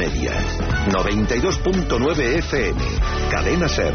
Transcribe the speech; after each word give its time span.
media. 0.00 0.32
92.9 0.88 2.38
FM. 2.38 2.80
Cadena 3.30 3.68
Ser. 3.68 3.92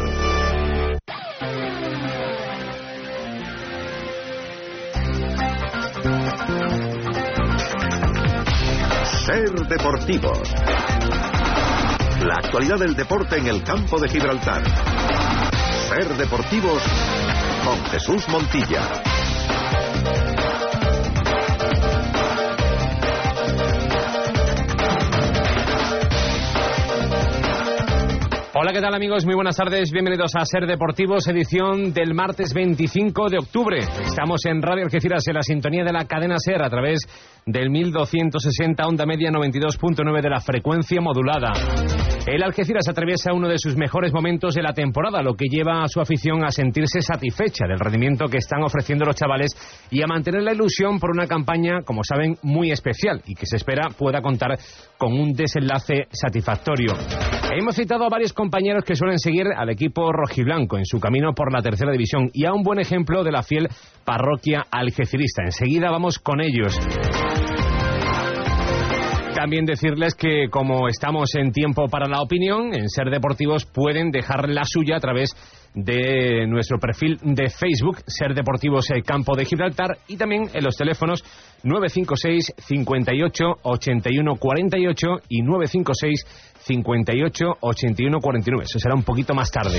Ser 9.24 9.50
Deportivos. 9.66 10.54
La 12.20 12.34
actualidad 12.36 12.78
del 12.78 12.94
deporte 12.94 13.38
en 13.38 13.48
el 13.48 13.64
campo 13.64 13.98
de 13.98 14.08
Gibraltar. 14.08 14.62
Ser 15.88 16.16
Deportivos 16.16 16.82
con 17.64 17.84
Jesús 17.86 18.28
Montilla. 18.28 19.15
Hola, 28.58 28.72
¿qué 28.72 28.80
tal 28.80 28.94
amigos? 28.94 29.26
Muy 29.26 29.34
buenas 29.34 29.54
tardes. 29.54 29.92
Bienvenidos 29.92 30.34
a 30.34 30.42
Ser 30.46 30.66
Deportivos, 30.66 31.28
edición 31.28 31.92
del 31.92 32.14
martes 32.14 32.54
25 32.54 33.28
de 33.28 33.36
octubre. 33.36 33.80
Estamos 33.80 34.46
en 34.46 34.62
Radio 34.62 34.84
Algeciras 34.84 35.28
en 35.28 35.34
la 35.34 35.42
sintonía 35.42 35.84
de 35.84 35.92
la 35.92 36.06
cadena 36.06 36.36
Ser 36.38 36.62
a 36.62 36.70
través 36.70 37.00
del 37.44 37.68
1260 37.68 38.82
onda 38.86 39.04
media 39.04 39.30
92.9 39.30 40.22
de 40.22 40.30
la 40.30 40.40
frecuencia 40.40 41.02
modulada. 41.02 41.52
El 42.26 42.42
Algeciras 42.42 42.88
atraviesa 42.88 43.34
uno 43.34 43.46
de 43.46 43.58
sus 43.58 43.76
mejores 43.76 44.12
momentos 44.14 44.54
de 44.54 44.62
la 44.62 44.72
temporada, 44.72 45.22
lo 45.22 45.34
que 45.34 45.48
lleva 45.50 45.82
a 45.82 45.88
su 45.88 46.00
afición 46.00 46.42
a 46.42 46.50
sentirse 46.50 47.02
satisfecha 47.02 47.66
del 47.68 47.78
rendimiento 47.78 48.24
que 48.24 48.38
están 48.38 48.64
ofreciendo 48.64 49.04
los 49.04 49.16
chavales 49.16 49.52
y 49.90 50.02
a 50.02 50.06
mantener 50.06 50.42
la 50.42 50.54
ilusión 50.54 50.98
por 50.98 51.10
una 51.10 51.26
campaña, 51.26 51.82
como 51.84 52.00
saben, 52.02 52.36
muy 52.42 52.72
especial 52.72 53.20
y 53.26 53.34
que 53.34 53.44
se 53.44 53.56
espera 53.56 53.90
pueda 53.96 54.22
contar 54.22 54.58
con 54.96 55.12
un 55.12 55.34
desenlace 55.34 56.08
satisfactorio. 56.10 56.94
Hemos 57.52 57.76
citado 57.76 58.04
a 58.04 58.08
varios 58.08 58.32
compañeros 58.32 58.45
que 58.84 58.96
suelen 58.96 59.18
seguir 59.18 59.46
al 59.56 59.70
equipo 59.70 60.12
rojiblanco 60.12 60.78
en 60.78 60.84
su 60.84 60.98
camino 61.00 61.34
por 61.34 61.52
la 61.52 61.62
tercera 61.62 61.92
división 61.92 62.30
y 62.32 62.44
a 62.46 62.52
un 62.52 62.62
buen 62.62 62.78
ejemplo 62.78 63.24
de 63.24 63.32
la 63.32 63.42
fiel 63.42 63.68
parroquia 64.04 64.66
algecirista. 64.70 65.42
Enseguida 65.42 65.90
vamos 65.90 66.18
con 66.18 66.40
ellos. 66.40 66.78
También 69.46 69.64
decirles 69.64 70.16
que 70.16 70.48
como 70.50 70.88
estamos 70.88 71.32
en 71.36 71.52
tiempo 71.52 71.86
para 71.86 72.08
la 72.08 72.20
opinión, 72.20 72.74
en 72.74 72.88
Ser 72.88 73.10
Deportivos 73.10 73.64
pueden 73.64 74.10
dejar 74.10 74.48
la 74.48 74.64
suya 74.64 74.96
a 74.96 74.98
través 74.98 75.36
de 75.72 76.48
nuestro 76.48 76.80
perfil 76.80 77.16
de 77.22 77.48
Facebook, 77.48 77.98
Ser 78.08 78.34
Deportivos 78.34 78.90
eh, 78.90 79.02
Campo 79.06 79.36
de 79.36 79.44
Gibraltar, 79.44 79.98
y 80.08 80.16
también 80.16 80.48
en 80.52 80.64
los 80.64 80.76
teléfonos 80.76 81.22
956 81.62 82.54
58 82.58 83.44
81 83.62 84.34
48 84.34 85.06
y 85.28 85.42
956 85.42 86.56
58 86.58 87.46
81 87.60 88.18
49. 88.18 88.64
Eso 88.68 88.80
será 88.80 88.96
un 88.96 89.04
poquito 89.04 89.32
más 89.32 89.52
tarde. 89.52 89.78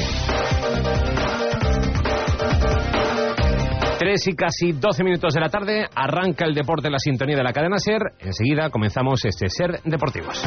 3 4.07 4.27
y 4.27 4.35
casi 4.37 4.71
12 4.71 5.03
minutos 5.03 5.33
de 5.33 5.41
la 5.41 5.49
tarde, 5.49 5.85
arranca 5.93 6.45
el 6.45 6.53
deporte 6.53 6.87
en 6.87 6.93
la 6.93 6.97
sintonía 6.97 7.35
de 7.35 7.43
la 7.43 7.51
cadena 7.51 7.77
SER. 7.77 7.99
Enseguida 8.19 8.69
comenzamos 8.69 9.19
este 9.25 9.49
SER 9.49 9.81
Deportivos. 9.83 10.41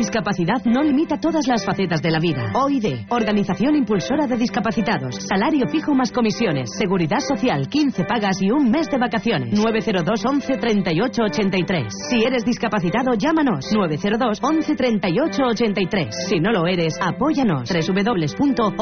Discapacidad 0.00 0.64
no 0.64 0.82
limita 0.82 1.18
todas 1.20 1.46
las 1.46 1.64
facetas 1.64 2.00
de 2.00 2.10
la 2.10 2.18
vida. 2.18 2.50
OID, 2.54 3.06
Organización 3.10 3.76
Impulsora 3.76 4.26
de 4.26 4.38
Discapacitados. 4.38 5.16
Salario 5.28 5.66
fijo 5.68 5.94
más 5.94 6.10
comisiones. 6.10 6.70
Seguridad 6.78 7.20
social, 7.20 7.68
15 7.68 8.04
pagas 8.04 8.40
y 8.40 8.50
un 8.50 8.70
mes 8.70 8.88
de 8.90 8.96
vacaciones. 8.98 9.52
902 9.52 10.24
11 10.24 10.56
38 10.56 11.22
83. 11.22 11.92
Si 12.08 12.24
eres 12.24 12.44
discapacitado, 12.44 13.12
llámanos. 13.14 13.66
902 13.74 14.38
11 14.42 14.74
38 14.74 15.42
83. 15.42 16.08
Si 16.28 16.40
no 16.40 16.50
lo 16.50 16.66
eres, 16.66 16.98
apóyanos. 17.00 17.68
www.oid.es. 17.70 18.80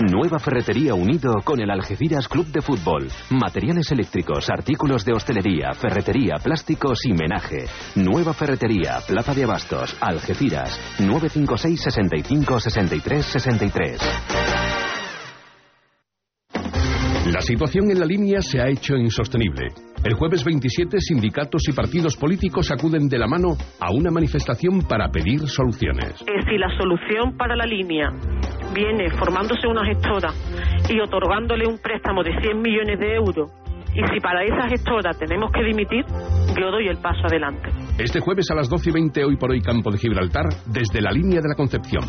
Nueva 0.00 0.38
Ferretería 0.38 0.94
Unido 0.94 1.34
con 1.44 1.60
el 1.60 1.70
Algeciras 1.70 2.26
Club 2.26 2.46
de 2.46 2.62
Fútbol. 2.62 3.08
Materiales 3.28 3.90
eléctricos, 3.92 4.48
artículos 4.48 5.04
de 5.04 5.12
hostelería, 5.12 5.72
ferretería, 5.74 6.36
plásticos 6.42 7.04
y 7.04 7.12
menaje. 7.12 7.66
Nueva 7.96 8.32
Ferretería, 8.32 9.00
Plaza 9.06 9.34
de 9.34 9.44
Abastos, 9.44 9.94
Algeciras. 10.00 10.80
956 11.00 11.82
65 11.82 12.60
63 12.60 13.26
63. 13.26 14.49
La 17.32 17.40
situación 17.40 17.88
en 17.92 18.00
la 18.00 18.06
línea 18.06 18.40
se 18.40 18.60
ha 18.60 18.68
hecho 18.68 18.96
insostenible. 18.96 19.68
El 20.02 20.14
jueves 20.14 20.44
27, 20.44 20.98
sindicatos 20.98 21.62
y 21.68 21.72
partidos 21.72 22.16
políticos 22.16 22.72
acuden 22.72 23.08
de 23.08 23.18
la 23.18 23.28
mano 23.28 23.56
a 23.78 23.92
una 23.92 24.10
manifestación 24.10 24.82
para 24.82 25.08
pedir 25.12 25.38
soluciones. 25.46 26.18
si 26.18 26.58
la 26.58 26.66
solución 26.76 27.36
para 27.36 27.54
la 27.54 27.66
línea 27.66 28.10
viene 28.74 29.10
formándose 29.10 29.68
una 29.68 29.84
gestora 29.84 30.30
y 30.88 30.98
otorgándole 30.98 31.68
un 31.68 31.78
préstamo 31.78 32.24
de 32.24 32.32
100 32.42 32.60
millones 32.60 32.98
de 32.98 33.14
euros, 33.14 33.52
y 33.94 34.00
si 34.12 34.20
para 34.20 34.44
esa 34.44 34.68
gestora 34.68 35.10
tenemos 35.18 35.50
que 35.52 35.62
dimitir, 35.64 36.04
yo 36.58 36.70
doy 36.70 36.88
el 36.88 36.98
paso 36.98 37.26
adelante. 37.26 37.68
Este 37.98 38.20
jueves 38.20 38.50
a 38.50 38.54
las 38.54 38.68
12 38.68 38.90
y 38.90 38.92
20, 38.92 39.24
hoy 39.24 39.36
por 39.36 39.50
hoy 39.50 39.60
Campo 39.60 39.90
de 39.90 39.98
Gibraltar, 39.98 40.46
desde 40.66 41.00
la 41.00 41.10
línea 41.10 41.40
de 41.40 41.48
la 41.48 41.54
Concepción. 41.54 42.04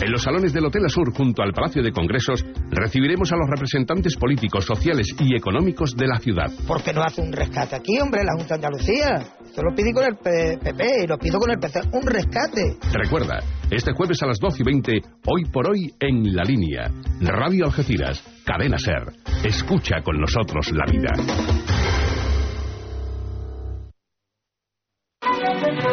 En 0.00 0.10
los 0.10 0.22
salones 0.22 0.52
del 0.52 0.66
Hotel 0.66 0.84
Asur, 0.84 1.12
junto 1.14 1.42
al 1.42 1.52
Palacio 1.52 1.82
de 1.82 1.92
Congresos, 1.92 2.44
recibiremos 2.70 3.32
a 3.32 3.36
los 3.36 3.48
representantes 3.48 4.16
políticos, 4.16 4.64
sociales 4.64 5.06
y 5.18 5.36
económicos 5.36 5.94
de 5.96 6.06
la 6.06 6.18
ciudad. 6.18 6.50
¿Por 6.66 6.82
qué 6.82 6.92
no 6.92 7.02
hace 7.02 7.22
un 7.22 7.32
rescate 7.32 7.76
aquí, 7.76 7.98
hombre, 8.00 8.22
la 8.24 8.32
Junta 8.36 8.56
de 8.56 8.66
Andalucía? 8.66 9.18
Esto 9.44 9.62
lo 9.62 9.74
pedí 9.74 9.92
con 9.92 10.04
el 10.04 10.16
PP 10.16 11.04
y 11.04 11.06
lo 11.06 11.18
pido 11.18 11.38
con 11.38 11.50
el 11.50 11.58
PC. 11.58 11.80
Un 11.92 12.06
rescate. 12.06 12.78
Recuerda, 12.92 13.38
este 13.70 13.92
jueves 13.92 14.22
a 14.22 14.26
las 14.26 14.38
12 14.38 14.62
y 14.62 14.64
20, 14.64 14.92
hoy 15.26 15.44
por 15.52 15.70
hoy 15.70 15.92
en 16.00 16.34
la 16.34 16.42
línea. 16.42 16.90
Radio 17.20 17.66
Algeciras, 17.66 18.22
Cadena 18.44 18.76
Ser. 18.78 19.04
Escucha 19.44 20.02
con 20.02 20.20
nosotros 20.20 20.70
la 20.72 20.84
vida. 20.90 21.10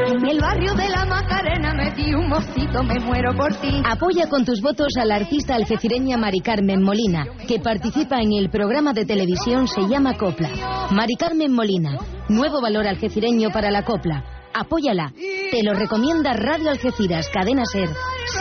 En 0.08 0.26
el 0.26 0.40
barrio 0.40 0.74
de 0.74 0.90
la 0.90 1.06
Macarena 1.06 1.74
me 1.74 1.92
di 1.92 2.14
un 2.14 2.28
mocito, 2.28 2.84
me 2.84 3.00
muero 3.00 3.36
por 3.36 3.54
ti. 3.56 3.82
Apoya 3.86 4.28
con 4.28 4.44
tus 4.44 4.62
votos 4.62 4.94
a 5.00 5.06
la 5.06 5.16
artista 5.16 5.56
algecireña 5.56 6.18
Mari 6.18 6.40
Carmen 6.40 6.82
Molina, 6.82 7.28
que 7.48 7.60
participa 7.60 8.20
en 8.20 8.34
el 8.34 8.50
programa 8.50 8.94
de 8.94 9.06
televisión 9.06 9.68
Se 9.68 9.82
llama 9.88 10.18
Copla. 10.18 10.50
Mari 10.92 11.16
Carmen 11.16 11.54
Molina, 11.54 11.98
nuevo 12.30 12.62
valor 12.62 12.88
algecireño 12.88 13.50
para 13.52 13.70
la 13.70 13.84
copla. 13.84 14.24
Apóyala. 14.54 15.14
Te 15.16 15.64
lo 15.64 15.74
recomienda 15.74 16.34
Radio 16.34 16.72
Algeciras, 16.72 17.30
Cadena 17.30 17.66
Ser, 17.66 17.90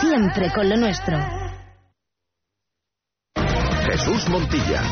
siempre 0.01 0.51
con 0.51 0.67
lo 0.67 0.77
nuestro. 0.77 1.38
Jesús 3.91 4.29
Montilla. 4.29 4.83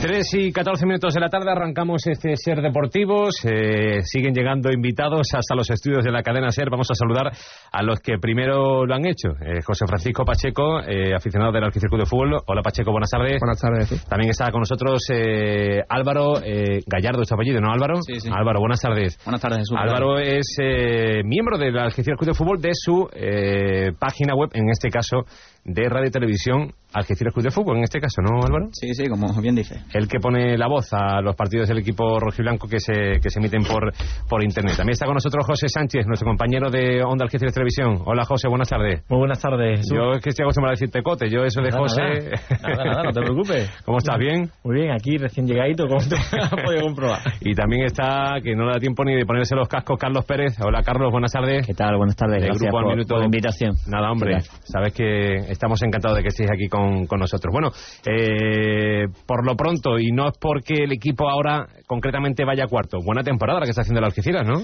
3 0.00 0.34
y 0.34 0.52
14 0.52 0.86
minutos 0.86 1.14
de 1.14 1.20
la 1.20 1.28
tarde 1.28 1.50
arrancamos 1.50 2.06
este 2.06 2.36
Ser 2.36 2.62
Deportivos. 2.62 3.34
Eh, 3.44 4.02
siguen 4.02 4.34
llegando 4.34 4.70
invitados 4.70 5.26
hasta 5.34 5.56
los 5.56 5.68
estudios 5.68 6.04
de 6.04 6.12
la 6.12 6.22
cadena 6.22 6.50
Ser. 6.52 6.70
Vamos 6.70 6.88
a 6.90 6.94
saludar 6.94 7.32
a 7.72 7.82
los 7.82 7.98
que 7.98 8.18
primero 8.18 8.86
lo 8.86 8.94
han 8.94 9.04
hecho. 9.04 9.30
Eh, 9.40 9.62
José 9.64 9.86
Francisco 9.86 10.24
Pacheco, 10.24 10.80
eh, 10.80 11.12
aficionado 11.12 11.50
del 11.50 11.64
Algecircuito 11.64 12.04
de 12.04 12.08
Fútbol. 12.08 12.40
Hola 12.46 12.62
Pacheco, 12.62 12.92
buenas 12.92 13.10
tardes. 13.10 13.40
Buenas 13.40 13.60
tardes. 13.60 14.06
También 14.06 14.30
está 14.30 14.52
con 14.52 14.60
nosotros 14.60 15.00
eh, 15.10 15.82
Álvaro 15.88 16.40
eh, 16.40 16.82
Gallardo, 16.86 17.22
¿es 17.22 17.28
tu 17.28 17.34
apellido, 17.34 17.60
no 17.60 17.72
Álvaro? 17.72 17.96
Sí, 18.02 18.20
sí. 18.20 18.28
Álvaro, 18.32 18.60
buenas 18.60 18.80
tardes. 18.80 19.18
Buenas 19.24 19.40
tardes, 19.40 19.58
Jesús. 19.58 19.76
Álvaro 19.76 20.20
es 20.20 20.56
eh, 20.62 21.22
miembro 21.24 21.58
del 21.58 21.72
Club 21.72 22.26
de 22.26 22.34
Fútbol 22.34 22.60
de 22.60 22.70
su 22.74 23.08
eh, 23.12 23.90
página 23.98 24.36
web, 24.36 24.50
en 24.52 24.70
este 24.70 24.88
caso 24.88 25.24
de 25.64 25.88
Radio 25.88 26.06
y 26.06 26.12
Televisión 26.12 26.72
Algeciras 26.96 27.34
Club 27.34 27.44
de 27.44 27.50
Fútbol, 27.50 27.76
en 27.76 27.84
este 27.84 28.00
caso, 28.00 28.22
¿no, 28.22 28.40
Álvaro? 28.42 28.68
Sí, 28.72 28.94
sí, 28.94 29.06
como 29.06 29.26
bien 29.42 29.54
dice. 29.54 29.80
El 29.92 30.08
que 30.08 30.18
pone 30.18 30.56
la 30.56 30.66
voz 30.66 30.88
a 30.92 31.20
los 31.20 31.36
partidos 31.36 31.68
del 31.68 31.78
equipo 31.78 32.18
rojiblanco 32.18 32.66
que 32.66 32.80
se, 32.80 33.20
que 33.22 33.28
se 33.28 33.38
emiten 33.38 33.62
por, 33.64 33.92
por 34.28 34.42
internet. 34.42 34.76
También 34.78 34.94
está 34.94 35.04
con 35.04 35.14
nosotros 35.14 35.44
José 35.46 35.68
Sánchez, 35.68 36.06
nuestro 36.06 36.26
compañero 36.26 36.70
de 36.70 37.02
Onda 37.04 37.24
Algeciras 37.24 37.52
Televisión. 37.52 38.00
Hola 38.06 38.24
José, 38.24 38.48
buenas 38.48 38.70
tardes. 38.70 39.04
Muy 39.10 39.18
buenas 39.18 39.40
tardes. 39.40 39.86
Yo 39.92 40.12
es 40.12 40.22
que 40.22 40.30
estoy 40.30 40.44
acostumbrado 40.44 40.72
a 40.72 40.76
decirte 40.76 41.02
cote, 41.02 41.28
yo 41.28 41.44
eso 41.44 41.60
de 41.60 41.68
Nada, 41.68 41.82
José... 41.82 42.00
Nada, 42.00 42.76
nada, 42.76 42.84
nada, 42.84 43.02
no 43.04 43.12
te 43.12 43.20
preocupes. 43.20 43.70
¿Cómo 43.84 43.98
estás? 43.98 44.18
¿Bien? 44.18 44.50
Muy 44.64 44.80
bien, 44.80 44.92
aquí 44.92 45.18
recién 45.18 45.46
llegadito, 45.46 45.86
como 45.86 46.00
te 46.00 46.16
has 46.40 46.50
podido 46.50 46.82
comprobar. 46.82 47.20
Y 47.40 47.54
también 47.54 47.84
está, 47.84 48.36
que 48.42 48.56
no 48.56 48.64
le 48.64 48.72
da 48.72 48.78
tiempo 48.78 49.04
ni 49.04 49.14
de 49.14 49.26
ponerse 49.26 49.54
los 49.54 49.68
cascos, 49.68 49.98
Carlos 49.98 50.24
Pérez. 50.24 50.58
Hola 50.60 50.82
Carlos, 50.82 51.12
buenas 51.12 51.32
tardes. 51.32 51.66
¿Qué 51.66 51.74
tal? 51.74 51.96
Buenas 51.98 52.16
tardes. 52.16 52.42
Gracias 52.42 52.58
grupo 52.58 52.78
al 52.78 52.84
por, 52.84 52.92
minuto. 52.94 53.08
por 53.08 53.18
la 53.18 53.24
invitación. 53.26 53.74
Nada, 53.86 54.10
hombre. 54.10 54.40
Sabes 54.64 54.94
que 54.94 55.36
estamos 55.50 55.82
encantados 55.82 56.16
de 56.16 56.22
que 56.22 56.28
estéis 56.28 56.50
aquí 56.50 56.68
con, 56.68 56.85
con, 57.06 57.20
nosotros. 57.20 57.52
Bueno, 57.52 57.70
eh, 58.04 59.06
por 59.26 59.44
lo 59.44 59.56
pronto, 59.56 59.98
y 59.98 60.10
no 60.12 60.28
es 60.28 60.38
porque 60.38 60.84
el 60.84 60.92
equipo 60.92 61.28
ahora 61.28 61.66
concretamente 61.86 62.44
vaya 62.44 62.66
cuarto, 62.66 62.98
buena 63.04 63.22
temporada 63.22 63.60
la 63.60 63.66
que 63.66 63.70
está 63.70 63.82
haciendo 63.82 64.00
el 64.00 64.06
Algeciras, 64.06 64.46
¿no? 64.46 64.62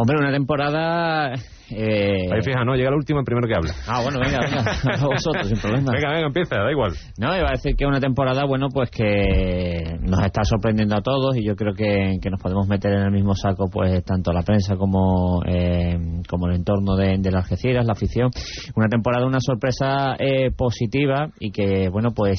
Hombre, 0.00 0.16
una 0.16 0.30
temporada... 0.30 1.32
Eh... 1.70 2.30
Ahí 2.32 2.40
fija, 2.44 2.64
no, 2.64 2.76
llega 2.76 2.88
el 2.88 2.94
último, 2.94 3.18
el 3.18 3.24
primero 3.24 3.48
que 3.48 3.54
habla. 3.56 3.74
Ah, 3.88 4.00
bueno, 4.00 4.20
venga, 4.20 4.38
venga, 4.40 5.06
vosotros, 5.06 5.48
sin 5.48 5.58
problema. 5.58 5.90
Venga, 5.92 6.12
venga, 6.12 6.26
empieza, 6.28 6.54
da 6.54 6.70
igual. 6.70 6.92
No, 7.18 7.36
iba 7.36 7.48
a 7.48 7.50
decir 7.50 7.74
que 7.76 7.84
una 7.84 7.98
temporada, 7.98 8.44
bueno, 8.46 8.68
pues 8.72 8.92
que 8.92 9.98
nos 10.02 10.24
está 10.24 10.44
sorprendiendo 10.44 10.96
a 10.96 11.02
todos 11.02 11.36
y 11.36 11.44
yo 11.44 11.56
creo 11.56 11.74
que, 11.74 12.18
que 12.22 12.30
nos 12.30 12.40
podemos 12.40 12.68
meter 12.68 12.92
en 12.92 13.02
el 13.02 13.10
mismo 13.10 13.34
saco, 13.34 13.68
pues 13.68 14.04
tanto 14.04 14.32
la 14.32 14.42
prensa 14.42 14.76
como, 14.76 15.42
eh, 15.44 15.98
como 16.28 16.46
el 16.46 16.54
entorno 16.54 16.94
de, 16.94 17.16
de 17.18 17.30
las 17.32 17.50
Algeciras, 17.50 17.84
la 17.84 17.94
afición. 17.94 18.30
Una 18.76 18.86
temporada, 18.86 19.26
una 19.26 19.40
sorpresa 19.40 20.14
eh, 20.16 20.52
positiva 20.56 21.28
y 21.40 21.50
que, 21.50 21.88
bueno, 21.88 22.10
pues... 22.14 22.38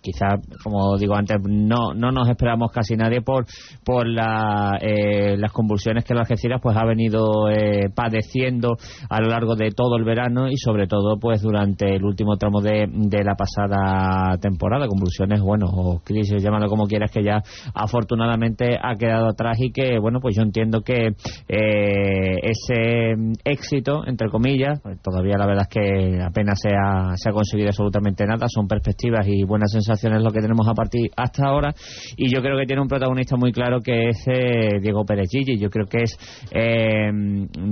Eh, 0.00 0.10
quizá 0.10 0.38
como 0.62 0.96
digo 0.96 1.14
antes 1.14 1.36
no 1.42 1.94
no 1.94 2.10
nos 2.10 2.28
esperamos 2.28 2.70
casi 2.72 2.96
nadie 2.96 3.22
por 3.22 3.46
por 3.84 4.06
la, 4.06 4.78
eh, 4.80 5.36
las 5.36 5.52
convulsiones 5.52 6.04
que 6.04 6.14
la 6.14 6.20
Algeciras 6.20 6.60
pues 6.62 6.76
ha 6.76 6.84
venido 6.84 7.48
eh, 7.50 7.88
padeciendo 7.94 8.76
a 9.08 9.20
lo 9.20 9.28
largo 9.28 9.56
de 9.56 9.70
todo 9.70 9.96
el 9.96 10.04
verano 10.04 10.48
y 10.48 10.56
sobre 10.56 10.86
todo 10.86 11.18
pues 11.18 11.42
durante 11.42 11.96
el 11.96 12.04
último 12.04 12.36
tramo 12.36 12.60
de, 12.60 12.86
de 12.88 13.24
la 13.24 13.34
pasada 13.34 14.36
temporada. 14.38 14.86
Convulsiones 14.86 15.40
bueno 15.40 15.66
o 15.66 16.00
crisis 16.00 16.42
llámalo 16.42 16.68
como 16.68 16.86
quieras 16.86 17.10
que 17.10 17.22
ya 17.22 17.42
afortunadamente 17.74 18.78
ha 18.80 18.96
quedado 18.96 19.28
atrás 19.28 19.56
y 19.60 19.72
que 19.72 19.98
bueno 19.98 20.20
pues 20.20 20.36
yo 20.36 20.42
entiendo 20.42 20.82
que 20.82 21.08
eh, 21.48 22.36
ese 22.42 23.14
éxito 23.44 24.06
entre 24.06 24.28
comillas 24.28 24.80
pues 24.82 25.00
todavía 25.02 25.36
la 25.38 25.46
verdad 25.46 25.66
es 25.68 25.74
que 25.74 26.22
apenas 26.22 26.58
se 26.60 26.70
ha, 26.70 27.16
se 27.16 27.30
ha 27.30 27.32
conseguido 27.32 27.68
absolutamente 27.68 28.24
nada. 28.26 28.46
Son 28.48 28.66
perspectivas 28.66 29.26
y 29.26 29.44
buenas 29.44 29.72
sensaciones 29.72 29.89
sensaciones 29.90 30.22
lo 30.22 30.30
que 30.30 30.40
tenemos 30.40 30.66
a 30.68 30.74
partir 30.74 31.10
hasta 31.16 31.46
ahora. 31.46 31.74
Y 32.16 32.32
yo 32.32 32.40
creo 32.40 32.58
que 32.58 32.66
tiene 32.66 32.82
un 32.82 32.88
protagonista 32.88 33.36
muy 33.36 33.52
claro 33.52 33.80
que 33.80 34.08
es 34.08 34.24
eh, 34.26 34.80
Diego 34.80 35.04
Pérez 35.04 35.28
Gigi. 35.30 35.58
Yo 35.58 35.70
creo 35.70 35.86
que 35.86 36.02
es 36.02 36.16
eh, 36.52 37.10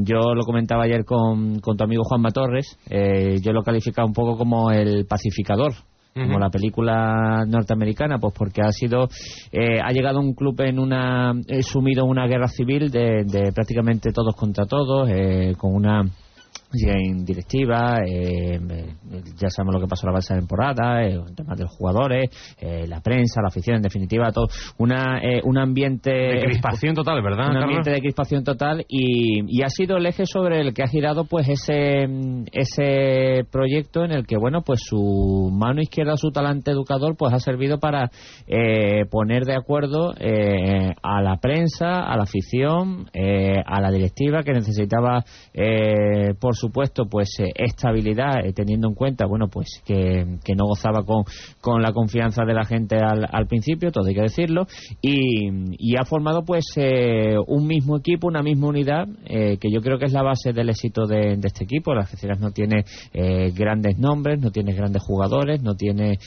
yo 0.02 0.34
lo 0.34 0.44
comentaba 0.44 0.84
ayer 0.84 1.04
con, 1.04 1.60
con 1.60 1.76
tu 1.76 1.84
amigo 1.84 2.02
Juanma 2.04 2.30
Torres 2.30 2.78
eh, 2.90 3.36
yo 3.42 3.52
lo 3.52 3.62
calificaba 3.62 4.06
un 4.06 4.12
poco 4.12 4.36
como 4.36 4.70
el 4.70 5.06
pacificador 5.06 5.72
como 6.14 6.40
la 6.40 6.50
película 6.50 7.44
norteamericana, 7.46 8.18
pues 8.18 8.34
porque 8.36 8.60
ha 8.60 8.72
sido, 8.72 9.08
eh, 9.52 9.78
ha 9.80 9.92
llegado 9.92 10.18
un 10.18 10.34
club 10.34 10.60
en 10.62 10.80
una, 10.80 11.32
eh, 11.46 11.62
sumido 11.62 12.04
en 12.04 12.10
una 12.10 12.26
guerra 12.26 12.48
civil 12.48 12.90
de, 12.90 13.22
de 13.24 13.52
prácticamente 13.52 14.10
todos 14.10 14.34
contra 14.34 14.66
todos, 14.66 15.08
eh, 15.08 15.54
con 15.56 15.72
una 15.74 16.02
en 16.72 17.24
directiva, 17.24 17.96
eh, 18.06 18.60
ya 19.38 19.48
sabemos 19.48 19.74
lo 19.74 19.80
que 19.80 19.86
pasó 19.86 20.06
la 20.06 20.12
base 20.12 20.34
de 20.34 20.40
temporada, 20.40 21.02
eh, 21.02 21.14
el 21.14 21.34
tema 21.34 21.54
de 21.54 21.62
los 21.62 21.72
jugadores, 21.72 22.30
eh, 22.60 22.86
la 22.86 23.00
prensa, 23.00 23.40
la 23.40 23.48
afición, 23.48 23.76
en 23.76 23.82
definitiva, 23.82 24.30
todo 24.32 24.48
una, 24.76 25.18
eh, 25.18 25.40
un 25.44 25.56
ambiente... 25.58 26.10
De 26.10 26.42
crispación 26.44 26.94
total, 26.94 27.22
¿verdad? 27.22 27.46
Un 27.46 27.52
Carlos? 27.52 27.64
ambiente 27.64 27.90
de 27.90 28.00
crispación 28.00 28.44
total 28.44 28.84
y, 28.86 29.44
y 29.46 29.62
ha 29.62 29.68
sido 29.70 29.96
el 29.96 30.06
eje 30.06 30.26
sobre 30.26 30.60
el 30.60 30.74
que 30.74 30.82
ha 30.82 30.88
girado 30.88 31.24
pues 31.24 31.48
ese, 31.48 32.06
ese 32.52 33.44
proyecto 33.50 34.04
en 34.04 34.12
el 34.12 34.26
que, 34.26 34.36
bueno, 34.36 34.60
pues 34.62 34.80
su 34.84 35.50
mano 35.50 35.80
izquierda, 35.80 36.16
su 36.16 36.30
talante 36.30 36.70
educador, 36.70 37.16
pues 37.16 37.32
ha 37.32 37.38
servido 37.38 37.78
para 37.78 38.10
eh, 38.46 39.06
poner 39.10 39.44
de 39.44 39.54
acuerdo 39.54 40.12
eh, 40.20 40.92
a 41.02 41.22
la 41.22 41.36
prensa, 41.36 42.00
a 42.00 42.16
la 42.16 42.24
afición, 42.24 43.08
eh, 43.14 43.62
a 43.64 43.80
la 43.80 43.90
directiva 43.90 44.42
que 44.42 44.52
necesitaba, 44.52 45.24
eh, 45.54 46.34
por 46.40 46.56
supuesto, 46.56 47.04
pues 47.10 47.28
eh, 47.40 47.50
estabilidad, 47.54 48.44
eh, 48.44 48.52
teniendo 48.52 48.88
en 48.88 48.94
cuenta, 48.94 49.26
bueno, 49.26 49.48
pues 49.48 49.82
que, 49.84 50.24
no 50.56 50.64
gozaba 50.66 51.04
con, 51.04 51.24
con 51.60 51.82
la 51.82 51.92
confianza 51.92 52.44
de 52.44 52.54
la 52.54 52.64
gente 52.64 52.96
al, 52.96 53.26
al 53.30 53.46
principio, 53.46 53.92
todo 53.92 54.06
hay 54.06 54.14
que 54.14 54.22
decirlo, 54.22 54.66
y, 55.00 55.48
y 55.78 55.96
ha 55.96 56.04
formado 56.04 56.42
pues 56.44 56.64
eh, 56.76 57.36
un 57.46 57.66
mismo 57.66 57.98
equipo, 57.98 58.28
una 58.28 58.42
misma 58.42 58.68
unidad, 58.68 59.06
que 59.26 59.70
yo 59.70 59.80
creo 59.80 59.98
que 59.98 60.06
es 60.06 60.12
la 60.12 60.22
base 60.22 60.52
del 60.52 60.70
éxito 60.70 61.06
de, 61.06 61.38
este 61.42 61.64
equipo. 61.64 61.94
Las 61.94 62.06
Algeciras 62.06 62.40
no 62.40 62.50
tiene 62.50 62.84
grandes 63.54 63.98
nombres, 63.98 64.40
no 64.40 64.50
tiene 64.50 64.72
grandes 64.72 65.02
jugadores, 65.02 65.62
no 65.62 65.74
tiene 65.74 66.18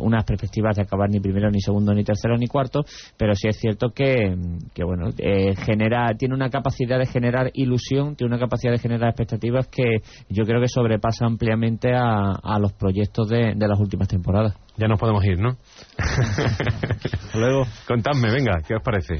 unas 0.00 0.24
perspectivas 0.24 0.76
de 0.76 0.82
acabar 0.82 1.10
ni 1.10 1.20
primero, 1.20 1.50
ni 1.50 1.60
segundo, 1.60 1.92
ni 1.94 2.04
tercero, 2.04 2.36
ni 2.36 2.46
cuarto, 2.46 2.80
pero 3.16 3.34
sí 3.34 3.48
es 3.48 3.56
cierto 3.58 3.90
que, 3.94 4.36
que 4.74 4.84
bueno, 4.84 5.10
eh, 5.18 5.54
genera, 5.56 6.14
tiene 6.18 6.34
una 6.34 6.50
capacidad 6.50 6.98
de 6.98 7.06
generar 7.06 7.50
ilusión, 7.54 8.16
tiene 8.16 8.34
una 8.34 8.40
capacidad 8.40 8.72
de 8.72 8.78
generar 8.80 9.10
expectativas 9.10 9.68
que 9.68 9.98
yo 10.28 10.44
creo 10.44 10.60
que 10.60 10.68
sobrepasa 10.68 11.26
ampliamente 11.26 11.94
a, 11.94 12.32
a 12.42 12.58
los 12.58 12.72
proyectos 12.72 13.28
de, 13.28 13.54
de 13.54 13.68
las 13.68 13.78
últimas 13.78 14.08
temporadas. 14.08 14.56
Ya 14.76 14.88
nos 14.88 14.98
podemos 14.98 15.24
ir, 15.24 15.38
¿no? 15.38 15.56
Luego. 17.34 17.64
Contadme, 17.86 18.30
venga, 18.30 18.62
¿qué 18.66 18.74
os 18.74 18.82
parece? 18.82 19.16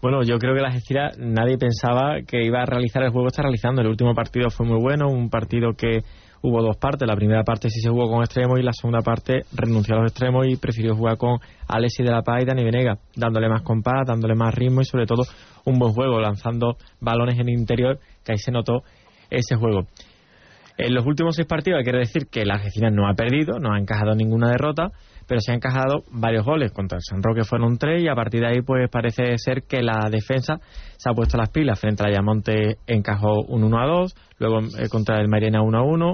Bueno, 0.00 0.22
yo 0.22 0.38
creo 0.38 0.54
que 0.54 0.60
la 0.60 0.68
Algeciras 0.68 1.18
nadie 1.18 1.58
pensaba 1.58 2.22
que 2.26 2.44
iba 2.44 2.62
a 2.62 2.66
realizar 2.66 3.02
el 3.02 3.10
juego 3.10 3.26
que 3.26 3.32
está 3.32 3.42
realizando. 3.42 3.80
El 3.80 3.88
último 3.88 4.14
partido 4.14 4.48
fue 4.48 4.64
muy 4.64 4.80
bueno, 4.80 5.08
un 5.08 5.28
partido 5.28 5.72
que 5.76 6.02
hubo 6.42 6.62
dos 6.62 6.76
partes. 6.76 7.06
La 7.06 7.16
primera 7.16 7.44
parte 7.44 7.70
sí 7.70 7.80
se 7.80 7.90
jugó 7.90 8.10
con 8.10 8.22
extremos 8.22 8.58
y 8.58 8.62
la 8.62 8.72
segunda 8.72 9.00
parte 9.00 9.42
renunció 9.54 9.96
a 9.96 10.02
los 10.02 10.10
extremos 10.10 10.46
y 10.48 10.56
prefirió 10.56 10.94
jugar 10.94 11.16
con 11.16 11.38
Alexis 11.66 12.06
de 12.06 12.12
la 12.12 12.22
Paz 12.22 12.42
y 12.42 12.46
Dani 12.46 12.64
Venega, 12.64 12.98
dándole 13.16 13.48
más 13.48 13.62
compás, 13.62 14.06
dándole 14.06 14.34
más 14.34 14.54
ritmo 14.54 14.80
y 14.80 14.84
sobre 14.84 15.06
todo 15.06 15.22
un 15.64 15.78
buen 15.78 15.92
juego, 15.92 16.20
lanzando 16.20 16.76
balones 17.00 17.38
en 17.38 17.48
el 17.48 17.58
interior, 17.58 17.98
que 18.24 18.32
ahí 18.32 18.38
se 18.38 18.52
notó 18.52 18.82
ese 19.30 19.56
juego. 19.56 19.86
En 20.78 20.94
los 20.94 21.04
últimos 21.06 21.34
seis 21.34 21.48
partidos 21.48 21.78
hay 21.78 21.84
que 21.84 21.96
decir 21.96 22.28
que 22.30 22.44
la 22.44 22.54
Algeciras 22.54 22.92
no 22.92 23.08
ha 23.08 23.14
perdido, 23.14 23.58
no 23.58 23.74
ha 23.74 23.78
encajado 23.80 24.14
ninguna 24.14 24.50
derrota, 24.50 24.92
pero 25.26 25.40
se 25.40 25.50
han 25.50 25.56
encajado 25.56 26.04
varios 26.12 26.44
goles. 26.44 26.70
Contra 26.70 26.98
el 26.98 27.02
San 27.02 27.20
Roque 27.20 27.42
fueron 27.42 27.78
tres 27.78 28.02
y 28.02 28.08
a 28.08 28.14
partir 28.14 28.40
de 28.40 28.46
ahí 28.46 28.62
pues 28.62 28.88
parece 28.88 29.36
ser 29.38 29.64
que 29.64 29.82
la 29.82 30.08
defensa 30.08 30.60
se 30.96 31.10
ha 31.10 31.14
puesto 31.14 31.36
las 31.36 31.50
pilas. 31.50 31.80
Frente 31.80 32.04
a 32.04 32.06
Ayamonte 32.06 32.78
encajó 32.86 33.42
un 33.48 33.64
1 33.64 33.78
a 33.78 33.86
2, 33.86 34.14
luego 34.38 34.60
eh, 34.78 34.88
contra 34.88 35.20
el 35.20 35.28
Mairena 35.28 35.62
1 35.62 35.78
a 35.78 35.82
1, 35.82 36.12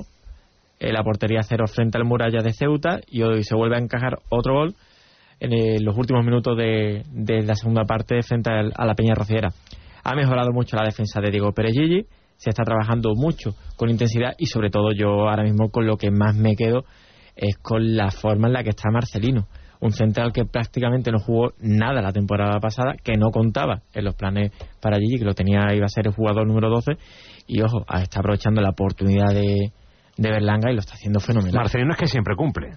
eh, 0.81 0.93
la 0.93 1.03
portería 1.03 1.41
cero 1.43 1.67
frente 1.67 1.99
al 1.99 2.05
Muralla 2.05 2.43
de 2.43 2.53
Ceuta 2.53 3.01
y 3.09 3.23
hoy 3.23 3.45
se 3.45 3.55
vuelve 3.57 3.77
a 3.77 3.81
encajar 3.81 4.19
otro 4.31 4.55
gol 4.55 4.75
en 5.41 5.53
eh, 5.53 5.81
los 5.81 5.97
últimos 5.97 6.25
minutos 6.25 6.57
de, 6.57 7.03
de 7.13 7.43
la 7.43 7.55
segunda 7.55 7.85
parte 7.85 8.23
frente 8.23 8.51
al- 8.51 8.73
a 8.77 8.87
la 8.87 8.95
Peña 8.95 9.15
Rociera. 9.15 9.49
Ha 10.03 10.15
mejorado 10.15 10.53
mucho 10.53 10.77
la 10.77 10.85
defensa 10.85 11.21
de 11.21 11.31
Diego 11.31 11.53
Pérez 11.53 11.73
Gigi, 11.73 12.07
se 12.37 12.51
está 12.51 12.63
trabajando 12.65 13.13
mucho 13.15 13.55
con 13.77 13.89
intensidad 13.91 14.35
y 14.39 14.47
sobre 14.47 14.71
todo 14.71 14.91
yo 14.93 15.29
ahora 15.29 15.45
mismo 15.45 15.71
con 15.71 15.87
lo 15.87 15.97
que 15.97 16.11
más 16.11 16.35
me 16.37 16.57
quedo 16.57 16.85
es 17.37 17.57
con 17.59 17.97
la 17.97 18.11
forma 18.11 18.49
en 18.49 18.53
la 18.55 18.63
que 18.63 18.71
está 18.71 18.91
Marcelino. 18.91 19.47
Un 19.81 19.93
central 19.93 20.33
que 20.33 20.45
prácticamente 20.45 21.11
no 21.11 21.19
jugó 21.19 21.53
nada 21.59 22.01
la 22.01 22.13
temporada 22.13 22.59
pasada, 22.61 22.95
que 23.03 23.17
no 23.17 23.31
contaba 23.31 23.83
en 23.93 24.05
los 24.05 24.15
planes 24.15 24.53
para 24.81 24.99
Gigi, 24.99 25.19
que 25.19 25.25
lo 25.25 25.35
tenía, 25.35 25.75
iba 25.75 25.85
a 25.87 25.89
ser 25.89 26.07
el 26.07 26.15
jugador 26.15 26.47
número 26.47 26.71
12. 26.71 26.93
Y 27.49 27.61
ojo, 27.61 27.85
está 28.01 28.21
aprovechando 28.21 28.63
la 28.63 28.71
oportunidad 28.71 29.35
de, 29.35 29.73
de 30.17 30.31
Berlanga 30.31 30.71
y 30.71 30.75
lo 30.75 30.81
está 30.81 30.95
haciendo 30.95 31.21
fenomenal. 31.21 31.55
Marcelino 31.63 31.93
es 31.93 31.99
que 31.99 32.07
siempre 32.07 32.35
cumple. 32.37 32.71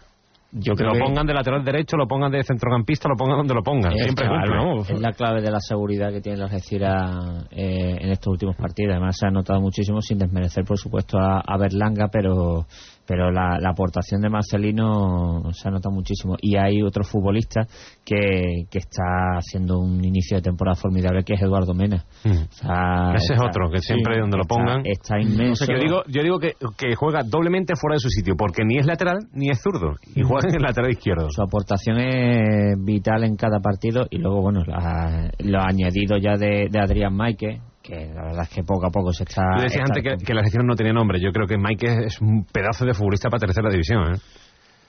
Yo 0.53 0.73
Que 0.73 0.77
creo 0.83 0.87
lo 0.87 0.93
que- 0.93 0.99
pongan 1.01 1.27
de 1.27 1.33
lateral 1.33 1.63
derecho, 1.65 1.97
lo 1.97 2.07
pongan 2.07 2.31
de 2.31 2.41
centrocampista, 2.41 3.09
lo 3.09 3.15
pongan 3.17 3.37
donde 3.39 3.53
lo 3.53 3.61
pongan. 3.61 3.91
Es, 3.93 4.03
Siempre 4.03 4.25
chaval, 4.25 4.41
cumple. 4.45 4.57
vamos, 4.57 4.89
es 4.89 5.01
la 5.01 5.11
clave 5.11 5.41
de 5.41 5.51
la 5.51 5.59
seguridad 5.59 6.09
que 6.09 6.21
tiene 6.21 6.37
la 6.37 6.45
Algeciras 6.45 7.45
eh, 7.51 7.97
en 7.99 8.09
estos 8.11 8.31
últimos 8.31 8.55
partidos. 8.55 8.93
Además, 8.93 9.17
se 9.19 9.27
ha 9.27 9.29
notado 9.29 9.59
muchísimo, 9.59 10.01
sin 10.01 10.17
desmerecer, 10.17 10.63
por 10.63 10.77
supuesto, 10.77 11.19
a, 11.19 11.41
a 11.45 11.57
Berlanga, 11.57 12.07
pero 12.09 12.65
pero 13.07 13.31
la, 13.31 13.57
la 13.59 13.69
aportación 13.69 14.21
de 14.21 14.29
Marcelino 14.29 15.43
se 15.53 15.67
ha 15.67 15.71
notado 15.71 15.95
muchísimo. 15.95 16.35
Y 16.41 16.57
hay 16.57 16.81
otro 16.83 17.03
futbolista 17.03 17.61
que, 18.05 18.65
que 18.69 18.79
está 18.79 19.37
haciendo 19.37 19.79
un 19.79 20.03
inicio 20.03 20.37
de 20.37 20.41
temporada 20.43 20.75
formidable, 20.75 21.23
que 21.23 21.33
es 21.35 21.41
Eduardo 21.41 21.73
Mena. 21.73 22.03
Mm. 22.25 22.29
O 22.29 22.51
sea, 22.51 23.11
Ese 23.15 23.33
es 23.33 23.39
está- 23.39 23.45
otro, 23.47 23.69
que 23.71 23.79
siempre 23.79 24.19
donde 24.19 24.37
lo 24.37 24.43
pongan. 24.45 24.81
Está, 24.85 25.19
inmenso. 25.19 25.63
O 25.63 25.65
sea, 25.65 25.67
que 25.67 25.73
yo 25.73 25.79
digo, 25.87 26.03
yo 26.07 26.21
digo 26.23 26.39
que, 26.39 26.51
que 26.77 26.95
juega 26.95 27.21
doblemente 27.23 27.73
fuera 27.79 27.95
de 27.95 27.99
su 27.99 28.09
sitio, 28.09 28.35
porque 28.37 28.63
ni 28.65 28.77
es 28.77 28.85
lateral 28.85 29.19
ni 29.33 29.49
es 29.49 29.61
zurdo. 29.61 29.95
Y 30.15 30.23
juega 30.23 30.49
en 30.49 30.55
el 30.55 30.61
lateral 30.61 30.91
izquierdo. 30.91 31.27
Su 31.29 31.41
aportación 31.41 31.97
es 31.99 32.75
vital 32.83 33.23
en 33.23 33.35
cada 33.35 33.59
partido 33.59 34.05
y 34.09 34.17
luego, 34.17 34.41
bueno, 34.41 34.63
la- 34.65 35.31
lo 35.39 35.59
añadido 35.61 36.17
ya 36.17 36.33
de, 36.37 36.67
de 36.69 36.79
Adrián 36.79 37.15
Maike, 37.15 37.61
que 37.87 38.05
la 38.13 38.23
verdad 38.23 38.43
es 38.43 38.49
que 38.49 38.63
poco 38.63 38.85
a 38.85 38.89
poco 38.89 39.13
se 39.13 39.23
está... 39.23 39.43
Tú 39.55 39.63
decías 39.63 39.85
antes 39.87 40.03
que, 40.03 40.25
que 40.25 40.33
la 40.33 40.41
selección 40.41 40.67
no 40.67 40.75
tenía 40.75 40.91
nombre. 40.91 41.19
Yo 41.21 41.31
creo 41.31 41.47
que 41.47 41.57
Mike 41.57 42.05
es 42.05 42.19
un 42.19 42.45
pedazo 42.45 42.85
de 42.85 42.93
futbolista 42.93 43.29
para 43.29 43.39
tercera 43.39 43.69
división. 43.69 44.13
¿eh? 44.13 44.17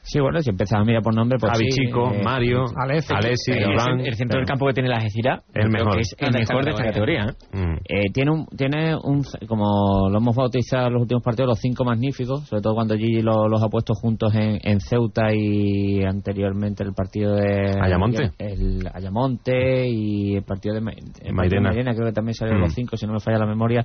Sí, 0.02 0.20
bueno, 0.20 0.40
si 0.40 0.48
empezas 0.50 0.80
a 0.80 0.84
mirar 0.84 1.02
por 1.02 1.14
nombre, 1.14 1.36
pues 1.38 1.52
Javi 1.52 1.70
sí, 1.70 1.82
Chico, 1.82 2.10
eh, 2.14 2.22
Mario, 2.24 2.64
Alessi. 2.76 3.12
Alessi, 3.14 3.52
el, 3.52 4.06
el 4.06 4.14
centro 4.14 4.38
del 4.38 4.46
campo 4.46 4.66
que 4.66 4.72
tiene 4.72 4.88
la 4.88 4.96
Algeciras 4.96 5.42
El 5.52 5.64
yo 5.64 5.68
mejor. 5.70 5.94
que 5.96 6.00
es 6.00 6.14
el 6.18 6.32
De 6.32 6.40
esta 6.40 6.54
mejor 6.54 6.64
de 6.64 6.70
esta 6.70 6.84
categoría. 6.84 7.26
¿eh? 7.26 7.56
Mm. 7.56 7.76
Eh, 7.88 8.10
tiene 8.14 8.30
un, 8.30 8.46
tiene 8.46 8.96
un, 8.96 9.22
como 9.46 10.08
lo 10.08 10.16
hemos 10.18 10.34
bautizado 10.34 10.86
en 10.86 10.92
los 10.94 11.02
últimos 11.02 11.22
partidos, 11.22 11.48
los 11.48 11.58
cinco 11.60 11.84
magníficos, 11.84 12.46
sobre 12.48 12.62
todo 12.62 12.74
cuando 12.74 12.96
Gigi 12.96 13.20
lo- 13.20 13.48
los 13.48 13.62
ha 13.62 13.68
puesto 13.68 13.92
juntos 13.94 14.34
en, 14.34 14.58
en 14.62 14.80
Ceuta 14.80 15.34
y 15.34 16.02
anteriormente 16.04 16.84
el 16.84 16.94
partido 16.94 17.34
de 17.34 17.74
Ayamonte. 17.78 18.30
el, 18.38 18.78
el 18.80 18.88
Ayamonte 18.94 19.88
y 19.88 20.36
el 20.36 20.42
partido 20.44 20.74
de, 20.74 20.80
el 21.22 21.34
Mairena. 21.34 21.68
Mairena, 21.68 21.92
creo 21.94 22.06
que 22.06 22.12
también 22.12 22.34
salieron 22.34 22.60
Mm. 22.60 22.64
los 22.64 22.74
cinco, 22.74 22.96
si 22.96 23.06
no 23.06 23.12
me 23.12 23.20
falla 23.20 23.38
la 23.38 23.46
memoria, 23.46 23.84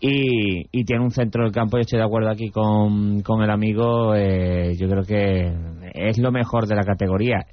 y, 0.00 0.66
y 0.70 0.84
tiene 0.84 1.02
un 1.02 1.10
centro 1.10 1.44
del 1.44 1.52
campo, 1.52 1.78
y 1.78 1.80
estoy 1.82 1.98
de 1.98 2.04
acuerdo 2.04 2.30
aquí 2.30 2.50
con, 2.50 3.22
con 3.22 3.42
el 3.42 3.50
amigo, 3.50 4.14
eh, 4.14 4.74
yo 4.78 4.86
creo 4.88 5.02
que 5.02 5.51
es 5.94 6.18
lo 6.18 6.32
mejor 6.32 6.66
de 6.66 6.76
la 6.76 6.84
categoría. 6.84 7.46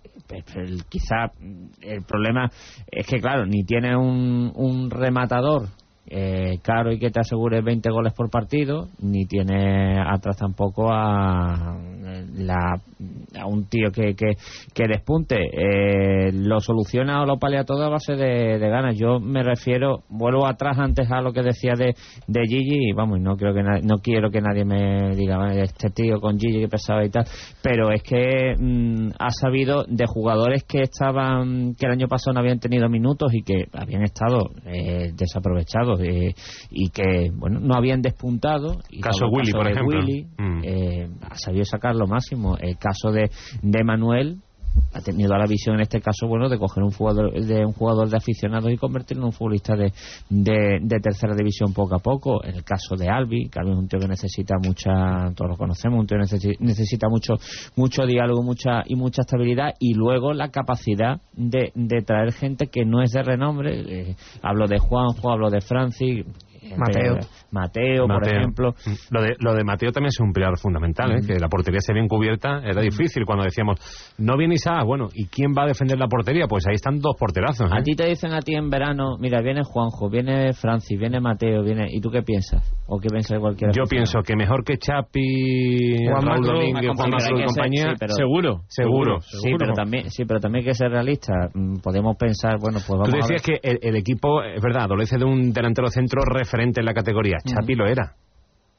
Quizá 0.89 1.31
el 1.81 2.03
problema 2.03 2.49
es 2.91 3.07
que, 3.07 3.19
claro, 3.19 3.45
ni 3.45 3.63
tiene 3.63 3.95
un, 3.95 4.51
un 4.55 4.91
rematador 4.91 5.69
eh, 6.11 6.57
caro 6.63 6.91
y 6.91 6.97
que 6.97 7.11
te 7.11 7.19
asegure 7.19 7.61
20 7.61 7.89
goles 7.91 8.13
por 8.13 8.31
partido, 8.31 8.87
ni 8.99 9.25
tiene 9.25 9.99
atrás 9.99 10.37
tampoco 10.37 10.91
a, 10.91 11.77
la, 12.37 12.79
a 13.39 13.45
un 13.47 13.65
tío 13.69 13.91
que, 13.91 14.15
que, 14.15 14.33
que 14.73 14.87
despunte. 14.87 15.35
Eh, 15.37 16.31
lo 16.33 16.59
soluciona 16.59 17.21
o 17.21 17.25
lo 17.25 17.37
palea 17.37 17.63
todo 17.63 17.83
a 17.83 17.89
base 17.89 18.13
de, 18.15 18.57
de 18.59 18.69
ganas. 18.69 18.97
Yo 18.97 19.19
me 19.19 19.43
refiero, 19.43 20.03
vuelvo 20.09 20.45
atrás 20.47 20.77
antes 20.79 21.09
a 21.11 21.21
lo 21.21 21.31
que 21.33 21.41
decía 21.41 21.73
de, 21.77 21.93
de 22.27 22.41
Gigi, 22.47 22.89
y 22.89 22.93
vamos, 22.93 23.19
no, 23.19 23.35
creo 23.35 23.53
que 23.53 23.63
na- 23.63 23.79
no 23.83 23.97
quiero 23.97 24.29
que 24.29 24.41
nadie 24.41 24.65
me 24.65 25.15
diga, 25.15 25.37
"Vale, 25.37 25.61
este 25.63 25.89
tío 25.89 26.19
con 26.19 26.37
Gigi 26.39 26.59
que 26.61 26.67
pesaba 26.67 27.03
y 27.05 27.09
tal, 27.09 27.25
pero 27.61 27.91
es 27.91 28.01
que 28.03 28.55
mm, 28.57 29.09
ha 29.19 29.29
sabido 29.31 29.83
de 29.87 30.05
jugadores 30.07 30.63
que 30.63 30.81
estaban, 30.81 31.75
que 31.75 31.85
el 31.85 31.91
año 31.93 32.07
pasado 32.07 32.33
no 32.33 32.39
habían 32.41 32.59
tenido 32.59 32.89
minutos 32.89 33.33
y 33.33 33.43
que 33.43 33.65
habían 33.73 34.03
estado 34.03 34.49
eh, 34.65 35.11
desaprovechados 35.15 35.99
eh, 36.01 36.33
y 36.71 36.89
que, 36.89 37.29
bueno, 37.33 37.59
no 37.59 37.75
habían 37.75 38.01
despuntado. 38.01 38.77
Y 38.89 39.01
Caso 39.01 39.27
Willy, 39.27 39.51
por 39.51 39.67
ejemplo. 39.67 39.99
Willy, 39.99 40.25
Mm. 40.37 40.61
eh, 40.63 41.09
ha 41.29 41.35
sabido 41.35 41.65
sacar 41.65 41.95
lo 41.99 42.07
máximo. 42.07 42.57
El 42.57 42.77
caso 42.77 43.11
de, 43.11 43.29
de 43.61 43.83
Manuel 43.83 44.37
ha 44.93 45.01
tenido 45.01 45.35
la 45.35 45.45
visión 45.47 45.75
en 45.75 45.81
este 45.81 45.99
caso 45.99 46.27
bueno 46.27 46.47
de 46.47 46.57
coger 46.59 46.83
un 46.83 46.91
jugador 46.91 47.33
de 47.33 47.65
un 47.65 47.73
jugador 47.73 48.07
de 48.07 48.17
aficionados 48.17 48.71
y 48.71 48.77
convertirlo 48.77 49.23
en 49.23 49.27
un 49.27 49.31
futbolista 49.33 49.75
de, 49.75 49.91
de, 50.29 50.99
tercera 51.01 51.35
división 51.35 51.73
poco 51.73 51.95
a 51.95 51.99
poco 51.99 52.43
en 52.43 52.55
el 52.55 52.63
caso 52.63 52.95
de 52.95 53.09
Albi 53.09 53.49
que 53.49 53.59
Albi 53.59 53.71
es 53.71 53.77
un 53.77 53.87
tío 53.87 53.99
que 53.99 54.07
necesita 54.07 54.55
mucha 54.63 55.33
todos 55.35 55.51
lo 55.51 55.57
conocemos 55.57 55.99
un 55.99 56.05
tío 56.07 56.17
que 56.19 56.23
necesi- 56.23 56.57
necesita 56.59 57.07
mucho 57.09 57.33
mucho 57.75 58.05
diálogo 58.05 58.43
mucha 58.43 58.83
y 58.85 58.95
mucha 58.95 59.23
estabilidad 59.23 59.73
y 59.79 59.95
luego 59.95 60.33
la 60.33 60.49
capacidad 60.49 61.19
de, 61.33 61.71
de 61.73 62.01
traer 62.03 62.31
gente 62.31 62.67
que 62.67 62.85
no 62.85 63.01
es 63.01 63.11
de 63.11 63.23
renombre 63.23 63.81
eh, 64.11 64.15
hablo 64.43 64.67
de 64.67 64.77
Juanjo 64.77 65.31
hablo 65.31 65.49
de 65.49 65.61
Francis 65.61 66.25
Mateo. 66.77 67.17
Mateo, 67.51 68.07
por 68.07 68.27
ejemplo 68.27 68.69
Mm. 68.85 68.91
Lo 69.11 69.21
de, 69.21 69.35
lo 69.39 69.53
de 69.53 69.63
Mateo 69.63 69.91
también 69.91 70.09
es 70.09 70.19
un 70.19 70.31
pilar 70.31 70.57
fundamental, 70.57 71.11
¿eh? 71.11 71.21
Mm. 71.21 71.27
que 71.27 71.39
la 71.39 71.47
portería 71.49 71.79
esté 71.79 71.93
bien 71.93 72.07
cubierta 72.07 72.61
era 72.63 72.81
difícil 72.81 73.25
cuando 73.25 73.43
decíamos, 73.43 73.79
no 74.17 74.37
viene 74.37 74.55
Isaac, 74.55 74.83
bueno, 74.85 75.09
¿y 75.13 75.25
quién 75.27 75.53
va 75.57 75.63
a 75.63 75.67
defender 75.67 75.97
la 75.97 76.07
portería? 76.07 76.45
Pues 76.47 76.65
ahí 76.67 76.75
están 76.75 76.99
dos 76.99 77.15
porterazos. 77.19 77.69
¿eh? 77.71 77.75
A 77.75 77.81
ti 77.83 77.95
te 77.95 78.05
dicen 78.07 78.33
a 78.33 78.39
ti 78.41 78.55
en 78.55 78.69
verano, 78.69 79.17
mira, 79.19 79.41
viene 79.41 79.61
Juanjo, 79.63 80.09
viene 80.09 80.53
Francis, 80.53 80.99
viene 80.99 81.19
Mateo, 81.19 81.63
viene... 81.63 81.87
¿Y 81.89 81.99
tú 82.01 82.09
qué 82.09 82.21
piensas? 82.23 82.61
¿O 82.87 82.99
qué 82.99 83.09
piensa 83.09 83.35
de 83.35 83.41
cualquiera? 83.41 83.71
Yo 83.75 83.83
pienso 83.89 84.19
que 84.21 84.35
mejor 84.35 84.63
que 84.63 84.77
Chapi, 84.77 86.05
Juan 86.09 86.21
Raúl 86.25 86.45
Domínguez, 86.45 86.91
Juan 86.95 87.09
y 87.15 87.19
ser- 87.19 87.45
compañía, 87.45 87.89
sí, 87.91 87.95
pero- 87.99 88.13
seguro, 88.13 88.61
seguro. 88.67 89.19
Sí, 89.21 89.51
pero 89.57 89.73
también, 89.73 90.09
sí, 90.09 90.25
pero 90.25 90.39
también 90.39 90.63
hay 90.63 90.69
que 90.69 90.73
ser 90.75 90.89
realista. 90.91 91.33
Mm, 91.53 91.77
Podemos 91.81 92.15
pensar, 92.17 92.57
bueno, 92.59 92.79
pues 92.85 92.99
vamos 92.99 93.09
Tú 93.09 93.15
a 93.15 93.19
decías 93.27 93.43
ver. 93.47 93.59
que 93.61 93.69
el, 93.69 93.79
el 93.81 93.95
equipo, 93.95 94.41
es 94.43 94.61
verdad, 94.61 94.83
adolece 94.83 95.17
de 95.17 95.25
un 95.25 95.51
delantero 95.53 95.87
centro 95.87 96.21
referente 96.23 96.48
en 96.79 96.85
la 96.85 96.93
categoría. 96.93 97.37
Chapi 97.45 97.75
lo 97.75 97.85
era. 97.87 98.13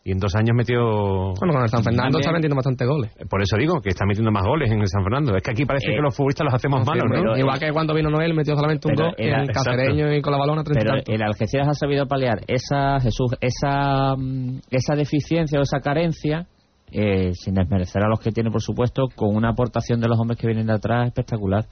Y 0.03 0.13
en 0.13 0.19
dos 0.19 0.35
años 0.35 0.57
metió... 0.57 0.81
Bueno, 0.81 1.53
con 1.53 1.63
el 1.63 1.69
San 1.69 1.85
Fernando 1.85 2.05
También- 2.05 2.21
está 2.21 2.33
vendiendo 2.33 2.57
bastantes 2.57 2.89
goles. 2.89 3.13
Por 3.29 3.43
eso 3.43 3.57
digo 3.59 3.83
que 3.83 3.91
está 3.91 4.07
metiendo 4.07 4.31
más 4.33 4.45
goles 4.45 4.71
en 4.71 4.81
el 4.81 4.87
San 4.89 5.03
Fernando. 5.03 5.37
Es 5.37 5.43
que 5.43 5.51
aquí 5.51 5.67
parece 5.67 5.91
Eh, 5.91 5.97
que 5.97 6.01
los 6.01 6.17
futbolistas 6.17 6.47
los 6.47 6.55
hacemos 6.55 6.87
malos, 6.87 7.05
¿no? 7.05 7.17
pero- 7.17 7.37
Igual 7.37 7.59
que 7.61 7.71
cuando 7.71 7.93
vino 7.93 8.09
Noel 8.09 8.33
metió 8.33 8.57
solamente 8.57 8.89
un 8.89 8.95
gol 8.95 9.15
en 9.19 9.29
exacto. 9.29 9.53
Cacereño 9.63 10.11
y 10.15 10.23
con 10.23 10.33
la 10.33 10.39
balona 10.39 10.65
30 10.65 10.81
y 10.81 10.83
Pero 10.85 10.97
tanto. 10.97 11.13
el 11.13 11.23
Algeciras 11.23 11.69
ha 11.69 11.75
sabido 11.75 12.07
paliar 12.07 12.39
esa, 12.49 12.99
Jesús, 13.01 13.37
esa, 13.43 14.17
mm, 14.17 14.61
esa 14.71 14.95
deficiencia 14.95 15.59
o 15.59 15.63
esa 15.63 15.81
carencia, 15.81 16.47
eh, 16.91 17.33
sin 17.35 17.53
desmerecer 17.55 18.03
a 18.03 18.09
los 18.09 18.21
que 18.21 18.31
tiene, 18.33 18.51
por 18.51 18.63
supuesto, 18.63 19.05
con 19.15 19.37
una 19.37 19.51
aportación 19.51 20.01
de 20.01 20.09
los 20.09 20.19
hombres 20.19 20.39
que 20.41 20.47
vienen 20.47 20.67
de 20.67 20.73
atrás 20.73 21.09
espectacular. 21.09 21.67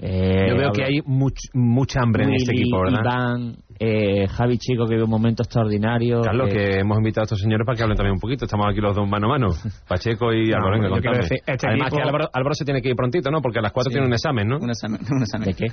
Eh, 0.00 0.46
Yo 0.50 0.56
veo 0.56 0.72
que 0.72 0.84
hay 0.84 1.00
much- 1.06 1.50
mucha 1.54 2.00
hambre 2.02 2.24
en 2.24 2.34
este 2.34 2.50
Willy, 2.50 2.62
equipo, 2.62 2.80
¿verdad? 2.82 3.00
Iván, 3.02 3.56
eh, 3.78 4.26
Javi 4.28 4.58
Chico, 4.58 4.84
que 4.86 4.94
vive 4.94 5.04
un 5.04 5.10
momento 5.10 5.42
extraordinario. 5.42 6.20
Carlos, 6.22 6.48
eh, 6.50 6.52
que 6.52 6.78
hemos 6.80 6.98
invitado 6.98 7.22
a 7.22 7.24
estos 7.24 7.40
señores 7.40 7.64
para 7.64 7.76
que 7.76 7.82
hablen 7.84 7.96
también 7.96 8.14
un 8.14 8.20
poquito. 8.20 8.44
Estamos 8.46 8.66
aquí 8.68 8.80
los 8.80 8.94
dos 8.96 9.08
mano 9.08 9.26
a 9.26 9.30
mano. 9.38 9.48
Pacheco 9.88 10.32
y 10.32 10.48
No, 10.50 10.56
Álvaro. 10.58 10.80
venga, 10.90 11.10
decir, 11.18 11.38
este 11.46 11.66
Además 11.68 11.88
equipo- 11.88 11.96
que 11.96 12.02
Álvaro, 12.02 12.28
Álvaro 12.32 12.54
se 12.54 12.64
tiene 12.64 12.82
que 12.82 12.88
ir 12.90 12.96
prontito, 12.96 13.30
¿no? 13.30 13.40
Porque 13.40 13.58
a 13.60 13.62
las 13.62 13.72
cuatro 13.72 13.90
Sí. 13.90 13.94
tiene 13.94 14.06
un 14.08 14.12
examen, 14.12 14.48
¿no? 14.48 14.58
Un 14.58 14.70
examen, 14.70 15.00
un 15.10 15.22
examen. 15.22 15.46
¿De 15.46 15.54
qué? 15.54 15.66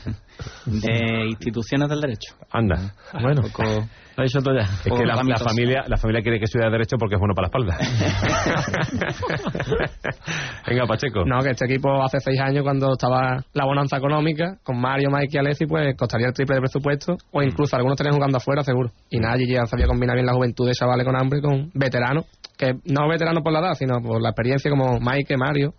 De 0.65 1.25
instituciones 1.27 1.89
del 1.89 2.01
derecho. 2.01 2.35
Anda. 2.51 2.93
Bueno, 3.13 3.41
Un 3.43 3.51
poco- 3.51 3.87
lo 4.15 4.21
ha 4.21 4.23
dicho 4.23 4.39
todo 4.39 4.55
ya. 4.55 4.61
Es 4.61 4.81
que 4.83 4.89
Por 4.89 5.05
la, 5.07 5.15
familia, 5.15 5.83
la 5.87 5.97
familia 5.97 6.21
quiere 6.21 6.37
que 6.37 6.45
estudie 6.45 6.69
Derecho 6.69 6.97
porque 6.97 7.15
es 7.15 7.19
bueno 7.19 7.33
para 7.33 7.47
la 7.47 7.49
espalda. 7.49 7.75
Venga, 10.67 10.85
Pacheco. 10.85 11.25
No, 11.25 11.39
que 11.39 11.49
este 11.51 11.65
equipo 11.65 12.03
hace 12.03 12.19
seis 12.19 12.39
años, 12.39 12.63
cuando 12.63 12.93
estaba 12.93 13.43
la 13.53 13.65
bonanza 13.65 13.97
económica, 13.97 14.59
con 14.63 14.79
Mario, 14.79 15.09
Mike 15.11 15.31
y 15.31 15.37
Alessi, 15.37 15.65
pues 15.65 15.95
costaría 15.97 16.27
el 16.27 16.33
triple 16.33 16.55
de 16.55 16.61
presupuesto, 16.61 17.17
o 17.31 17.41
incluso 17.41 17.75
algunos 17.75 17.95
estarían 17.95 18.15
jugando 18.15 18.37
afuera, 18.37 18.63
seguro. 18.63 18.91
Y 19.09 19.19
nadie 19.19 19.47
ya 19.47 19.65
sabía 19.65 19.87
combinar 19.87 20.15
bien 20.15 20.27
la 20.27 20.33
juventud 20.33 20.67
de 20.67 20.73
chavales 20.73 21.05
con 21.05 21.15
hambre, 21.15 21.41
con 21.41 21.71
veteranos, 21.73 22.25
que 22.57 22.73
no 22.85 23.09
veteranos 23.09 23.41
por 23.43 23.51
la 23.51 23.59
edad, 23.59 23.73
sino 23.73 23.99
por 23.99 24.21
la 24.21 24.29
experiencia 24.29 24.69
como 24.69 24.99
Mike, 24.99 25.35
Mario, 25.37 25.73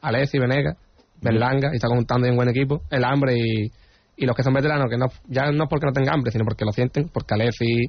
Alessi, 0.00 0.38
Venega, 0.38 0.76
Berlanga, 1.20 1.70
y 1.72 1.76
está 1.76 1.88
contando 1.88 2.28
en 2.28 2.36
buen 2.36 2.48
equipo, 2.48 2.82
el 2.90 3.04
hambre 3.04 3.36
y, 3.36 3.72
y 4.20 4.26
los 4.26 4.36
que 4.36 4.42
son 4.42 4.52
veteranos, 4.52 4.88
que 4.90 4.98
no 4.98 5.06
ya 5.28 5.50
no 5.50 5.64
es 5.64 5.70
porque 5.70 5.86
no 5.86 5.92
tengan 5.92 6.14
hambre, 6.14 6.30
sino 6.30 6.44
porque 6.44 6.66
lo 6.66 6.72
sienten, 6.72 7.08
porque 7.08 7.34
Alessi, 7.34 7.88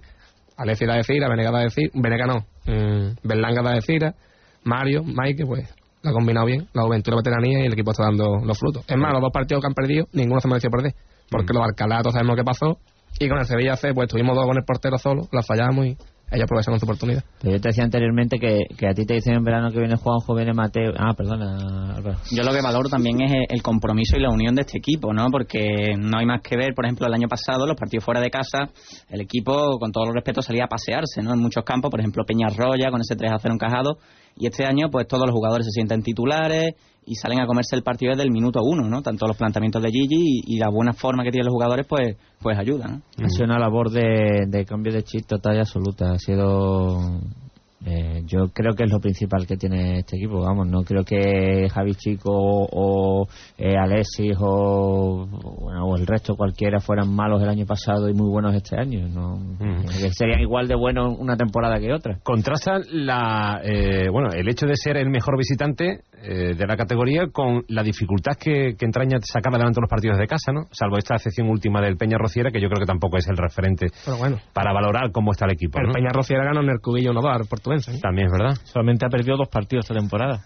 Alessi 0.56 0.86
da 0.86 0.96
de 0.96 1.04
Cira, 1.04 1.28
Venega 1.30 1.52
da 1.52 1.60
de 1.60 1.70
Cira, 1.70 1.92
Venega 1.94 2.26
no, 2.26 2.46
mm, 2.66 3.18
Berlanga 3.22 3.62
da 3.62 3.72
de 3.74 3.82
Cira, 3.82 4.16
Mario, 4.64 5.04
Mike, 5.04 5.46
pues 5.46 5.76
lo 6.02 6.10
ha 6.10 6.14
combinado 6.14 6.46
bien, 6.46 6.70
la 6.74 6.84
juventud, 6.84 7.12
la 7.12 7.18
veteranía 7.18 7.60
y 7.60 7.66
el 7.66 7.74
equipo 7.74 7.92
está 7.92 8.06
dando 8.06 8.38
los 8.46 8.58
frutos. 8.58 8.86
Es 8.88 8.98
más, 8.98 9.12
los 9.12 9.22
dos 9.22 9.32
partidos 9.34 9.62
que 9.62 9.68
han 9.68 9.74
perdido, 9.74 10.08
ninguno 10.14 10.40
se 10.40 10.48
mereció 10.48 10.70
perder, 10.70 10.94
porque 11.30 11.54
los 11.54 11.64
de 11.64 11.70
Alcalá 11.70 12.00
todos 12.00 12.14
sabemos 12.14 12.38
qué 12.38 12.44
pasó, 12.46 12.80
y 13.20 13.28
con 13.28 13.38
el 13.38 13.46
Sevilla 13.46 13.76
C, 13.76 13.94
pues 13.94 14.08
tuvimos 14.08 14.34
dos 14.34 14.46
con 14.46 14.58
el 14.58 14.64
portero 14.64 14.98
solo, 14.98 15.28
la 15.34 15.44
fallamos 15.44 15.86
y 15.86 15.98
ellos 16.32 16.46
aprovecharon 16.46 16.80
su 16.80 16.86
oportunidad. 16.86 17.24
Pero 17.42 17.56
yo 17.56 17.62
te 17.62 17.70
decía 17.70 17.84
anteriormente 17.84 18.40
que, 18.40 18.64
que 18.78 18.88
a 18.88 18.94
ti 18.94 19.06
te 19.06 19.16
dicen 19.16 19.36
en 19.36 19.44
verano 19.44 19.70
que 19.72 19.80
viene 19.80 19.96
Juanjo, 19.98 20.34
viene 20.34 20.54
Mateo. 20.54 20.94
Ah, 20.98 21.14
perdona, 21.14 21.96
Álvaro. 21.96 22.18
Yo 22.32 22.44
lo 22.44 22.54
que 22.54 22.62
valoro 22.62 22.90
también 22.90 23.22
es 23.22 23.32
el 23.50 23.62
compromiso 23.62 24.18
y 24.18 24.22
la 24.22 24.30
unión 24.30 24.56
de 24.56 24.62
este 24.62 24.78
equipo, 24.78 25.14
¿no? 25.14 25.28
Porque 25.30 25.96
no 25.98 26.18
hay 26.18 26.26
más 26.26 26.42
que 26.42 26.56
ver, 26.56 26.74
por 26.74 26.86
ejemplo, 26.86 27.06
el 27.08 27.14
año 27.14 27.28
pasado, 27.28 27.68
los 27.68 27.76
partidos 27.76 28.06
fuera 28.06 28.22
de 28.22 28.30
casa, 28.30 28.70
el 29.10 29.22
equipo, 29.22 29.78
con 29.78 29.92
todos 29.92 30.08
los 30.08 30.16
respetos, 30.16 30.46
salía 30.46 30.66
a 30.66 30.68
pasearse, 30.68 31.22
¿no? 31.22 31.34
En 31.34 31.40
muchos 31.40 31.64
campos, 31.66 31.92
por 31.92 32.00
ejemplo, 32.00 32.24
Peñarroya, 32.26 32.90
con 32.92 33.02
ese 33.02 33.16
3 33.16 33.32
a 33.32 33.38
0 33.38 33.54
encajado, 33.54 33.98
y 34.38 34.48
este 34.48 34.66
año, 34.66 34.90
pues 34.90 35.08
todos 35.08 35.26
los 35.26 35.34
jugadores 35.34 35.66
se 35.66 35.72
sienten 35.72 36.02
titulares 36.02 36.76
y 37.06 37.16
salen 37.16 37.40
a 37.40 37.48
comerse 37.48 37.76
el 37.76 37.84
partido 37.84 38.12
desde 38.12 38.24
el 38.24 38.32
minuto 38.32 38.62
uno, 38.64 38.88
¿no? 38.88 39.02
Tanto 39.02 39.28
los 39.28 39.38
planteamientos 39.38 39.82
de 39.82 39.90
Gigi 39.90 40.42
y, 40.46 40.58
la 40.58 40.70
buena 40.70 40.94
forma 40.94 41.24
que 41.24 41.32
tienen 41.32 41.46
los 41.46 41.54
jugadores, 41.54 41.86
pues, 41.88 42.16
pues 42.40 42.58
ayudan. 42.58 43.04
Ha 43.18 43.30
sido 43.30 43.46
una 43.46 43.60
labor 43.60 43.90
de, 43.90 44.46
de 44.48 44.66
cambio 44.66 44.94
de 44.94 45.04
chip 45.04 45.26
total 45.26 45.58
y 45.58 45.60
absoluta. 45.60 46.12
Ha 46.12 46.20
sido. 46.20 47.22
Eh, 47.86 48.22
yo 48.26 48.50
creo 48.54 48.74
que 48.74 48.84
es 48.84 48.92
lo 48.92 49.00
principal 49.00 49.48
que 49.48 49.58
tiene 49.58 50.00
este 50.00 50.18
equipo. 50.18 50.42
Vamos, 50.42 50.68
no 50.68 50.84
creo 50.84 51.04
que 51.04 51.68
Javi 51.70 51.96
Chico 51.96 52.32
o 52.32 53.28
eh, 53.58 53.76
Alexis 53.76 54.36
o, 54.40 55.28
bueno, 55.60 55.86
o 55.86 55.96
el 55.98 56.06
resto 56.06 56.36
cualquiera 56.36 56.80
fueran 56.80 57.14
malos 57.14 57.42
el 57.42 57.50
año 57.50 57.66
pasado 57.66 58.08
y 58.08 58.14
muy 58.14 58.30
buenos 58.30 58.54
este 58.54 58.80
año. 58.80 59.08
No, 59.08 59.34
Eh, 59.60 60.10
Serían 60.12 60.42
igual 60.42 60.68
de 60.68 60.76
buenos 60.76 61.18
una 61.18 61.36
temporada 61.36 61.80
que 61.80 61.92
otra. 61.92 62.20
Contrasta 62.24 62.80
la, 62.92 63.62
eh, 63.64 64.10
bueno, 64.12 64.30
el 64.32 64.48
hecho 64.48 64.68
de 64.68 64.76
ser 64.76 64.98
el 64.98 65.10
mejor 65.10 65.38
visitante 65.38 66.02
eh, 66.24 66.54
de 66.56 66.68
la 66.68 66.78
categoría 66.78 67.28
con 67.32 67.64
la 67.68 67.84
dificultad 67.84 68.34
que, 68.40 68.76
que 68.78 68.86
entraña 68.86 69.18
sacar 69.22 69.54
adelante 69.54 69.82
los 69.82 69.90
partidos 69.90 70.18
de 70.18 70.28
casa, 70.28 70.52
¿no? 70.52 70.66
Salvo 70.72 70.98
esta 70.98 71.16
excepción 71.16 71.50
última 71.50 71.82
del 71.82 71.98
Peña 71.98 72.18
Rociera, 72.18 72.52
que 72.52 72.62
yo 72.62 72.70
creo 72.70 72.80
que 72.80 72.86
tampoco 72.86 73.18
es 73.18 73.28
el 73.28 73.38
referente 73.38 73.88
Pero 74.06 74.18
bueno, 74.18 74.38
para 74.54 74.72
valorar 74.74 75.12
cómo 75.12 75.32
está 75.32 75.46
el 75.46 75.54
equipo. 75.54 75.80
el 75.80 75.88
¿no? 75.88 75.94
Peña 75.94 76.10
Rociera 76.14 76.44
ganó 76.44 76.62
en 76.62 76.70
el 76.70 76.80
cubillo 76.80 77.12
1 77.12 77.28
al 77.28 77.48
portuense. 77.48 77.92
¿eh? 77.92 78.00
También 78.02 78.28
es 78.28 78.32
verdad. 78.32 78.56
Solamente 78.64 79.06
ha 79.06 79.10
perdido 79.10 79.38
dos 79.38 79.50
partidos 79.50 79.86
esta 79.86 79.96
temporada. 79.96 80.42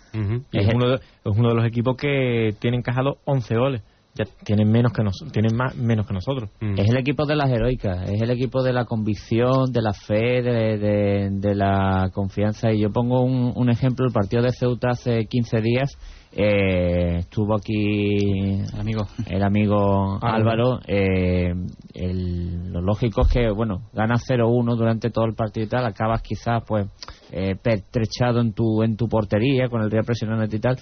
Y 0.51 0.59
es 0.59 0.73
uno, 0.73 0.89
de, 0.89 0.95
es 0.95 1.37
uno 1.37 1.49
de 1.49 1.55
los 1.55 1.65
equipos 1.65 1.95
que 1.97 2.51
tiene 2.59 2.77
encajado 2.77 3.17
11 3.25 3.55
goles. 3.55 3.81
Ya 4.17 4.23
tienen 4.45 4.71
menos 4.71 4.93
que 4.93 5.03
nos, 5.03 5.15
tienen 5.33 5.55
más 5.55 5.75
menos 5.75 6.07
que 6.07 6.13
nosotros. 6.13 6.49
Es 6.77 6.89
el 6.89 6.97
equipo 6.97 7.25
de 7.25 7.35
las 7.35 7.49
heroicas, 7.51 8.09
es 8.09 8.21
el 8.21 8.29
equipo 8.31 8.63
de 8.63 8.71
la 8.71 8.85
convicción, 8.85 9.71
de 9.71 9.81
la 9.81 9.91
fe, 9.93 10.41
de, 10.41 10.77
de- 10.77 11.29
de 11.31 11.55
la 11.55 12.09
confianza. 12.13 12.71
Y 12.71 12.79
yo 12.81 12.91
pongo 12.91 13.21
un, 13.21 13.51
un 13.55 13.69
ejemplo, 13.69 14.05
el 14.05 14.13
partido 14.13 14.41
de 14.41 14.51
Ceuta 14.51 14.89
hace 14.91 15.25
15 15.25 15.61
días. 15.61 15.91
eh, 16.37 17.17
estuvo 17.19 17.55
aquí 17.55 18.59
el 18.73 18.79
amigo, 18.79 19.01
el 19.29 19.43
amigo 19.43 20.17
Álvaro. 20.21 20.79
eh, 20.87 21.53
el- 21.93 22.71
lo 22.71 22.81
lógico 22.81 23.21
es 23.23 23.27
que, 23.29 23.49
bueno, 23.51 23.89
ganas 23.93 24.23
0-1 24.29 24.75
durante 24.77 25.09
todo 25.09 25.25
el 25.25 25.33
partido 25.35 25.65
y 25.65 25.69
tal, 25.69 25.85
acabas 25.85 26.21
quizás 26.21 26.61
pues 26.67 26.87
eh, 27.31 27.55
pertrechado 27.61 28.39
en 28.41 28.53
tu, 28.53 28.81
en 28.83 28.95
tu 28.95 29.07
portería, 29.07 29.67
con 29.69 29.81
el 29.81 29.91
Real 29.91 30.03
presionándote 30.05 30.57
y 30.57 30.59
tal 30.59 30.77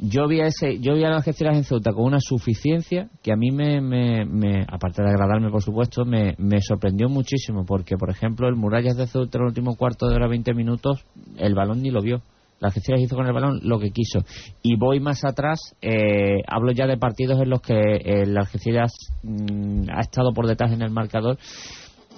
yo 0.00 0.28
vi 0.28 0.40
a 0.40 0.46
ese 0.46 0.78
yo 0.80 0.94
vi 0.94 1.04
a 1.04 1.08
las 1.08 1.18
Algeciras 1.26 1.56
en 1.56 1.64
Ceuta 1.64 1.92
con 1.92 2.04
una 2.04 2.20
suficiencia 2.20 3.08
que 3.22 3.32
a 3.32 3.36
mí 3.36 3.50
me, 3.50 3.80
me, 3.80 4.24
me- 4.24 4.62
aparte 4.68 5.02
de 5.02 5.08
agradarme 5.08 5.50
por 5.50 5.62
supuesto 5.62 6.04
me, 6.04 6.34
me 6.38 6.60
sorprendió 6.60 7.08
muchísimo 7.08 7.64
porque 7.66 7.96
por 7.96 8.10
ejemplo 8.10 8.48
el 8.48 8.54
Murallas 8.56 8.96
de 8.96 9.06
Ceuta 9.06 9.38
en 9.38 9.42
el 9.42 9.48
último 9.48 9.76
cuarto 9.76 10.08
de 10.08 10.14
hora 10.14 10.28
20 10.28 10.54
minutos 10.54 11.04
el 11.36 11.54
balón 11.54 11.82
ni 11.82 11.90
lo 11.90 12.00
vio. 12.02 12.22
La 12.60 12.68
Algeciras 12.68 13.00
hizo 13.00 13.14
con 13.14 13.24
el 13.26 13.32
balón 13.32 13.60
lo 13.62 13.78
que 13.78 13.90
quiso. 13.92 14.18
Y 14.62 14.74
voy 14.76 14.98
más 14.98 15.24
atrás 15.24 15.60
eh, 15.80 16.42
hablo 16.48 16.72
ya 16.72 16.88
de 16.88 16.96
partidos 16.96 17.40
en 17.40 17.50
los 17.50 17.60
que 17.60 17.78
el 18.04 18.36
Algeciras 18.36 18.92
mm, 19.22 19.88
ha 19.94 20.00
estado 20.00 20.32
por 20.32 20.46
detrás 20.48 20.72
en 20.72 20.82
el 20.82 20.90
marcador 20.90 21.38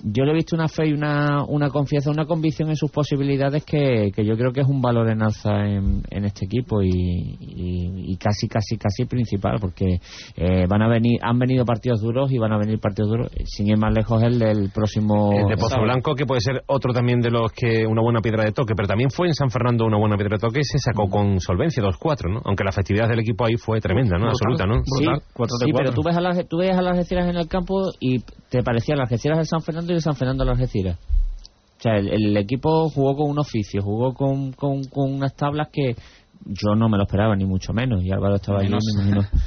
yo 0.02 0.24
le 0.24 0.32
he 0.32 0.34
visto 0.34 0.56
una 0.56 0.68
fe 0.68 0.88
y 0.88 0.92
una, 0.92 1.44
una 1.46 1.68
confianza, 1.68 2.10
una 2.10 2.24
convicción 2.26 2.68
en 2.70 2.76
sus 2.76 2.90
posibilidades 2.90 3.64
que, 3.64 4.10
que 4.14 4.24
yo 4.24 4.36
creo 4.36 4.52
que 4.52 4.60
es 4.60 4.66
un 4.68 4.80
valor 4.80 5.08
en 5.10 5.22
alza 5.22 5.66
en, 5.66 6.02
en 6.10 6.24
este 6.24 6.46
equipo 6.46 6.82
y, 6.82 6.88
y- 6.90 8.12
y 8.12 8.16
casi, 8.16 8.48
casi, 8.48 8.76
casi 8.76 9.04
principal, 9.04 9.56
porque 9.60 10.00
eh, 10.36 10.66
van 10.68 10.82
a 10.82 10.88
venir, 10.88 11.18
han 11.22 11.38
venido 11.38 11.64
partidos 11.64 12.00
duros 12.00 12.32
y 12.32 12.38
van 12.38 12.52
a 12.52 12.58
venir 12.58 12.78
partidos 12.80 13.10
duros, 13.10 13.30
sin 13.44 13.68
ir 13.68 13.76
más 13.78 13.94
lejos 13.94 14.22
el 14.22 14.38
del 14.38 14.70
próximo. 14.74 15.32
El 15.32 15.46
de 15.48 15.56
Pozo 15.56 15.68
sábado. 15.70 15.84
Blanco, 15.84 16.14
que 16.14 16.26
puede 16.26 16.40
ser 16.40 16.62
otro 16.66 16.92
también 16.92 17.20
de 17.20 17.30
los 17.30 17.52
que 17.52 17.86
una 17.86 18.02
buena 18.02 18.20
piedra 18.20 18.44
de 18.44 18.52
toque, 18.52 18.74
pero 18.74 18.88
también 18.88 19.10
fue 19.10 19.28
en 19.28 19.34
San 19.34 19.50
Fernando 19.50 19.84
una 19.84 19.98
buena 19.98 20.16
piedra 20.16 20.36
de 20.36 20.40
toque 20.40 20.60
y 20.60 20.64
se 20.64 20.78
sacó 20.78 21.08
con 21.08 21.40
solvencia 21.40 21.82
2-4, 21.82 22.32
¿no? 22.32 22.40
Aunque 22.44 22.64
la 22.64 22.70
efectividad 22.70 23.08
del 23.08 23.20
equipo 23.20 23.44
ahí 23.44 23.54
fue 23.56 23.80
tremenda, 23.80 24.18
¿no? 24.18 24.28
Absoluta, 24.28 24.66
¿no? 24.66 24.76
Sí, 24.84 25.04
sí, 25.64 25.72
pero 25.76 25.92
tú 25.92 26.02
ves, 26.04 26.16
a 26.16 26.20
las, 26.20 26.48
tú 26.48 26.58
ves 26.58 26.76
a 26.76 26.82
las 26.82 27.10
en 27.10 27.36
el 27.36 27.48
campo 27.48 27.90
y 27.98 28.18
te 28.50 28.62
parecían 28.62 28.98
las 28.98 29.10
Algeciras 29.10 29.38
de 29.38 29.44
San 29.46 29.62
Fernando 29.62 29.92
y 29.92 29.94
de 29.96 30.00
San 30.02 30.14
Fernando 30.16 30.44
las 30.44 30.58
Algeciras. 30.58 30.98
O 31.78 31.82
sea, 31.82 31.96
el, 31.96 32.08
el 32.08 32.36
equipo 32.36 32.90
jugó 32.90 33.16
con 33.16 33.30
un 33.30 33.38
oficio, 33.38 33.80
jugó 33.82 34.12
con, 34.12 34.52
con, 34.52 34.84
con 34.84 35.14
unas 35.14 35.34
tablas 35.34 35.68
que 35.72 35.94
yo 36.44 36.74
no 36.74 36.88
me 36.88 36.98
lo 36.98 37.04
esperaba, 37.04 37.34
ni 37.36 37.46
mucho 37.46 37.72
menos. 37.72 38.02
Y 38.04 38.10
Álvaro 38.12 38.34
estaba 38.36 38.58
allí, 38.60 38.68
Menos. 38.68 38.84
me 38.96 39.02
imagino. 39.02 39.22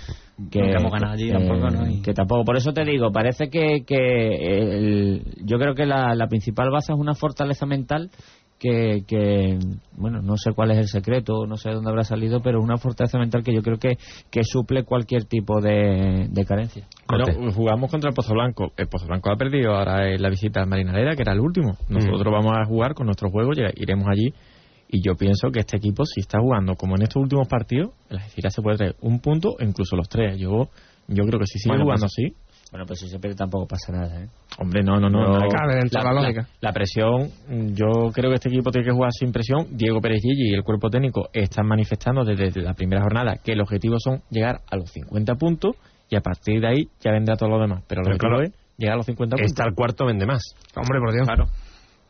Que, 0.50 0.62
allí 0.62 1.28
que- 1.28 1.32
tampoco, 1.32 1.70
¿no? 1.70 1.88
Y- 1.88 2.02
que 2.02 2.12
tampoco. 2.14 2.44
Por 2.44 2.58
eso 2.58 2.74
te 2.74 2.84
digo, 2.84 3.12
parece 3.12 3.50
que, 3.50 3.84
que 3.86 3.98
el- 4.58 5.24
yo 5.46 5.60
creo 5.60 5.76
que 5.76 5.86
la, 5.86 6.16
la 6.16 6.28
principal 6.28 6.72
base 6.72 6.92
es 6.92 6.98
una 6.98 7.14
fortaleza 7.14 7.68
mental 7.68 8.10
que, 8.63 9.03
que, 9.05 9.60
bueno, 9.98 10.22
no 10.22 10.38
sé 10.38 10.53
cuál 10.53 10.72
es 10.72 10.77
el 10.77 10.88
secreto, 10.88 11.46
no 11.46 11.58
sé 11.58 11.67
de 11.67 11.75
dónde 11.75 11.89
habrá 11.89 12.05
salido, 12.05 12.39
pero 12.41 12.60
es 12.60 12.63
una 12.63 12.77
fortaleza 12.77 13.20
mental 13.20 13.43
que 13.43 13.53
yo 13.53 13.62
creo 13.62 13.77
que, 13.77 13.98
que 14.32 14.43
suple 14.46 14.86
cualquier 14.86 15.25
tipo 15.25 15.60
de, 15.60 16.27
de 16.32 16.46
carencia. 16.46 16.88
Bueno, 17.10 17.25
jugamos 17.51 17.91
contra 17.91 18.10
el 18.10 18.15
Pozo 18.15 18.34
Blanco. 18.34 18.72
El 18.77 18.88
Pozo 18.88 19.05
Blanco 19.05 19.29
ha 19.32 19.36
perdido 19.36 19.75
ahora 19.75 20.10
en 20.10 20.22
la 20.22 20.29
visita 20.29 20.62
al 20.62 20.67
Marinadera, 20.70 21.13
que 21.17 21.24
era 21.24 21.34
el 21.34 21.41
último. 21.41 21.75
Nosotros 21.89 22.32
vamos 22.32 22.53
a 22.58 22.65
jugar 22.65 22.93
con 22.93 23.08
nuestro 23.08 23.29
juego, 23.29 23.51
iremos 23.75 24.08
allí. 24.10 24.34
Y 24.88 25.01
yo 25.05 25.15
pienso 25.15 25.50
que 25.51 25.60
este 25.60 25.75
equipo, 25.75 26.05
si 26.05 26.22
está 26.22 26.39
jugando 26.39 26.75
como 26.75 26.96
en 26.96 27.01
estos 27.01 27.22
últimos 27.22 27.48
partidos, 27.50 27.91
el 28.10 28.17
Algeciras 28.17 28.53
se 28.53 28.62
puede 28.62 28.77
traer 28.77 28.96
un 29.01 29.20
punto 29.20 29.55
incluso 29.60 29.96
los 29.98 30.08
tres. 30.08 30.38
Yo, 30.39 30.70
yo 31.08 31.25
creo 31.25 31.39
que 31.39 31.48
si 31.48 31.60
sigue 31.60 31.72
Bueno, 31.72 31.84
jugando 31.86 32.05
pues- 32.05 32.13
así, 32.17 32.36
Bueno, 32.74 32.88
pues 32.88 33.01
si 33.01 33.08
se 33.08 33.20
pierde 33.20 33.36
tampoco 33.36 33.68
pasa 33.68 33.92
nada, 33.92 34.20
¿eh? 34.20 34.27
Hombre, 34.58 34.82
no, 34.82 35.00
no, 35.00 35.08
no. 35.08 35.22
No, 35.22 35.39
no. 35.42 35.48
cabe 35.48 35.75
dentro 35.75 36.01
de 36.01 36.06
la 36.08 36.12
lógica. 36.12 36.48
la 36.60 36.74
presión, 36.74 37.30
mm, 37.48 37.75
yo 37.75 38.10
creo 38.12 38.32
que 38.32 38.36
este 38.38 38.50
equipo 38.50 38.72
tiene 38.72 38.88
que 38.88 38.92
jugar 38.92 39.12
sin 39.12 39.32
presión. 39.32 39.68
Diego 39.70 40.01
Pérez 40.01 40.24
Gigi 40.24 40.50
y 40.50 40.56
el 40.56 40.63
cuerpo 40.63 40.89
técnico 40.89 41.30
están 41.34 41.68
manifestando 41.68 42.25
desde 42.25 42.63
la 42.63 42.74
primera 42.74 43.03
jornada 43.03 43.36
que 43.44 43.51
el 43.51 43.62
objetivo 43.62 43.98
son 44.00 44.24
llegar 44.32 44.62
a 44.72 44.75
los 44.75 44.89
50 44.89 45.36
puntos 45.36 45.75
y 46.10 46.15
a 46.15 46.22
partir 46.22 46.62
de 46.62 46.68
ahí 46.68 46.88
ya 47.00 47.12
vendrá 47.12 47.36
todo 47.36 47.50
lo 47.50 47.60
demás. 47.60 47.84
Pero 47.88 48.01
Pero 48.01 48.15
objetivo 48.15 48.38
claro, 48.38 48.44
es 48.44 48.53
llegar 48.75 48.94
a 48.96 48.98
los 48.98 49.06
50 49.06 49.36
puntos. 49.36 49.51
Está 49.51 49.65
el 49.65 49.75
cuarto, 49.75 50.08
vende 50.08 50.25
más. 50.25 50.42
Hombre, 50.75 50.98
por 51.00 51.13
Dios. 51.13 51.27
Claro. 51.27 51.46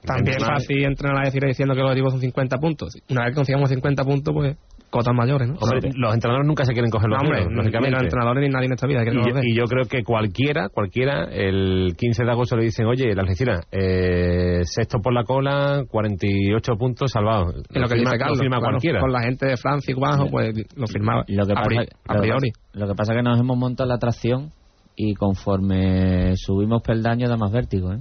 También 0.05 0.39
fácil 0.39 0.86
entrenar 0.86 1.24
a 1.24 1.25
decir 1.25 1.41
diciendo 1.46 1.75
que 1.75 1.82
los 1.82 1.91
equipos 1.91 2.13
son 2.13 2.22
50 2.22 2.58
puntos. 2.58 2.93
Una 3.10 3.24
vez 3.24 3.32
que 3.32 3.36
consigamos 3.36 3.70
50 3.70 4.03
puntos, 4.05 4.34
pues 4.34 4.58
cotas 4.94 5.14
mayores, 5.16 5.50
¿no? 5.50 5.56
Hombre, 5.60 5.90
los 5.96 6.14
entrenadores 6.14 6.48
nunca 6.48 6.64
se 6.66 6.74
quieren 6.74 6.92
coger 6.92 7.10
los 7.10 7.18
No, 7.18 7.28
hombre, 7.28 7.46
ni 7.50 7.90
los 7.90 8.04
entrenadores 8.04 8.42
ni 8.48 8.50
nadie 8.54 8.68
en 8.68 8.74
esta 8.74 8.86
vida. 8.86 9.02
Y, 9.04 9.52
y 9.52 9.56
yo 9.56 9.64
creo 9.66 9.86
que 9.90 10.04
cualquiera, 10.04 10.70
cualquiera, 10.70 11.24
el 11.26 11.96
15 11.98 12.24
de 12.24 12.32
agosto 12.32 12.56
le 12.56 12.66
dicen, 12.66 12.86
oye, 12.86 13.16
la 13.16 13.24
Algeciras, 13.24 13.66
eh, 13.72 14.62
sexto 14.64 15.00
por 15.00 15.14
la 15.14 15.24
cola, 15.24 15.84
48 15.90 16.74
puntos 16.78 17.12
salvados. 17.12 17.56
Es 17.56 17.82
lo 17.82 17.88
que 17.88 17.96
firma, 17.96 18.12
dice 18.12 18.18
Carlos. 18.20 18.40
firma 18.40 18.58
claro, 18.58 18.72
cualquiera. 18.74 19.00
Con 19.00 19.12
la 19.12 19.22
gente 19.24 19.46
de 19.48 19.58
Francia 19.58 19.92
y 19.92 19.96
Cubajo, 19.96 20.28
pues 20.30 20.54
lo 20.76 20.86
firmaba. 20.88 21.24
Lo 21.28 21.46
que 21.46 21.52
a, 21.54 21.56
pasa, 21.56 21.68
pri- 21.68 21.88
a 22.08 22.14
priori. 22.20 22.52
Lo 22.74 22.88
que 22.88 22.94
pasa 22.94 23.14
es 23.14 23.18
que 23.18 23.24
nos 23.24 23.40
hemos 23.40 23.58
montado 23.58 23.90
la 23.90 23.96
atracción 23.96 24.52
y 24.96 25.16
conforme 25.16 26.34
subimos 26.36 26.82
peldaños 26.84 27.30
da 27.30 27.38
más 27.38 27.52
vértigo, 27.52 27.94
¿eh? 27.94 27.98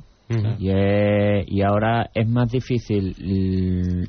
Y, 0.59 0.71
es- 0.71 1.45
y 1.49 1.63
ahora 1.63 2.11
es 2.15 2.29
más 2.29 2.51
difícil 2.51 3.15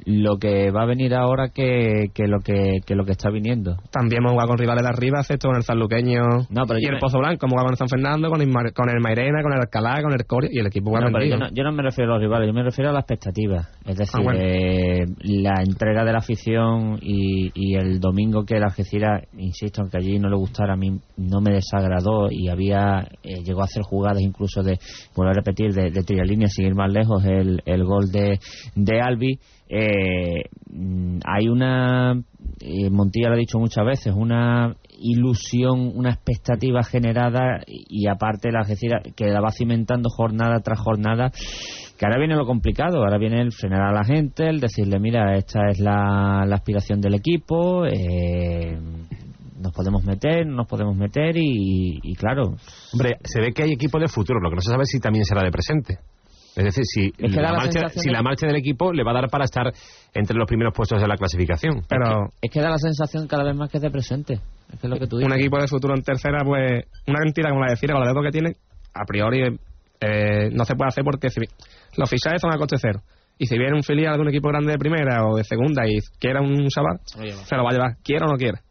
lo 0.06 0.38
que 0.38 0.71
va 0.71 0.84
a 0.84 0.86
venir 0.86 1.13
ahora 1.15 1.50
que, 1.50 2.06
que 2.13 2.28
lo 2.28 2.39
que, 2.39 2.80
que 2.86 2.95
lo 2.95 3.06
que 3.06 3.12
está 3.12 3.30
viniendo. 3.30 3.76
También 3.91 4.21
hemos 4.21 4.32
jugado 4.34 4.50
con 4.50 4.58
rivales 4.58 4.84
de 4.84 4.89
arriba, 4.89 5.19
excepto 5.19 5.47
con 5.50 5.58
el 5.58 5.63
Sanluqueño 5.63 6.21
No, 6.50 6.63
pero 6.67 6.80
y 6.80 6.86
el 6.86 6.93
me- 6.93 7.00
Pozo 7.00 7.19
Blanco. 7.19 7.45
Hemos 7.45 7.54
jugado 7.54 7.65
con 7.67 7.74
el 7.74 7.78
San 7.78 7.89
Fernando, 7.89 8.30
con 8.30 8.41
el, 8.41 8.47
Mar- 8.47 8.74
con 8.74 8.89
el 8.89 9.00
Mairena, 9.02 9.41
con 9.43 9.54
el 9.54 9.60
Alcalá, 9.60 10.02
con 10.02 10.13
el 10.13 10.26
Coria 10.26 10.50
y 10.54 10.60
el 10.60 10.67
equipo 10.67 10.86
No, 10.86 10.91
bueno 10.91 11.10
pero 11.13 11.26
yo, 11.26 11.38
no, 11.38 11.47
yo 11.54 11.63
no 11.63 11.71
me 11.71 11.84
refiero 11.84 12.12
a 12.12 12.15
los 12.15 12.24
rivales, 12.24 12.47
yo 12.47 12.54
me 12.54 12.63
refiero 12.63 12.89
a 12.89 12.93
la 12.93 13.00
expectativa. 13.00 13.67
Es 13.86 13.97
decir, 13.97 14.19
Ah, 14.19 14.24
bueno. 14.24 14.39
eh, 14.41 15.06
la 15.24 15.62
entrega 15.63 16.04
de 16.04 16.12
la 16.12 16.19
afición 16.19 17.00
y, 17.02 17.52
y 17.54 17.76
el 17.76 18.00
domingo 18.00 18.45
que 18.45 18.60
la 18.60 18.67
Algeciras, 18.67 19.24
insisto, 19.38 19.82
aunque 19.82 19.97
allí 19.97 20.17
no 20.19 20.30
le 20.30 20.36
gustara, 20.36 20.74
a 20.74 20.78
mí 20.78 20.89
no 21.17 21.41
me 21.41 21.52
desagradó 21.54 22.30
y 22.32 22.50
había 22.50 23.08
eh, 23.24 23.43
llegó 23.43 23.62
a 23.62 23.65
hacer 23.65 23.84
jugadas 23.84 24.21
incluso 24.21 24.63
de, 24.63 24.78
vuelvo 25.15 25.32
a 25.32 25.34
repetir, 25.34 25.71
de, 25.74 25.91
de 25.91 26.04
línea 26.23 26.47
sin 26.47 26.76
más 26.76 26.91
lejos, 26.91 27.23
el, 27.26 27.62
el 27.65 27.84
gol 27.84 28.12
de, 28.12 28.39
de 28.76 29.02
Albi. 29.02 29.39
Eh, 29.67 30.43
mm, 30.69 31.19
hay 31.26 31.47
una, 31.47 32.13
Montilla 32.91 33.30
lo 33.30 33.36
ha 33.36 33.38
dicho 33.38 33.58
muchas 33.60 33.86
veces, 33.86 34.13
una 34.15 34.76
ilusión, 34.99 35.91
una 35.95 36.12
expectativa 36.12 36.84
generada 36.84 37.62
y, 37.65 38.04
y 38.04 38.08
aparte 38.08 38.52
la 38.52 38.60
Algeciras 38.60 39.02
que 39.15 39.26
la 39.26 39.41
va 39.41 39.52
cimentando 39.52 40.10
jornada 40.10 40.60
tras 40.60 40.80
jornada 40.80 41.32
que 41.97 42.06
ahora 42.06 42.17
viene 42.17 42.36
lo 42.36 42.45
complicado, 42.45 42.99
ahora 42.99 43.17
viene 43.17 43.41
el 43.41 43.52
frenar 43.52 43.82
a 43.82 43.93
la 43.93 44.04
gente, 44.04 44.47
el 44.47 44.60
decirle, 44.60 44.99
mira, 44.99 45.36
esta 45.36 45.67
es 45.69 45.80
la, 45.80 46.43
la 46.45 46.56
aspiración 46.56 46.99
del 46.99 47.13
equipo, 47.13 47.86
eh, 47.86 48.78
nos 49.63 49.73
podemos 49.73 50.04
meter, 50.04 50.45
no 50.45 50.58
nos 50.58 50.67
podemos 50.67 50.95
meter 50.95 51.36
y, 51.38 51.99
y 52.04 52.15
claro, 52.15 52.56
Hombre, 52.93 53.17
se 53.23 53.41
ve 53.41 53.54
que 53.54 53.63
hay 53.63 53.71
equipo 53.71 53.99
de 53.99 54.08
futuro, 54.08 54.39
lo 54.39 54.49
que 54.49 54.56
no 54.56 54.62
se 54.62 54.69
sabe 54.69 54.84
es 54.84 54.89
si 54.89 54.99
también 54.99 55.26
será 55.26 55.41
de 55.41 55.52
presente. 55.52 55.97
Es 56.56 56.65
decir, 56.65 56.84
si, 56.86 57.06
Es 57.17 57.34
que 57.34 57.41
da 57.41 57.49
la, 57.49 57.52
la 57.54 57.58
marcha, 57.58 57.89
si 57.89 58.10
de 58.10 58.12
la 58.12 58.21
marcha 58.21 58.45
del 58.45 58.58
equipo 58.58 58.93
le 58.93 59.04
va 59.04 59.12
a 59.12 59.15
dar 59.15 59.30
para 59.30 59.45
estar 59.45 59.73
entre 60.13 60.38
los 60.38 60.45
primeros 60.47 60.71
puestos 60.76 61.02
de 61.02 61.08
la 61.08 61.15
clasificación. 61.15 61.82
Pero 61.89 62.30
es 62.39 62.52
que 62.52 62.62
da 62.62 62.69
la 62.69 62.78
sensación 62.78 63.28
cada 63.28 63.43
vez 63.43 63.56
más 63.56 63.71
que 63.71 63.78
es 63.78 63.82
de 63.82 63.89
presente, 63.89 64.34
es 64.71 64.80
que 64.80 64.86
es 64.86 64.89
lo 64.89 64.99
que 64.99 65.08
tú 65.08 65.17
dices. 65.17 65.34
un 65.34 65.39
equipo 65.39 65.58
de 65.60 65.67
futuro 65.67 65.95
en 65.95 66.04
tercera, 66.04 66.43
pues 66.45 66.84
una 67.08 67.19
cantidad 67.19 67.49
como 67.49 67.62
la 67.62 67.71
de 67.71 67.78
Cira, 67.78 67.93
con 67.93 68.04
los 68.04 68.13
dedos 68.13 68.23
que 68.23 68.32
tiene, 68.32 68.56
a 68.93 69.06
priori 69.06 69.58
eh, 69.99 70.49
no 70.52 70.65
se 70.65 70.76
puede 70.76 70.89
hacer 70.89 71.04
porque 71.04 71.30
si, 71.30 71.41
los 71.97 72.10
fichajes 72.10 72.39
son 72.39 72.54
a 72.54 72.58
coste 72.58 72.76
cero. 72.80 73.02
Y 73.39 73.47
si 73.47 73.58
viene 73.58 73.73
un 73.73 73.82
filial 73.82 74.15
de 74.15 74.21
un 74.21 74.30
equipo 74.30 74.49
grande 74.49 74.73
de 74.73 74.78
primera 74.78 75.26
o 75.26 75.36
de 75.36 75.43
segunda 75.43 75.84
y 75.88 75.97
quiera 76.19 76.39
un 76.39 76.67
chaval, 76.67 76.99
se 77.06 77.56
lo 77.56 77.63
va 77.63 77.69
a 77.69 77.73
llevar, 77.73 77.97
quiera 78.04 78.28
o 78.28 78.30
no 78.30 78.38
quiera. 78.38 78.62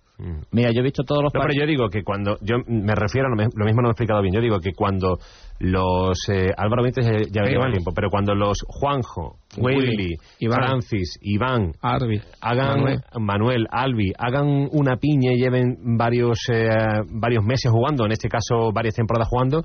Mira, 0.52 0.70
yo 0.72 0.80
he 0.80 0.84
visto 0.84 1.02
todos 1.04 1.22
los 1.24 1.34
No, 1.34 1.40
pero 1.40 1.52
yo 1.58 1.66
digo 1.66 1.88
que 1.88 2.02
cuando. 2.02 2.36
Yo 2.42 2.56
me 2.66 2.94
refiero, 2.94 3.28
lo, 3.28 3.36
me- 3.36 3.48
lo 3.54 3.64
mismo 3.64 3.82
no 3.82 3.88
me 3.88 3.90
he 3.90 3.92
explicado 3.92 4.22
bien. 4.22 4.34
Yo 4.34 4.40
digo 4.40 4.58
que 4.60 4.72
cuando 4.72 5.18
los. 5.58 6.18
eh, 6.30 6.50
Álvaro 6.56 6.82
Benítez 6.82 7.06
eh, 7.06 7.28
ya 7.30 7.42
lleva 7.42 7.60
bueno. 7.60 7.72
tiempo, 7.72 7.92
pero 7.94 8.08
cuando 8.10 8.34
los 8.34 8.58
Juanjo, 8.66 9.36
Willy. 9.58 10.16
Francis, 10.50 11.18
Iván. 11.22 11.72
Arbi, 11.82 12.20
Hagan, 12.40 12.78
Manuel. 12.80 13.00
Manuel. 13.20 13.66
Albi, 13.70 14.12
hagan 14.18 14.68
una 14.72 14.96
piña 14.96 15.32
y 15.32 15.40
lleven 15.42 15.76
varios, 15.98 16.38
eh, 16.52 16.68
varios 17.10 17.44
meses 17.44 17.70
jugando, 17.70 18.04
en 18.06 18.12
este 18.12 18.28
caso 18.28 18.72
varias 18.72 18.94
temporadas 18.94 19.28
jugando, 19.28 19.62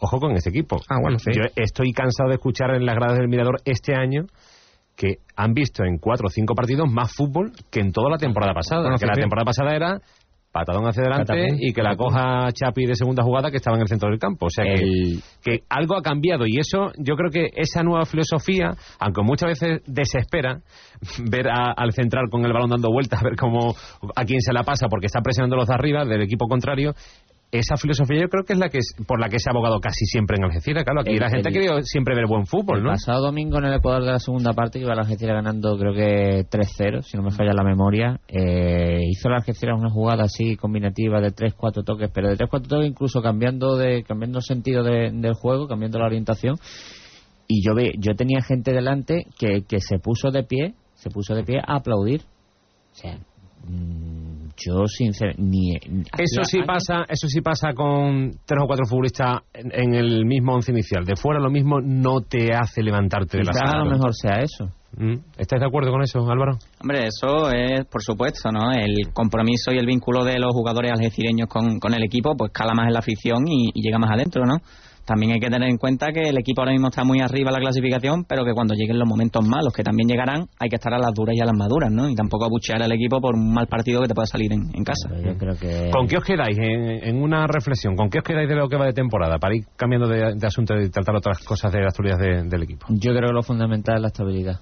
ojo 0.00 0.18
con 0.18 0.32
ese 0.36 0.50
equipo. 0.50 0.76
Ah, 0.88 0.98
bueno, 1.02 1.18
sí. 1.18 1.30
Yo 1.34 1.42
estoy 1.56 1.92
cansado 1.92 2.28
de 2.28 2.36
escuchar 2.36 2.74
en 2.74 2.86
las 2.86 2.94
gradas 2.94 3.18
del 3.18 3.28
Mirador 3.28 3.56
este 3.64 3.94
año 3.94 4.26
que 4.98 5.18
han 5.36 5.54
visto 5.54 5.84
en 5.84 5.98
cuatro 5.98 6.26
o 6.26 6.30
cinco 6.30 6.54
partidos 6.56 6.90
más 6.90 7.12
fútbol 7.14 7.52
que 7.70 7.78
en 7.78 7.92
toda 7.92 8.10
la 8.10 8.18
temporada 8.18 8.52
pasada. 8.52 8.82
Bueno, 8.82 8.96
que 8.98 9.06
la 9.06 9.12
temporada 9.22 9.44
pasada 9.44 9.76
era 9.76 10.00
patadón 10.50 10.86
hacia 10.88 11.02
adelante 11.02 11.32
y 11.60 11.72
que 11.72 11.82
la 11.82 11.94
coja 11.94 12.48
Chapi 12.52 12.84
de 12.86 12.96
segunda 12.96 13.22
jugada 13.22 13.50
que 13.50 13.58
estaba 13.58 13.76
en 13.76 13.82
el 13.82 13.88
centro 13.88 14.08
del 14.08 14.18
campo. 14.18 14.46
O 14.46 14.50
sea 14.50 14.64
que, 14.64 14.72
El- 14.82 15.20
que 15.42 15.60
algo 15.68 15.94
ha 15.96 16.02
cambiado 16.02 16.46
y 16.48 16.58
eso, 16.58 16.90
yo 16.98 17.14
creo 17.14 17.30
que 17.30 17.50
esa 17.54 17.82
nueva 17.84 18.06
filosofía, 18.06 18.72
aunque 18.98 19.22
muchas 19.22 19.50
veces 19.50 19.82
desespera 19.86 20.60
ver 21.30 21.48
a- 21.48 21.72
al 21.76 21.92
central 21.92 22.24
con 22.30 22.44
el 22.44 22.52
balón 22.52 22.70
dando 22.70 22.90
vueltas, 22.90 23.22
ver 23.22 23.36
cómo 23.36 23.74
a 24.16 24.24
quién 24.24 24.40
se 24.40 24.52
la 24.52 24.64
pasa 24.64 24.88
porque 24.88 25.06
está 25.06 25.20
presionando 25.20 25.54
los 25.54 25.68
de 25.68 25.74
arriba 25.74 26.04
del 26.04 26.22
equipo 26.22 26.46
contrario, 26.48 26.94
esa 27.50 27.76
filosofía 27.76 28.20
yo 28.20 28.28
creo 28.28 28.44
que 28.44 28.52
es 28.52 28.58
la 28.58 28.68
que 28.68 28.78
es, 28.78 28.94
por 29.06 29.18
la 29.20 29.28
que 29.30 29.38
se 29.38 29.48
ha 29.48 29.52
abogado 29.52 29.80
casi 29.80 30.04
siempre 30.04 30.36
en 30.38 30.44
Algeciras. 30.44 30.84
Claro, 30.84 31.00
aquí 31.00 31.12
El- 31.12 31.20
la 31.20 31.30
gente 31.30 31.48
el- 31.48 31.54
ha 31.56 31.58
querido 31.58 31.82
siempre 31.82 32.14
ver 32.14 32.26
buen 32.26 32.44
fútbol, 32.46 32.78
El 32.78 32.84
¿no? 32.84 32.90
pasado 32.90 33.22
domingo 33.24 33.58
en 33.58 33.64
el 33.64 33.74
Ecuador 33.74 34.04
de 34.04 34.12
la 34.12 34.18
segunda 34.18 34.52
parte 34.52 34.78
iba 34.78 34.94
la 34.94 35.02
Algeciras 35.02 35.34
ganando 35.36 35.78
creo 35.78 35.94
que 35.94 36.44
3-0, 36.50 37.02
si 37.02 37.16
no 37.16 37.22
me 37.22 37.30
falla 37.30 37.52
la 37.54 37.64
memoria. 37.64 38.20
Eh, 38.28 39.00
hizo 39.08 39.28
la 39.30 39.36
Algeciras 39.36 39.78
una 39.78 39.88
jugada 39.90 40.24
así 40.24 40.56
combinativa 40.56 41.20
de 41.20 41.30
3-4 41.32 41.82
toques, 41.84 42.10
pero 42.12 42.28
de 42.28 42.36
3-4 42.36 42.68
toques 42.68 42.86
incluso 42.88 43.22
cambiando 43.22 43.76
de 43.78 44.02
cambiando 44.02 44.38
el 44.38 44.44
sentido 44.44 44.82
de- 44.82 45.10
del 45.12 45.32
juego, 45.34 45.66
cambiando 45.68 45.98
la 45.98 46.06
orientación. 46.06 46.56
Y 47.46 47.64
yo 47.66 47.74
ve, 47.74 47.92
yo 47.98 48.14
tenía 48.14 48.42
gente 48.42 48.72
delante 48.72 49.24
que, 49.38 49.62
que 49.66 49.80
se 49.80 49.98
puso 49.98 50.30
de 50.30 50.42
pie, 50.42 50.74
se 50.96 51.08
puso 51.08 51.34
de 51.34 51.44
pie 51.44 51.60
a 51.66 51.76
aplaudir. 51.76 52.20
O 52.92 52.94
sea, 52.94 53.16
mm, 53.66 54.27
yo 54.64 54.86
sinceramente 54.86 55.42
ni 55.42 55.74
Eso 55.76 56.40
hacía 56.40 56.44
sí 56.44 56.56
años- 56.58 56.66
pasa, 56.66 57.04
eso 57.08 57.28
sí 57.28 57.40
pasa 57.40 57.72
con 57.74 58.30
tres 58.44 58.60
o 58.62 58.66
cuatro 58.66 58.86
futbolistas 58.86 59.38
en, 59.54 59.70
en 59.72 59.94
el 59.94 60.24
mismo 60.26 60.54
once 60.54 60.72
inicial. 60.72 61.04
De 61.04 61.16
fuera 61.16 61.40
lo 61.40 61.50
mismo 61.50 61.80
no 61.80 62.20
te 62.22 62.52
hace 62.54 62.82
levantarte 62.82 63.38
de 63.38 63.44
la 63.44 63.52
silla. 63.52 63.72
a 63.72 63.84
lo 63.84 63.90
mejor 63.90 64.14
sea 64.14 64.38
eso. 64.42 64.70
Mm. 64.96 65.16
¿Estáis 65.36 65.60
de 65.60 65.66
acuerdo 65.66 65.90
con 65.92 66.02
eso, 66.02 66.18
Álvaro? 66.30 66.56
Hombre, 66.80 67.06
eso 67.06 67.50
es, 67.50 67.84
por 67.86 68.02
supuesto, 68.02 68.50
¿no? 68.50 68.72
El 68.72 69.12
compromiso 69.12 69.70
y 69.70 69.78
el 69.78 69.86
vínculo 69.86 70.24
de 70.24 70.38
los 70.38 70.52
jugadores 70.52 70.92
algecireños 70.92 71.46
con, 71.48 71.78
con 71.78 71.92
el 71.94 72.02
equipo, 72.04 72.34
pues 72.36 72.50
cala 72.52 72.72
más 72.74 72.86
en 72.86 72.94
la 72.94 73.00
afición 73.00 73.46
y, 73.46 73.68
y 73.74 73.82
llega 73.82 73.98
más 73.98 74.10
adentro, 74.12 74.44
¿no? 74.46 74.56
También 75.08 75.32
hay 75.32 75.40
que 75.40 75.48
tener 75.48 75.70
en 75.70 75.78
cuenta 75.78 76.12
que 76.12 76.20
el 76.28 76.36
equipo 76.36 76.60
ahora 76.60 76.72
mismo 76.72 76.88
está 76.88 77.02
muy 77.02 77.20
arriba 77.22 77.48
en 77.48 77.54
la 77.54 77.60
clasificación, 77.60 78.24
pero 78.28 78.44
que 78.44 78.52
cuando 78.52 78.74
lleguen 78.74 78.98
los 78.98 79.08
momentos 79.08 79.42
malos, 79.48 79.72
que 79.72 79.82
también 79.82 80.06
llegarán, 80.06 80.46
hay 80.60 80.68
que 80.68 80.76
estar 80.76 80.92
a 80.92 80.98
las 80.98 81.14
duras 81.14 81.34
y 81.34 81.40
a 81.40 81.46
las 81.46 81.56
maduras, 81.56 81.90
¿no? 81.90 82.10
Y 82.10 82.14
tampoco 82.14 82.44
abuchear 82.44 82.82
al 82.82 82.92
equipo 82.92 83.18
por 83.18 83.34
un 83.34 83.50
mal 83.54 83.66
partido 83.68 84.02
que 84.02 84.08
te 84.08 84.14
pueda 84.14 84.26
salir 84.26 84.52
en, 84.52 84.68
en 84.74 84.84
casa. 84.84 85.08
Yo 85.24 85.34
creo 85.38 85.54
que... 85.56 85.88
¿Con 85.90 86.06
qué 86.06 86.18
os 86.18 86.24
quedáis 86.24 86.58
en, 86.58 87.08
en 87.08 87.22
una 87.22 87.46
reflexión? 87.46 87.96
¿Con 87.96 88.10
qué 88.10 88.18
os 88.18 88.24
quedáis 88.24 88.48
de 88.50 88.54
lo 88.54 88.68
que 88.68 88.76
va 88.76 88.84
de 88.84 88.92
temporada? 88.92 89.38
Para 89.38 89.56
ir 89.56 89.64
cambiando 89.76 90.06
de, 90.08 90.34
de 90.36 90.46
asunto 90.46 90.74
y 90.78 90.90
tratar 90.90 91.16
otras 91.16 91.38
cosas 91.42 91.72
de 91.72 91.80
la 91.80 91.86
actualidad 91.88 92.18
de- 92.18 92.42
del 92.46 92.62
equipo. 92.64 92.86
Yo 92.90 93.12
creo 93.14 93.28
que 93.30 93.34
lo 93.34 93.42
fundamental 93.42 93.96
es 93.96 94.02
la 94.02 94.08
estabilidad. 94.08 94.60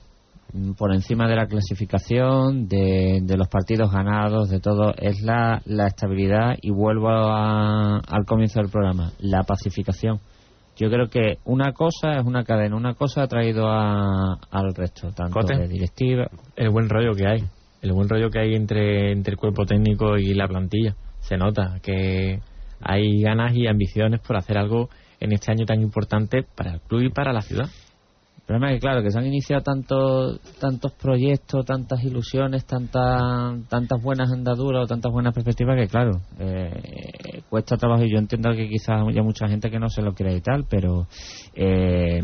Mm, 0.52 0.74
Por 0.74 0.94
encima 0.94 1.26
de 1.26 1.34
la 1.34 1.46
clasificación, 1.48 2.68
de, 2.68 3.18
de 3.22 3.36
los 3.36 3.48
partidos 3.48 3.90
ganados, 3.90 4.48
de 4.48 4.60
todo, 4.60 4.94
es 4.96 5.20
la, 5.22 5.60
la 5.64 5.88
estabilidad 5.88 6.54
y 6.62 6.70
vuelvo 6.70 7.08
a- 7.10 7.98
al 7.98 8.24
comienzo 8.26 8.60
del 8.60 8.70
programa, 8.70 9.10
la 9.18 9.42
pacificación. 9.42 10.20
Yo 10.76 10.90
creo 10.90 11.08
que 11.08 11.38
una 11.44 11.72
cosa 11.72 12.18
es 12.18 12.24
una 12.26 12.44
cadena, 12.44 12.76
una 12.76 12.94
cosa 12.94 13.22
ha 13.22 13.26
traído 13.28 13.68
a- 13.68 14.38
al 14.50 14.74
resto, 14.74 15.10
tanto 15.12 15.32
Cote. 15.32 15.56
de 15.56 15.68
directiva. 15.68 16.28
el 16.56 16.68
buen 16.70 16.88
rollo 16.88 17.12
que 17.14 17.26
hay, 17.26 17.44
el 17.82 17.92
buen 17.92 18.08
rollo 18.08 18.30
que 18.30 18.38
hay 18.40 18.54
entre, 18.54 19.12
entre 19.12 19.32
el 19.32 19.38
cuerpo 19.38 19.64
técnico 19.64 20.16
y 20.18 20.34
la 20.34 20.46
plantilla. 20.48 20.94
Se 21.20 21.36
nota 21.36 21.78
que 21.82 22.40
hay 22.80 23.22
ganas 23.22 23.54
y 23.56 23.66
ambiciones 23.66 24.20
por 24.20 24.36
hacer 24.36 24.58
algo 24.58 24.90
en 25.18 25.32
este 25.32 25.50
año 25.50 25.64
tan 25.64 25.80
importante 25.80 26.44
para 26.54 26.74
el 26.74 26.80
club 26.80 27.02
y 27.02 27.08
para 27.10 27.32
la 27.32 27.40
ciudad. 27.40 27.68
El 28.48 28.54
problema 28.54 28.70
es 28.70 28.76
que, 28.76 28.80
claro, 28.86 29.02
que 29.02 29.10
se 29.10 29.18
han 29.18 29.26
iniciado 29.26 29.60
tantos 29.64 30.40
tantos 30.60 30.92
proyectos, 30.92 31.64
tantas 31.66 32.04
ilusiones, 32.04 32.64
tantas 32.64 33.66
tantas 33.68 34.00
buenas 34.00 34.30
andaduras 34.30 34.84
o 34.84 34.86
tantas 34.86 35.10
buenas 35.10 35.34
perspectivas 35.34 35.76
que, 35.76 35.88
claro, 35.88 36.12
eh, 36.38 37.40
cuesta 37.50 37.76
trabajo. 37.76 38.04
Y 38.04 38.12
yo 38.12 38.18
entiendo 38.18 38.52
que 38.52 38.68
quizás 38.68 39.02
haya 39.08 39.22
mucha 39.24 39.48
gente 39.48 39.68
que 39.68 39.80
no 39.80 39.88
se 39.88 40.00
lo 40.00 40.12
quiere 40.12 40.36
y 40.36 40.40
tal, 40.42 40.64
pero 40.70 41.08
eh, 41.56 42.22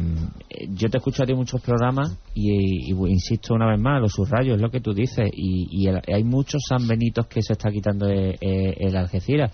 yo 0.71 0.89
te 0.91 0.99
escucho 0.99 1.25
a 1.25 1.27
ti 1.27 1.33
en 1.33 1.39
muchos 1.39 1.61
programas 1.61 2.17
y, 2.35 2.93
y 2.93 3.11
insisto 3.11 3.55
una 3.55 3.69
vez 3.71 3.81
más, 3.81 4.01
lo 4.01 4.09
subrayo, 4.09 4.55
es 4.55 4.61
lo 4.61 4.71
que 4.71 4.81
tú 4.81 4.93
dices. 4.95 5.29
Y, 5.33 5.67
y 5.73 5.89
el- 5.89 6.03
hay 6.07 6.23
muchos 6.23 6.63
San 6.69 6.87
Benitos 6.87 7.27
que 7.27 7.43
se 7.43 7.55
está 7.55 7.69
quitando 7.71 8.09
eh, 8.09 8.37
eh, 8.41 8.75
el 8.79 8.97
Algeciras. 8.97 9.51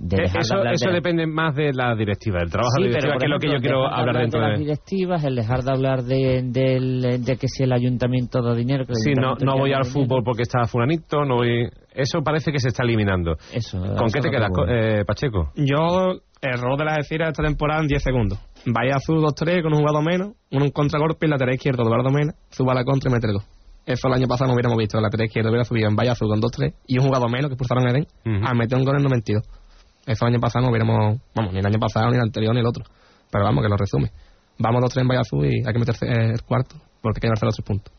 De 0.00 0.16
Eh, 0.16 0.20
de 0.20 0.24
eso 0.26 0.38
eso 0.72 0.88
de- 0.88 0.94
depende 0.94 1.26
más 1.28 1.54
de 1.54 1.72
la 1.72 1.94
directiva, 1.94 2.40
del 2.40 2.50
trabajo 2.50 2.70
Sí, 2.76 2.82
de 2.84 2.88
la 2.90 2.98
pero 2.98 3.12
directiva, 3.12 3.14
por 3.14 3.20
que 3.20 3.26
es 3.26 3.30
lo 3.30 3.38
que 3.38 3.52
yo 3.56 3.60
quiero 3.60 3.86
hablar 3.86 4.16
dentro 4.16 4.40
de 4.40 4.46
de... 4.46 4.50
las 4.52 4.60
directivas, 4.60 5.24
el 5.24 5.34
dejar 5.36 5.62
de 5.62 5.70
hablar 5.70 6.02
de, 6.02 6.07
del- 6.08 7.24
de 7.24 7.36
que 7.36 7.48
si 7.48 7.62
el 7.62 7.72
ayuntamiento 7.72 8.42
da 8.42 8.54
dinero. 8.54 8.84
Que 8.86 8.92
el 8.92 8.96
Sí, 8.96 9.12
no, 9.14 9.28
ayuntamiento 9.28 9.44
no 9.44 9.58
voy 9.60 9.72
al 9.72 9.82
dinero. 9.82 9.92
fútbol 10.06 10.22
porque 10.24 10.42
está 10.42 10.66
fulanito, 10.66 11.24
no 11.24 11.36
voy... 11.36 11.68
Eso 11.94 12.22
parece 12.22 12.52
que 12.52 12.58
se 12.60 12.68
está 12.68 12.84
eliminando. 12.84 13.36
Eso, 13.52 13.78
¿Con 13.80 13.90
eso 13.92 14.04
qué 14.14 14.20
te 14.20 14.30
quedas, 14.30 14.50
eh, 14.68 15.04
Pacheco? 15.06 15.50
Yo, 15.56 16.12
el 16.40 16.58
rol 16.60 16.76
de 16.78 16.84
la 16.84 16.92
Algeciras 16.94 17.30
esta 17.30 17.42
temporada 17.42 17.80
en 17.80 17.88
10 17.88 18.02
segundos. 18.02 18.38
Vaya 18.66 18.96
azul 18.96 19.20
2-3 19.20 19.62
con 19.62 19.72
un 19.72 19.80
jugador 19.80 20.04
menos, 20.04 20.28
uno 20.52 20.64
en 20.64 20.70
contragolpe 20.70 21.26
y 21.26 21.28
lateral 21.30 21.54
izquierdo, 21.54 21.82
Eduardo 21.82 22.10
Mena, 22.10 22.34
suba 22.50 22.74
la 22.74 22.84
contra 22.84 23.10
y 23.10 23.12
mete 23.14 23.26
el 23.26 23.32
gol. 23.34 23.42
Eso 23.84 24.06
el 24.08 24.14
año 24.14 24.26
pasado 24.28 24.48
no 24.48 24.54
hubiéramos 24.54 24.76
visto. 24.78 24.98
El 24.98 25.02
lateral 25.02 25.26
izquierdo 25.26 25.48
hubiera 25.50 25.64
subido 25.64 25.88
en 25.88 25.96
Vaya 25.96 26.12
azul 26.12 26.28
con 26.28 26.40
2-3 26.40 26.74
y 26.86 26.98
un 26.98 27.06
jugador 27.06 27.30
menos 27.30 27.48
que 27.48 27.54
expulsaron 27.54 27.86
a 27.86 27.90
Eden 27.90 28.06
a 28.44 28.54
meter 28.54 28.78
un 28.78 28.84
gol 28.84 28.96
en 28.98 29.02
92. 29.04 29.42
Eso 30.06 30.26
el 30.26 30.32
año 30.32 30.40
pasado 30.40 30.64
no 30.66 30.70
hubiéramos, 30.70 31.18
vamos, 31.34 31.52
ni 31.52 31.58
el 31.58 31.66
año 31.66 31.78
pasado, 31.78 32.08
ni 32.10 32.16
el 32.16 32.22
anterior, 32.22 32.54
ni 32.54 32.60
el 32.60 32.66
otro. 32.66 32.84
Pero 33.30 33.44
vamos, 33.44 33.62
que 33.64 33.68
lo 33.68 33.76
resume. 33.76 34.10
Vamos 34.58 34.82
2-3 34.82 35.00
en 35.02 35.08
Vaya 35.08 35.20
azul 35.20 35.46
y 35.46 35.66
hay 35.66 35.72
que 35.72 35.78
meterse 35.78 36.06
el 36.06 36.42
cuarto 36.42 36.76
porque 37.00 37.18
hay 37.18 37.20
que 37.20 37.26
llevarse 37.26 37.46
los 37.46 37.54
tres 37.54 37.66
puntos. 37.66 37.92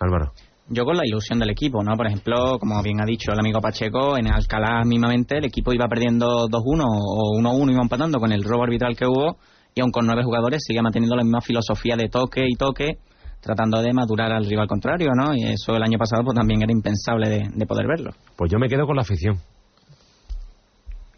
Álvaro. 0.00 0.32
Yo 0.68 0.84
con 0.84 0.96
la 0.96 1.06
ilusión 1.06 1.38
del 1.38 1.50
equipo, 1.50 1.82
¿no? 1.82 1.96
Por 1.96 2.06
ejemplo, 2.06 2.58
como 2.58 2.80
bien 2.82 3.00
ha 3.00 3.04
dicho 3.04 3.32
el 3.32 3.38
amigo 3.38 3.60
Pacheco, 3.60 4.16
en 4.16 4.28
Alcalá 4.28 4.82
mismamente 4.84 5.38
el 5.38 5.44
equipo 5.44 5.72
iba 5.72 5.86
perdiendo 5.86 6.48
2-1 6.48 6.84
o 6.86 7.38
1-1, 7.38 7.72
iba 7.72 7.82
empatando 7.82 8.18
con 8.18 8.32
el 8.32 8.42
robo 8.42 8.64
arbitral 8.64 8.96
que 8.96 9.06
hubo 9.06 9.38
y 9.74 9.80
aun 9.80 9.90
con 9.90 10.06
nueve 10.06 10.22
jugadores 10.24 10.62
sigue 10.66 10.82
manteniendo 10.82 11.16
la 11.16 11.24
misma 11.24 11.40
filosofía 11.40 11.96
de 11.96 12.08
toque 12.08 12.42
y 12.46 12.54
toque, 12.54 12.98
tratando 13.40 13.80
de 13.82 13.92
madurar 13.92 14.32
al 14.32 14.44
rival 14.44 14.66
contrario, 14.66 15.10
¿no? 15.14 15.34
Y 15.34 15.44
eso 15.44 15.74
el 15.74 15.82
año 15.82 15.98
pasado 15.98 16.22
pues 16.24 16.36
también 16.36 16.62
era 16.62 16.72
impensable 16.72 17.28
de, 17.28 17.48
de 17.54 17.66
poder 17.66 17.86
verlo. 17.86 18.10
Pues 18.36 18.50
yo 18.50 18.58
me 18.58 18.68
quedo 18.68 18.86
con 18.86 18.96
la 18.96 19.02
afición. 19.02 19.36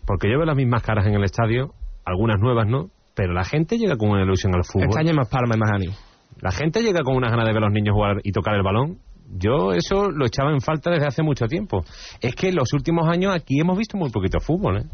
Porque 0.06 0.28
yo 0.30 0.38
veo 0.38 0.46
las 0.46 0.56
mismas 0.56 0.82
caras 0.82 1.06
en 1.06 1.14
el 1.14 1.24
estadio, 1.24 1.72
algunas 2.04 2.38
nuevas 2.38 2.66
no, 2.66 2.90
pero 3.14 3.32
la 3.32 3.44
gente 3.44 3.76
llega 3.78 3.96
con 3.96 4.10
una 4.10 4.22
ilusión 4.22 4.54
al 4.54 4.64
fútbol. 4.64 4.88
Este 4.88 5.00
año 5.00 5.14
más 5.14 5.28
palma 5.28 5.54
y 5.54 5.58
más 5.58 5.70
ánimo. 5.72 5.94
La 6.40 6.50
gente 6.50 6.82
llega 6.82 7.00
con 7.04 7.16
unas 7.16 7.30
ganas 7.30 7.46
de 7.46 7.52
ver 7.52 7.62
a 7.62 7.66
los 7.66 7.72
niños 7.72 7.94
jugar 7.94 8.16
y 8.22 8.32
tocar 8.32 8.54
el 8.54 8.62
balón. 8.62 8.98
Yo 9.36 9.72
eso 9.72 10.10
lo 10.10 10.26
echaba 10.26 10.50
en 10.52 10.60
falta 10.60 10.90
desde 10.90 11.06
hace 11.06 11.22
mucho 11.22 11.46
tiempo. 11.46 11.82
Es 12.20 12.34
que 12.34 12.48
en 12.48 12.56
los 12.56 12.72
últimos 12.72 13.08
años 13.08 13.34
aquí 13.34 13.58
hemos 13.60 13.78
visto 13.78 13.96
muy 13.96 14.10
poquito 14.10 14.38
fútbol, 14.40 14.78
¿eh? 14.78 14.84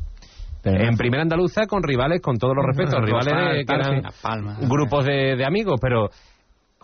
en 0.64 0.96
primera 0.96 1.22
andaluza 1.22 1.66
con 1.66 1.82
rivales, 1.82 2.20
con 2.20 2.36
todos 2.36 2.54
los 2.54 2.64
respetos, 2.66 3.00
rivales 3.02 3.32
de- 3.56 3.64
que 3.64 3.74
eran 3.74 4.02
grupos 4.68 5.06
de, 5.06 5.36
de 5.36 5.44
amigos, 5.46 5.80
pero 5.80 6.10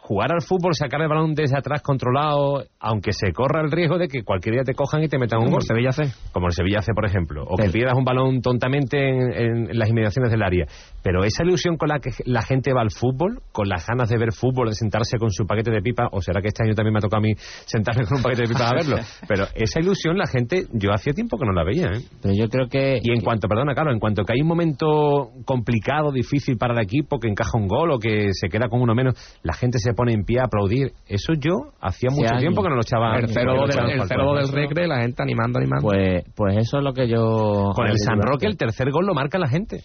jugar 0.07 0.33
al 0.33 0.41
fútbol, 0.41 0.73
sacar 0.75 1.03
el 1.03 1.09
balón 1.09 1.35
desde 1.35 1.59
atrás 1.59 1.83
controlado, 1.83 2.63
aunque 2.79 3.13
se 3.13 3.33
corra 3.33 3.61
el 3.61 3.73
riesgo 3.73 3.99
de 3.99 4.07
que 4.07 4.23
cualquier 4.23 4.55
día 4.55 4.63
te 4.65 4.73
cojan 4.73 5.03
y 5.03 5.09
te 5.09 5.19
metan 5.19 5.41
un 5.41 5.51
gol. 5.51 5.63
Sevilla 5.63 5.89
hace. 5.89 6.05
Como 6.33 6.47
el 6.47 6.53
Sevilla 6.53 6.79
hace, 6.79 6.93
por 6.95 7.05
ejemplo. 7.05 7.45
O 7.45 7.57
que 7.57 7.69
pierdas 7.71 7.97
un 7.99 8.05
balón 8.05 8.41
tontamente 8.41 8.97
en, 8.99 9.69
en 9.69 9.79
las 9.79 9.89
inmediaciones 9.89 10.31
del 10.31 10.45
área. 10.45 10.67
Pero 11.03 11.25
esa 11.25 11.43
ilusión 11.43 11.77
con 11.77 11.89
la 11.89 11.99
que 11.99 12.11
la 12.25 12.43
gente 12.43 12.73
va 12.73 12.83
al 12.83 12.93
fútbol, 12.93 13.41
con 13.51 13.69
las 13.69 13.85
ganas 13.85 14.09
de 14.09 14.17
ver 14.17 14.33
fútbol, 14.33 14.69
de 14.69 14.77
sentarse 14.77 15.19
con 15.19 15.33
su 15.33 15.45
paquete 15.45 15.73
de 15.73 15.81
pipa, 15.81 16.09
o 16.13 16.21
será 16.21 16.41
que 16.41 16.49
este 16.49 16.63
año 16.63 16.75
también 16.75 16.93
me 16.93 16.99
ha 16.99 17.03
tocado 17.03 17.19
a 17.19 17.27
mí 17.27 17.35
sentarme 17.37 18.07
con 18.07 18.19
un 18.19 18.23
paquete 18.23 18.43
de 18.43 18.49
pipa 18.49 18.69
a 18.69 18.75
verlo. 18.75 18.97
Pero 19.29 19.47
esa 19.55 19.81
ilusión 19.81 20.17
la 20.17 20.29
gente, 20.29 20.67
yo 20.73 20.93
hacía 20.93 21.15
tiempo 21.15 21.37
que 21.37 21.47
no 21.47 21.53
la 21.53 21.65
veía. 21.65 21.87
¿eh? 21.87 22.03
Pero 22.23 22.35
yo 22.35 22.49
creo 22.49 22.69
que... 22.69 23.01
Y 23.03 23.13
en 23.13 23.23
cuanto, 23.23 23.49
perdona, 23.49 23.75
claro, 23.75 23.93
en 23.93 23.99
cuanto 23.99 24.23
que 24.23 24.35
hay 24.35 24.41
un 24.41 24.49
momento 24.49 25.31
complicado, 25.45 26.13
difícil 26.13 26.59
para 26.59 26.75
el 26.75 26.81
equipo, 26.81 27.19
que 27.19 27.29
encaja 27.29 27.59
un 27.59 27.67
gol 27.67 27.91
o 27.91 27.99
que 27.99 28.31
se 28.33 28.49
queda 28.49 28.69
con 28.69 28.81
uno 28.81 28.95
menos, 28.95 29.15
la 29.43 29.53
gente 29.53 29.79
se 29.79 29.96
pone 29.97 30.13
en 30.13 30.25
pie 30.25 30.39
a 30.41 30.45
aplaudir. 30.45 30.93
Eso 31.09 31.33
yo 31.33 31.73
hacía 31.81 32.11
mucho 32.11 32.29
años. 32.29 32.43
tiempo 32.43 32.63
que 32.63 32.69
no 32.69 32.77
lo 32.77 32.83
echaba. 32.83 33.17
El 33.17 33.27
que 33.27 33.33
no 33.33 33.33
0 33.35 33.55
lo 33.57 33.67
del, 33.67 33.91
el 33.91 33.99
falta. 33.99 34.15
0 34.17 34.35
del 34.35 34.49
Recre, 34.53 34.87
la 34.87 35.01
gente 35.01 35.23
animando, 35.23 35.59
animando. 35.59 35.89
Pues, 35.89 36.25
pues 36.37 36.57
eso 36.59 36.79
es 36.79 36.85
lo 36.85 36.93
que 36.93 37.09
yo... 37.09 37.73
Con 37.75 37.89
el 37.89 37.99
San 37.99 38.21
Roque 38.21 38.47
el 38.47 38.57
tercer 38.57 38.91
gol 38.93 39.07
lo 39.07 39.15
marca 39.15 39.39
la 39.39 39.49
gente. 39.49 39.81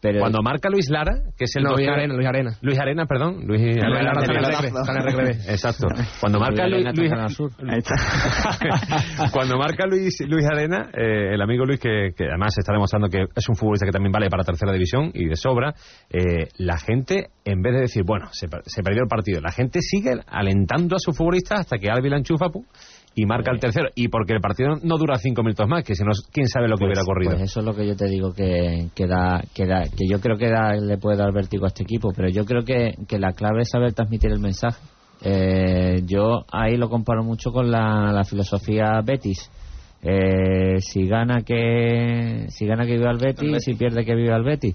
Pero- 0.00 0.20
Cuando 0.20 0.42
marca 0.42 0.70
Luis 0.70 0.88
Lara, 0.88 1.12
que 1.36 1.44
es 1.44 1.54
el 1.56 1.64
No, 1.64 1.74
Luis 1.74 1.88
Arena, 1.88 2.14
Luis 2.14 2.26
Arena. 2.26 2.56
Luis 2.62 2.78
Arena, 2.78 3.06
perdón. 3.06 3.46
Luis 3.46 3.60
Luis 3.60 3.76
Arena. 3.76 4.12
Exacto. 5.48 5.86
Cuando 6.20 6.40
marca 6.40 6.66
Luis 6.66 6.86
cuando 9.32 9.56
marca 9.58 9.86
Luis 9.86 10.16
Luis 10.26 10.44
Arena, 10.50 10.90
eh, 10.96 11.34
el 11.34 11.42
amigo 11.42 11.64
Luis 11.64 11.80
que, 11.80 12.10
que 12.16 12.24
además 12.24 12.54
está 12.58 12.72
demostrando 12.72 13.08
que 13.08 13.24
es 13.34 13.48
un 13.48 13.56
futbolista 13.56 13.86
que 13.86 13.92
también 13.92 14.12
vale 14.12 14.28
para 14.28 14.44
tercera 14.44 14.72
división 14.72 15.10
y 15.14 15.26
de 15.26 15.36
sobra, 15.36 15.74
eh, 16.10 16.48
la 16.58 16.78
gente 16.78 17.28
en 17.44 17.62
vez 17.62 17.74
de 17.74 17.80
decir 17.82 18.02
bueno 18.04 18.28
se, 18.32 18.46
se 18.66 18.82
perdió 18.82 19.02
el 19.02 19.08
partido, 19.08 19.40
la 19.40 19.52
gente 19.52 19.80
sigue 19.82 20.12
alentando 20.26 20.96
a 20.96 20.98
su 20.98 21.12
futbolista 21.12 21.56
hasta 21.56 21.78
que 21.78 21.90
Albi 21.90 22.08
la 22.08 22.18
enchufa 22.18 22.48
pum, 22.48 22.64
y 23.22 23.26
marca 23.26 23.50
el 23.50 23.60
tercero 23.60 23.88
y 23.94 24.08
porque 24.08 24.32
el 24.32 24.40
partido 24.40 24.76
no 24.82 24.96
dura 24.96 25.16
cinco 25.18 25.42
minutos 25.42 25.66
más, 25.68 25.84
que 25.84 25.94
si 25.94 26.02
no 26.04 26.10
quién 26.32 26.46
sabe 26.48 26.68
lo 26.68 26.76
que 26.76 26.84
hubiera 26.84 27.02
ocurrido. 27.02 27.32
Pues 27.32 27.50
eso 27.50 27.60
es 27.60 27.66
lo 27.66 27.74
que 27.74 27.86
yo 27.86 27.96
te 27.96 28.06
digo 28.06 28.32
que, 28.32 28.86
que, 28.94 29.06
da, 29.06 29.42
que, 29.54 29.66
da- 29.66 29.84
que 29.84 30.06
yo 30.08 30.20
creo 30.20 30.36
que 30.38 30.48
da- 30.48 30.74
le 30.76 30.96
puede 30.98 31.18
dar 31.18 31.32
vértigo 31.32 31.64
a 31.64 31.68
este 31.68 31.82
equipo, 31.82 32.12
pero 32.16 32.28
yo 32.28 32.44
creo 32.44 32.62
que, 32.64 32.94
que 33.08 33.18
la 33.18 33.32
clave 33.32 33.62
es 33.62 33.70
saber 33.70 33.92
transmitir 33.92 34.30
el 34.32 34.40
mensaje. 34.40 34.80
Eh, 35.22 36.02
yo 36.06 36.44
ahí 36.50 36.76
lo 36.76 36.88
comparo 36.88 37.22
mucho 37.22 37.50
con 37.52 37.70
la, 37.70 38.10
la 38.12 38.24
filosofía 38.24 39.00
Betis. 39.04 39.50
Eh, 40.02 40.78
si 40.78 41.06
gana 41.06 41.42
que 41.42 42.46
si 42.48 42.64
gana 42.66 42.86
que 42.86 42.96
viva 42.96 43.10
el 43.10 43.18
Betis, 43.18 43.62
si 43.62 43.74
pierde 43.74 44.02
que 44.04 44.14
viva 44.14 44.34
el 44.36 44.44
Betis. 44.44 44.74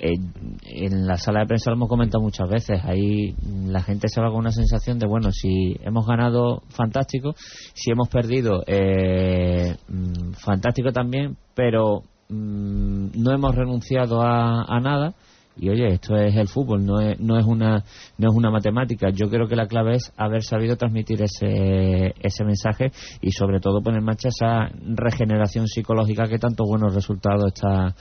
Eh, 0.00 0.14
en 0.62 1.06
la 1.08 1.16
sala 1.16 1.40
de 1.40 1.46
prensa 1.46 1.70
lo 1.70 1.76
hemos 1.76 1.88
comentado 1.88 2.22
muchas 2.22 2.48
veces. 2.48 2.80
Ahí 2.84 3.34
la 3.66 3.82
gente 3.82 4.08
se 4.08 4.20
va 4.20 4.28
con 4.30 4.38
una 4.38 4.52
sensación 4.52 4.98
de 4.98 5.08
bueno, 5.08 5.32
si 5.32 5.76
hemos 5.82 6.06
ganado, 6.06 6.62
fantástico. 6.68 7.34
Si 7.74 7.90
hemos 7.90 8.08
perdido, 8.08 8.62
eh, 8.66 9.74
mm, 9.88 10.32
fantástico 10.34 10.92
también. 10.92 11.36
Pero 11.54 12.02
mm, 12.28 13.08
no 13.14 13.32
hemos 13.32 13.54
renunciado 13.54 14.22
a, 14.22 14.80
nada 14.80 15.14
y 15.60 15.70
oye, 15.70 15.88
esto 15.88 16.14
es 16.14 16.36
el 16.36 16.46
fútbol, 16.46 16.86
no 16.86 17.00
es, 17.00 17.18
no 17.18 17.36
es 17.36 17.44
una 17.44 17.82
no 18.18 18.30
es 18.30 18.36
una 18.36 18.50
matemática. 18.52 19.10
Yo 19.10 19.28
creo 19.28 19.48
que 19.48 19.56
la 19.56 19.66
clave 19.66 19.96
es 19.96 20.12
haber 20.16 20.44
sabido 20.44 20.76
transmitir 20.76 21.20
ese, 21.20 22.14
ese 22.20 22.44
mensaje 22.44 22.92
y 23.20 23.32
sobre 23.32 23.58
todo 23.58 23.82
poner 23.82 23.98
en 23.98 24.04
marcha 24.04 24.28
esa 24.28 24.68
regeneración 24.94 25.66
psicológica 25.66 26.28
que 26.28 26.38
tanto 26.38 26.62
buenos 26.64 26.94
resultados 26.94 27.52
está 27.52 27.96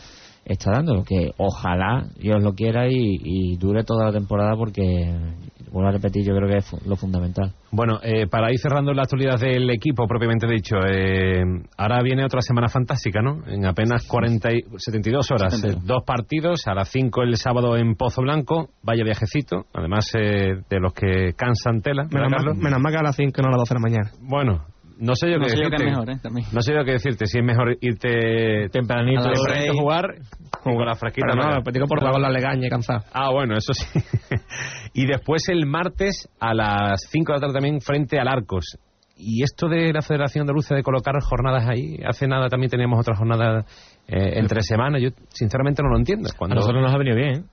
está 0.54 0.72
dando, 0.72 1.04
que 1.04 1.32
ojalá 1.38 2.04
Dios 2.20 2.42
lo 2.44 2.54
quiera 2.54 2.88
y, 2.88 3.18
y 3.24 3.58
dure 3.58 3.84
toda 3.84 4.06
la 4.06 4.12
temporada 4.12 4.56
porque, 4.58 5.14
vuelvo 5.72 5.90
a 5.90 5.92
repetir, 5.92 6.24
yo 6.26 6.34
creo 6.36 6.50
que 6.50 6.58
es 6.58 6.66
fu- 6.66 6.80
lo 6.88 6.96
fundamental. 6.96 7.52
Bueno, 7.72 8.00
eh, 8.02 8.28
para 8.28 8.50
ir 8.52 8.58
cerrando 8.60 8.94
la 8.94 9.04
actualidad 9.04 9.38
del 9.40 9.70
equipo, 9.70 10.08
propiamente 10.08 10.48
dicho, 10.48 10.78
eh, 10.90 11.42
ahora 11.78 12.02
viene 12.02 12.24
otra 12.24 12.42
semana 12.42 12.70
fantástica, 12.70 13.22
¿no? 13.22 13.46
En 13.48 13.66
apenas 13.66 14.08
40 14.08 14.54
y- 14.54 14.62
72 14.78 15.30
horas. 15.32 15.64
eh, 15.64 15.76
dos 15.84 16.04
partidos, 16.06 16.66
a 16.68 16.74
las 16.74 16.90
5 16.90 17.24
el 17.24 17.36
sábado 17.36 17.76
en 17.78 17.96
Pozo 17.96 18.22
Blanco, 18.22 18.70
vaya 18.84 19.04
viajecito, 19.04 19.66
además 19.74 20.10
eh, 20.18 20.62
de 20.70 20.80
los 20.80 20.94
que 20.94 21.34
cansan 21.36 21.82
tela. 21.82 22.04
¿verdad, 22.10 22.30
Menos 22.30 22.46
mal, 22.46 22.56
menos 22.56 22.80
mal 22.80 22.94
que 22.94 23.00
a 23.00 23.04
las 23.04 23.16
5 23.16 23.42
no 23.42 23.50
a 23.50 23.52
las 23.52 23.60
12 23.60 23.74
de 23.74 23.80
la 23.80 23.82
mañana. 23.82 24.12
Bueno, 24.22 24.66
no 25.00 25.16
sé 25.16 25.30
yo 25.32 25.38
No 25.38 25.44
qué 25.46 25.50
sé 25.50 25.56
decirte. 25.58 25.78
qué 25.78 25.84
es 25.84 25.90
mejor, 25.90 26.10
¿eh? 26.10 26.20
También. 26.22 26.48
No 26.52 26.62
sé 26.62 26.74
yo 26.74 26.84
qué 26.84 26.92
decirte, 26.94 27.26
si 27.26 27.40
es 27.40 27.44
mejor 27.44 27.78
irte 27.82 28.70
tempranito, 28.70 29.22
A 29.22 29.32
tempranito 29.32 29.72
a 29.72 29.82
jugar 29.82 30.06
o 30.64 30.76
con 30.76 30.86
la 30.86 30.96
fresquita. 30.96 31.28
Pero 31.32 31.44
no, 31.44 31.72
digo 31.72 31.88
por 31.88 32.00
con 32.00 32.22
la 32.22 32.30
legaña 32.30 32.70
cansado. 32.70 33.04
Ah, 33.14 33.32
bueno, 33.32 33.56
eso 33.56 33.74
sí. 33.74 34.00
y 34.94 35.06
después 35.06 35.48
el 35.50 35.66
martes 35.66 36.30
a 36.40 36.54
las 36.54 37.02
5 37.10 37.32
de 37.32 37.36
la 37.38 37.42
tarde 37.42 37.54
también 37.54 37.82
frente 37.82 38.20
al 38.20 38.28
Arcos. 38.28 38.78
Y 39.20 39.44
esto 39.44 39.68
de 39.68 39.92
la 39.92 40.02
Federación 40.02 40.42
Andaluza 40.42 40.76
de 40.76 40.84
colocar 40.84 41.16
jornadas 41.24 41.68
ahí, 41.68 41.98
hace 42.08 42.28
nada 42.28 42.50
también 42.50 42.70
teníamos 42.70 43.00
otra 43.00 43.16
jornada 43.16 43.66
eh, 44.08 44.34
entre 44.40 44.62
semanas, 44.62 45.02
yo 45.02 45.10
sinceramente 45.30 45.82
no 45.82 45.90
lo 45.90 45.98
entiendo. 45.98 46.30
A 46.30 46.38
Cuando... 46.38 46.56
nosotros 46.56 46.84
nos 46.84 46.94
ha 46.94 46.98
venido 46.98 47.16
bien. 47.16 47.34
¿eh? 47.34 47.44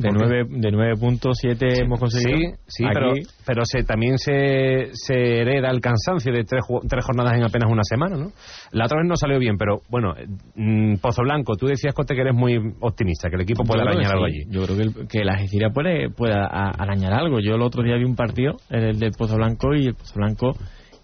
De 0.00 0.08
¿Por 0.08 0.16
qué? 0.18 0.44
9 0.46 0.46
de 0.48 0.72
9.7 0.72 1.84
hemos 1.84 2.00
conseguido. 2.00 2.38
Sí, 2.38 2.56
sí, 2.66 2.84
Aquí, 2.84 2.94
pero, 2.94 3.12
pero 3.46 3.62
se, 3.64 3.82
también 3.84 4.16
se, 4.18 4.90
se 4.94 5.14
hereda 5.42 5.68
el 5.70 5.80
cansancio 5.80 6.32
de 6.32 6.44
tres, 6.44 6.62
tres 6.88 7.04
jornadas 7.04 7.34
en 7.34 7.44
apenas 7.44 7.70
una 7.70 7.82
semana, 7.84 8.16
¿no? 8.16 8.32
La 8.72 8.86
otra 8.86 8.98
vez 9.00 9.06
no 9.08 9.16
salió 9.16 9.38
bien, 9.38 9.58
pero 9.58 9.80
bueno, 9.90 10.14
mm, 10.54 10.94
Pozo 11.02 11.22
Blanco, 11.22 11.54
tú 11.56 11.66
decías, 11.66 11.92
Cote, 11.94 12.14
que 12.14 12.22
eres 12.22 12.34
muy 12.34 12.56
optimista, 12.80 13.28
que 13.28 13.36
el 13.36 13.42
equipo 13.42 13.62
puede 13.64 13.82
arañar 13.82 14.12
algo 14.12 14.26
sí. 14.26 14.32
allí. 14.32 14.44
Yo 14.50 14.64
creo 14.64 14.76
que, 14.76 14.82
el- 14.84 15.08
que 15.08 15.24
la 15.24 15.32
Algeciras 15.32 15.72
puede, 15.74 16.08
puede 16.10 16.32
arañar 16.34 17.12
algo. 17.12 17.40
Yo 17.40 17.56
el 17.56 17.62
otro 17.62 17.82
día 17.82 17.96
vi 17.96 18.04
un 18.04 18.16
partido, 18.16 18.56
el 18.70 18.98
del 18.98 19.12
Pozo 19.12 19.36
Blanco, 19.36 19.74
y 19.74 19.88
el 19.88 19.94
Pozo 19.94 20.14
Blanco 20.16 20.52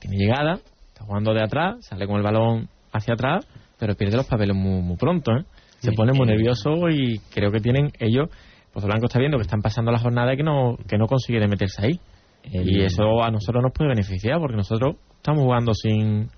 tiene 0.01 0.17
llegada, 0.17 0.55
está 0.55 1.05
jugando 1.05 1.35
de 1.35 1.43
atrás, 1.43 1.85
sale 1.85 2.07
con 2.07 2.17
el 2.17 2.23
balón 2.23 2.69
hacia 2.93 3.13
atrás, 3.13 3.47
pero 3.79 3.95
pierde 3.95 4.17
los 4.17 4.27
papeles 4.27 4.57
muy, 4.57 4.81
muy 4.81 4.97
pronto. 4.97 5.33
¿eh? 5.33 5.45
Se 5.81 5.93
pone 5.93 6.15
muy 6.15 6.27
nervioso 6.27 6.89
y 6.89 7.19
creo 7.35 7.53
que 7.53 7.61
tienen 7.61 7.91
ellos. 8.01 8.31
Pozo 8.77 8.89
Blanco 8.89 9.07
está 9.07 9.19
viendo 9.19 9.39
que 9.39 9.43
están 9.45 9.63
pasando 9.63 9.91
la 9.91 9.99
jornada 9.99 10.35
y 10.35 10.37
que 10.37 10.43
no, 10.43 10.77
que 10.87 10.99
no 10.99 11.07
consiguen 11.07 11.49
meterse 11.49 11.83
ahí. 11.87 11.99
El- 12.43 12.69
Y 12.71 12.83
eso 12.85 13.23
a 13.25 13.31
nosotros 13.31 13.63
nos 13.63 13.73
puede 13.73 13.89
beneficiar 13.89 14.39
porque 14.39 14.55
nosotros 14.55 14.97
estamos 15.17 15.45
jugando 15.45 15.73
sin, 15.73 16.29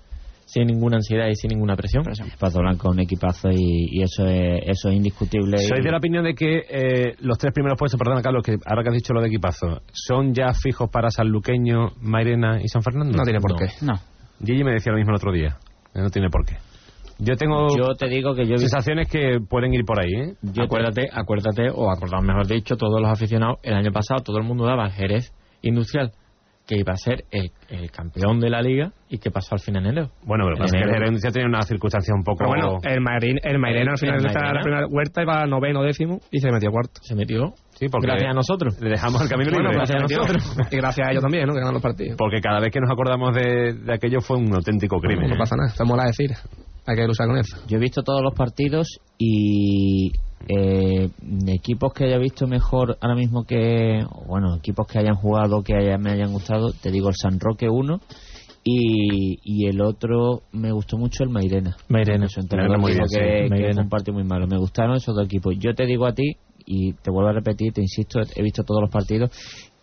sin 0.45 0.65
ninguna 0.67 0.95
ansiedad 0.95 1.27
y 1.27 1.35
sin 1.35 1.49
ninguna 1.49 1.75
presión. 1.75 2.05
Pazo 2.39 2.59
Blanco 2.59 2.87
es 2.87 2.93
un 2.93 2.99
equipazo 3.01 3.49
y, 3.51 3.89
y 3.91 4.03
eso 4.03 4.25
es 4.25 4.61
eso 4.67 4.87
es 4.87 4.95
indiscutible. 4.95 5.57
Soy 5.57 5.79
y- 5.81 5.83
de 5.83 5.91
la 5.91 5.97
opinión 5.97 6.23
de 6.23 6.33
que 6.33 6.63
eh, 6.69 7.15
los 7.19 7.37
tres 7.37 7.51
primeros 7.53 7.77
puestos, 7.77 7.99
perdona 7.99 8.21
Carlos, 8.21 8.41
que 8.41 8.55
ahora 8.65 8.83
que 8.83 8.89
has 8.89 8.95
dicho 8.95 9.11
lo 9.13 9.19
de 9.21 9.27
equipazo, 9.27 9.81
¿son 9.91 10.33
ya 10.33 10.53
fijos 10.53 10.89
para 10.89 11.09
Sanluqueño, 11.11 11.89
Mairena 11.99 12.61
y 12.63 12.69
San 12.69 12.81
Fernando? 12.83 13.17
No 13.17 13.23
tiene 13.23 13.39
por 13.41 13.57
qué. 13.57 13.65
No. 13.85 13.95
Gigi 14.41 14.63
me 14.63 14.71
decía 14.71 14.93
lo 14.93 14.97
mismo 14.97 15.11
el 15.11 15.17
otro 15.17 15.33
día. 15.33 15.57
que 15.93 15.99
No 15.99 16.09
tiene 16.09 16.29
por 16.29 16.45
qué. 16.45 16.55
Yo 17.19 17.35
tengo 17.35 17.67
Yo 17.77 17.93
te 17.95 18.07
digo 18.07 18.33
que 18.33 18.47
yo 18.47 18.57
sensaciones 18.57 19.09
que 19.09 19.39
pueden 19.47 19.73
ir 19.73 19.83
por 19.85 19.99
ahí, 19.99 20.11
¿eh? 20.13 20.33
yo 20.41 20.53
te- 20.53 20.63
acuérdate, 20.63 21.03
acuérdate, 21.11 21.69
o 21.73 21.91
acordado 21.91 22.23
mejor 22.23 22.47
dicho, 22.47 22.75
todos 22.77 23.01
los 23.01 23.09
aficionados, 23.11 23.57
el 23.63 23.73
año 23.73 23.91
pasado 23.91 24.23
todo 24.23 24.37
el 24.37 24.43
mundo 24.45 24.65
daba 24.65 24.85
al 24.85 24.91
Jerez 24.91 25.33
Industrial, 25.61 26.11
que 26.65 26.77
iba 26.77 26.93
a 26.93 26.97
ser 26.97 27.25
el, 27.31 27.51
el 27.69 27.89
campeón 27.91 28.39
de 28.39 28.49
la 28.51 28.61
liga 28.61 28.91
y 29.09 29.17
que 29.17 29.31
pasó 29.31 29.55
al 29.55 29.59
final 29.59 29.83
en 29.85 29.89
enero. 29.91 30.11
Bueno, 30.23 30.45
pero 30.45 30.55
En 30.55 30.61
pasa 30.61 30.77
que 30.77 30.83
el 30.83 30.89
enero. 30.89 31.31
Tiene 31.33 31.49
una 31.49 31.61
circunstancia 31.63 32.13
un 32.15 32.23
poco... 32.23 32.37
Pero 32.45 32.49
bueno, 32.49 32.77
el, 32.83 33.01
Mairín, 33.01 33.37
el 33.43 33.57
Mairena 33.57 33.91
al 33.93 33.97
final 33.97 34.15
El 34.17 34.21
de 34.21 34.27
esta 34.27 34.39
Mairena. 34.39 34.61
primera 34.61 34.87
huerta 34.87 35.21
iba 35.23 35.45
noveno, 35.47 35.81
décimo 35.81 36.19
y 36.31 36.39
se 36.39 36.51
metió 36.51 36.69
cuarto. 36.71 37.01
Se 37.01 37.15
metió 37.15 37.53
sí, 37.71 37.87
porque 37.89 38.05
gracias 38.07 38.29
a 38.29 38.33
nosotros. 38.35 38.79
le 38.79 38.89
dejamos 38.91 39.19
el 39.23 39.29
camino 39.29 39.49
Bueno, 39.51 39.71
libre. 39.71 39.77
gracias 39.77 39.97
a 39.97 39.99
Gracias 40.05 40.19
a 40.19 40.33
nosotros. 40.37 40.67
Y 40.71 40.77
gracias 40.77 41.07
a 41.07 41.11
ellos 41.11 41.23
también, 41.23 41.47
¿no? 41.47 41.53
Que 41.53 41.59
ganan 41.59 41.73
los 41.73 41.81
partidos. 41.83 42.15
Porque 42.19 42.39
cada 42.39 42.59
vez 42.59 42.71
que 42.71 42.79
nos 42.79 42.91
acordamos 42.91 43.33
de, 43.35 43.73
de 43.73 43.93
aquello 43.93 44.21
fue 44.21 44.37
un 44.37 44.53
auténtico 44.53 44.99
crimen. 45.01 45.27
No 45.27 45.35
¿eh? 45.35 45.39
pasa 45.39 45.55
nada, 45.57 45.69
estamos 45.71 45.97
a 45.99 46.05
decir. 46.05 46.29
Hay 46.89 46.95
que 46.95 47.05
luchar 47.07 47.27
con 47.27 47.37
eso. 47.37 47.57
Yo 47.67 47.77
he 47.77 47.79
visto 47.79 48.01
todos 48.01 48.21
los 48.23 48.33
partidos 48.33 48.99
y 49.17 50.11
eh, 50.47 51.09
equipos 51.47 51.93
que 51.93 52.05
haya 52.05 52.17
visto 52.17 52.47
mejor 52.47 52.97
ahora 53.01 53.15
mismo 53.15 53.43
que, 53.43 54.03
bueno, 54.27 54.55
equipos 54.55 54.87
que 54.87 54.97
hayan 54.99 55.15
jugado, 55.15 55.61
que 55.61 55.75
haya- 55.75 55.97
me 55.99 56.11
hayan 56.11 56.31
gustado, 56.31 56.71
te 56.71 56.89
digo 56.91 57.09
el 57.09 57.15
San 57.15 57.39
Roque 57.39 57.69
1 57.69 57.99
y, 58.63 59.37
y 59.43 59.67
el 59.67 59.81
otro 59.81 60.41
me 60.51 60.71
gustó 60.71 60.97
mucho 60.97 61.23
el 61.23 61.29
Mairena. 61.29 61.77
Mairena. 62.67 62.77
Muy 62.79 62.93
bien, 62.93 63.03
que, 63.09 63.43
sí. 63.43 63.49
Mairena. 63.49 63.81
un 63.83 63.89
partido 63.89 64.13
muy 64.15 64.23
malo. 64.23 64.47
Me 64.47 64.57
gustaron 64.57 64.95
esos 64.95 65.15
dos 65.15 65.25
equipos. 65.25 65.55
Yo 65.59 65.73
te 65.75 65.85
digo 65.85 66.05
a 66.07 66.13
ti, 66.13 66.37
y 66.65 66.93
te 66.93 67.11
vuelvo 67.11 67.29
a 67.29 67.33
repetir, 67.33 67.71
te 67.73 67.81
insisto, 67.81 68.19
he 68.35 68.41
visto 68.43 68.63
todos 68.63 68.81
los 68.81 68.89
partidos, 68.89 69.31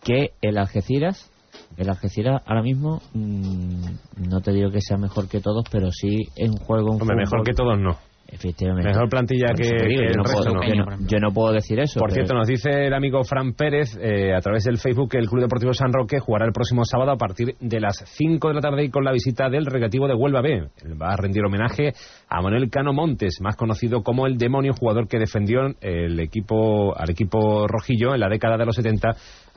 que 0.03 0.31
el 0.41 0.57
Algeciras, 0.57 1.31
el 1.75 1.89
Algeciras 1.89 2.41
ahora 2.45 2.61
mismo, 2.61 3.01
mm, 3.13 4.29
no 4.29 4.41
te 4.41 4.51
digo 4.51 4.69
que 4.71 4.81
sea 4.81 4.97
mejor 4.97 5.27
que 5.27 5.41
todos, 5.41 5.63
pero 5.71 5.91
sí 5.91 6.23
es 6.35 6.49
un 6.49 6.57
juego, 6.57 6.91
un 6.95 7.01
Hombre, 7.01 7.17
mejor 7.17 7.39
fútbol- 7.39 7.45
que 7.45 7.53
todos 7.53 7.79
no. 7.79 7.97
Efectivamente. 8.29 8.89
Mejor 8.89 9.07
plantilla 9.07 9.47
Por 9.47 9.55
que, 9.55 9.63
digo, 9.87 9.87
que 9.87 9.93
yo, 9.95 10.01
el 10.01 10.17
no 10.17 10.23
resto 10.23 10.37
puedo, 10.43 10.53
no. 10.55 10.67
yo 10.67 10.75
no- 10.75 11.07
yo 11.07 11.17
no 11.19 11.31
puedo 11.31 11.53
decir 11.53 11.79
eso. 11.79 11.97
Por 11.97 12.09
pero- 12.09 12.25
cierto, 12.25 12.33
nos 12.33 12.45
dice 12.45 12.87
el 12.87 12.93
amigo 12.93 13.23
Fran 13.23 13.53
Pérez 13.53 13.97
eh, 14.01 14.35
a 14.35 14.41
través 14.41 14.65
del 14.65 14.79
Facebook 14.79 15.11
que 15.11 15.17
el 15.17 15.29
Club 15.29 15.43
Deportivo 15.43 15.71
San 15.71 15.93
Roque 15.93 16.19
jugará 16.19 16.45
el 16.45 16.51
próximo 16.51 16.83
sábado 16.83 17.11
a 17.11 17.15
partir 17.15 17.55
de 17.61 17.79
las 17.79 18.03
5 18.17 18.49
de 18.49 18.53
la 18.55 18.59
tarde 18.59 18.83
y 18.83 18.89
con 18.89 19.05
la 19.05 19.13
visita 19.13 19.49
del 19.49 19.65
Recreativo 19.65 20.09
de 20.09 20.13
Huelva 20.15 20.41
B. 20.41 20.55
Él 20.83 21.01
va 21.01 21.13
a 21.13 21.15
rendir 21.15 21.41
homenaje 21.45 21.93
a 22.27 22.41
Manuel 22.41 22.69
Cano 22.69 22.91
Montes, 22.91 23.37
más 23.39 23.55
conocido 23.55 24.03
como 24.03 24.27
el 24.27 24.37
demonio, 24.37 24.73
jugador 24.77 25.07
que 25.07 25.19
defendió 25.19 25.61
el 25.79 26.19
equipo 26.19 26.97
al 26.99 27.09
equipo 27.09 27.65
rojillo 27.65 28.13
en 28.13 28.19
la 28.19 28.27
década 28.27 28.57
de 28.57 28.65
los 28.65 28.75
70. 28.75 29.07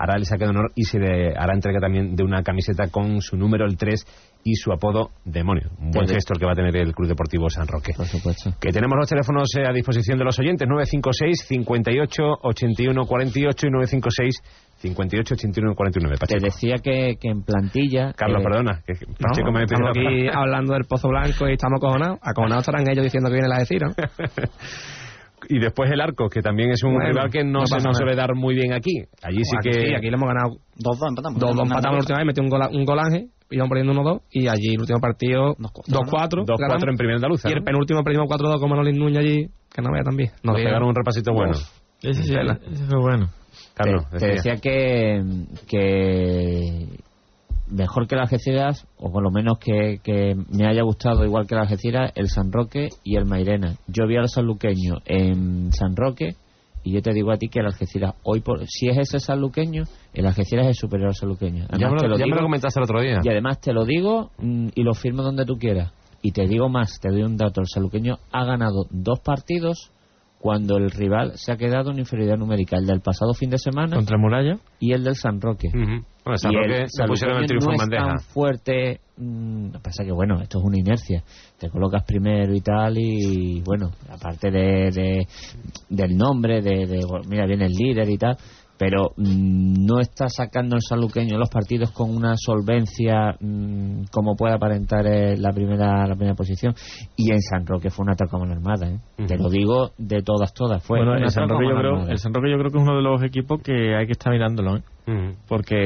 Hará 0.02 0.16
el 0.16 0.24
saque 0.24 0.44
de 0.44 0.50
honor 0.50 0.72
y 0.74 0.84
se 0.84 0.98
le 0.98 1.34
hará 1.36 1.52
entrega 1.52 1.78
también 1.78 2.16
de 2.16 2.24
una 2.24 2.42
camiseta 2.42 2.88
con 2.88 3.20
su 3.20 3.36
número 3.36 3.66
el 3.66 3.76
3 3.76 4.02
y 4.44 4.54
su 4.54 4.72
apodo 4.72 5.10
demonio. 5.26 5.68
Un 5.78 5.90
buen 5.90 6.08
gesto 6.08 6.32
el 6.32 6.40
que 6.40 6.46
va 6.46 6.52
a 6.52 6.54
tener 6.54 6.74
el 6.74 6.94
Club 6.94 7.06
Deportivo 7.06 7.50
San 7.50 7.66
Roque. 7.66 7.92
Por 7.94 8.06
supuesto. 8.06 8.54
Que 8.58 8.70
tenemos 8.70 8.96
los 8.96 9.06
teléfonos 9.06 9.48
eh, 9.58 9.68
a 9.68 9.72
disposición 9.74 10.16
de 10.16 10.24
los 10.24 10.38
oyentes, 10.38 10.66
956 10.66 11.46
58 11.46 12.22
81 12.42 13.04
48 13.04 13.66
y 13.66 13.70
956 13.70 14.42
58 14.78 15.34
81 15.34 15.74
49. 15.74 16.16
Te 16.16 16.20
Pacheco. 16.20 16.44
decía 16.46 16.76
que, 16.82 17.16
que 17.20 17.28
en 17.28 17.42
plantilla. 17.42 18.14
Carlos, 18.14 18.40
eh, 18.40 18.44
perdona, 18.44 18.82
que 18.86 18.94
Pacheco 19.20 19.50
No, 19.50 19.52
me 19.52 19.64
estamos 19.64 19.90
aquí 19.90 20.28
hablando 20.32 20.72
del 20.72 20.84
Pozo 20.84 21.08
Blanco 21.08 21.46
y 21.46 21.52
estamos 21.52 21.76
acojonados. 21.76 22.18
Acojonados 22.22 22.62
estarán 22.62 22.88
ellos 22.88 23.04
diciendo 23.04 23.28
que 23.28 23.34
viene 23.34 23.48
la 23.48 23.58
decir, 23.58 23.82
¿no? 23.82 23.92
Y 25.48 25.58
después 25.58 25.90
el 25.90 26.00
arco, 26.00 26.28
que 26.28 26.40
también 26.42 26.70
es 26.70 26.82
un 26.84 26.94
Bueno, 26.94 27.08
rival 27.10 27.30
que 27.30 27.42
no, 27.44 27.60
no 27.60 27.66
se 27.66 27.76
nos 27.78 27.96
suele 27.96 28.14
dar 28.14 28.34
muy 28.34 28.54
bien 28.54 28.72
aquí. 28.72 29.02
Allí 29.22 29.42
sí 29.44 29.56
que. 29.62 29.72
sí, 29.72 29.94
aquí 29.94 30.08
le 30.10 30.14
hemos 30.16 30.28
ganado 30.28 30.56
Dos, 30.76 30.98
dos 30.98 31.08
empatamos. 31.08 31.38
dos, 31.40 31.54
dos 31.56 31.62
empatamos 31.64 31.94
la 31.96 32.00
última 32.00 32.18
vez, 32.18 32.26
metió 32.26 32.42
un 32.42 32.48
gol, 32.50 32.60
un 32.72 32.84
gol 32.84 32.98
Ángel, 32.98 33.28
íbamos 33.50 33.70
perdiendo 33.70 34.02
1-2 34.02 34.20
y 34.30 34.48
allí 34.48 34.74
el 34.74 34.80
último 34.80 35.00
partido 35.00 35.54
2-4. 35.56 36.44
2-4 36.44 36.56
ganamos. 36.58 36.84
en 36.88 36.96
primera 36.96 37.16
andaluza. 37.16 37.48
Y 37.48 37.52
el 37.52 37.62
penúltimo 37.62 38.02
perdimos 38.04 38.28
4-2 38.28 38.60
con 38.60 38.70
Manolín 38.70 38.96
Núñez 38.98 39.18
allí, 39.18 39.46
que 39.74 39.82
no 39.82 39.92
vea 39.92 40.02
también. 40.04 40.30
Nos 40.42 40.56
dio- 40.56 40.64
pegaron 40.66 40.88
un 40.88 40.94
repasito 40.94 41.32
bueno. 41.32 41.52
Ese 42.02 42.22
sí, 42.22 42.34
ese 42.34 42.84
fue 42.86 42.98
bueno. 43.00 43.28
Carlos, 43.74 44.08
te, 44.10 44.18
te 44.18 44.26
decía 44.28 44.54
que, 44.56 45.20
que 45.68 46.86
mejor 47.70 48.06
que 48.06 48.16
las 48.16 48.30
Algeciras, 48.32 48.86
o 48.98 49.10
por 49.10 49.22
lo 49.22 49.30
menos 49.30 49.58
que, 49.58 50.00
que 50.02 50.34
me 50.34 50.66
haya 50.66 50.82
gustado 50.82 51.24
igual 51.24 51.46
que 51.46 51.54
las 51.54 51.64
Algeciras, 51.70 52.12
el 52.14 52.28
San 52.28 52.52
Roque 52.52 52.88
y 53.04 53.16
el 53.16 53.26
Mairena. 53.26 53.76
Yo 53.86 54.06
vi 54.06 54.16
al 54.16 54.28
sanluqueño 54.28 54.96
en 55.06 55.72
San 55.72 55.96
Roque 55.96 56.34
y 56.82 56.92
yo 56.92 57.02
te 57.02 57.12
digo 57.12 57.30
a 57.30 57.36
ti 57.36 57.48
que 57.48 57.60
el 57.60 57.66
Algeciras, 57.66 58.14
hoy 58.22 58.40
por, 58.40 58.66
si 58.66 58.88
es 58.88 58.98
ese 58.98 59.20
sanluqueño, 59.20 59.84
el 60.14 60.26
Algeciras 60.26 60.66
es 60.66 60.78
superior 60.78 61.08
al 61.08 61.14
sanluqueño. 61.14 61.64
ya 61.64 61.68
Además, 61.70 61.92
me 61.92 61.98
te 61.98 62.08
lo, 62.08 62.10
lo 62.10 62.18
ya 62.18 62.26
me 62.26 62.36
lo 62.36 62.42
comentaste 62.42 62.80
el 62.80 62.84
otro 62.84 63.00
día. 63.00 63.20
y 63.22 63.28
además 63.28 63.60
te 63.60 63.72
lo 63.72 63.84
digo 63.84 64.30
mm, 64.38 64.68
y 64.74 64.82
lo 64.82 64.94
firmo 64.94 65.22
donde 65.22 65.44
tú 65.44 65.56
quieras. 65.58 65.92
Y 66.22 66.32
te 66.32 66.46
digo 66.46 66.68
más, 66.68 67.00
te 67.00 67.10
doy 67.10 67.22
un 67.22 67.36
dato. 67.36 67.60
El 67.60 67.66
saluqueño 67.66 68.18
ha 68.30 68.44
ganado 68.44 68.84
dos 68.90 69.20
partidos 69.20 69.90
cuando 70.40 70.78
el 70.78 70.90
rival 70.90 71.32
se 71.36 71.52
ha 71.52 71.56
quedado 71.56 71.90
en 71.90 71.98
inferioridad 71.98 72.38
numérica. 72.38 72.76
El 72.78 72.86
del 72.86 73.00
pasado 73.02 73.34
fin 73.34 73.50
de 73.50 73.58
semana 73.58 73.94
Contra 73.96 74.16
Muralla. 74.18 74.56
y 74.78 74.92
el 74.92 75.04
del 75.04 75.14
San 75.14 75.38
Roque. 75.40 75.68
Ujú. 75.68 76.02
Bueno, 76.24 76.36
San 76.38 76.52
y 76.52 76.56
Roque 76.56 76.74
el 76.74 76.80
le 76.98 77.06
pusieron 77.06 77.38
el 77.38 77.46
triunfo 77.46 77.66
no 77.66 77.72
en 77.72 77.74
es 77.74 77.80
bandeja. 77.80 78.06
tan 78.08 78.20
fuerte. 78.20 79.00
mm, 79.18 79.70
que 79.72 79.78
pasa 79.80 80.02
que, 80.04 80.12
bueno, 80.12 80.40
esto 80.40 80.58
es 80.58 80.64
una 80.64 80.78
inercia. 80.78 81.22
Te 81.58 81.68
colocas 81.68 82.04
primero 82.04 82.54
y 82.54 82.60
tal 82.62 82.96
y, 82.96 83.60
bueno, 83.60 83.90
aparte 84.10 84.50
de, 84.50 84.90
de- 84.90 85.26
del 85.90 86.16
nombre, 86.16 86.62
de, 86.62 86.86
de, 86.86 87.00
mira, 87.28 87.44
viene 87.46 87.66
el 87.66 87.72
líder 87.72 88.08
y 88.08 88.16
tal, 88.16 88.36
pero 88.80 89.12
mm, 89.14 89.84
no 89.84 90.00
está 90.00 90.30
sacando 90.30 90.74
el 90.74 90.80
saluqueño 90.80 91.36
los 91.36 91.50
partidos 91.50 91.90
con 91.90 92.16
una 92.16 92.34
solvencia 92.36 93.36
mm, 93.38 94.04
como 94.10 94.36
puede 94.36 94.54
aparentar 94.54 95.06
eh, 95.06 95.36
la 95.36 95.52
primera 95.52 96.06
la 96.06 96.14
primera 96.14 96.34
posición 96.34 96.74
y 97.14 97.30
en 97.30 97.42
San 97.42 97.66
Roque 97.66 97.90
fue 97.90 98.04
una 98.04 98.14
ataque 98.14 98.30
como 98.30 98.50
armada 98.50 98.88
¿eh? 98.88 98.98
te 99.26 99.36
lo 99.36 99.50
digo 99.50 99.90
de 99.98 100.22
todas 100.22 100.54
todas 100.54 100.82
fue 100.82 100.98
bueno, 100.98 101.14
el 101.14 101.30
San, 101.30 101.46
Roque 101.46 101.66
yo 101.68 101.76
creo, 101.76 102.08
el 102.08 102.16
San 102.16 102.32
Roque 102.32 102.50
yo 102.50 102.56
creo 102.56 102.70
que 102.70 102.78
es 102.78 102.82
uno 102.82 102.96
de 102.96 103.02
los 103.02 103.22
equipos 103.22 103.60
que 103.62 103.94
hay 103.94 104.06
que 104.06 104.12
estar 104.12 104.32
mirándolo, 104.32 104.78
¿eh? 104.78 104.82
Porque 105.48 105.76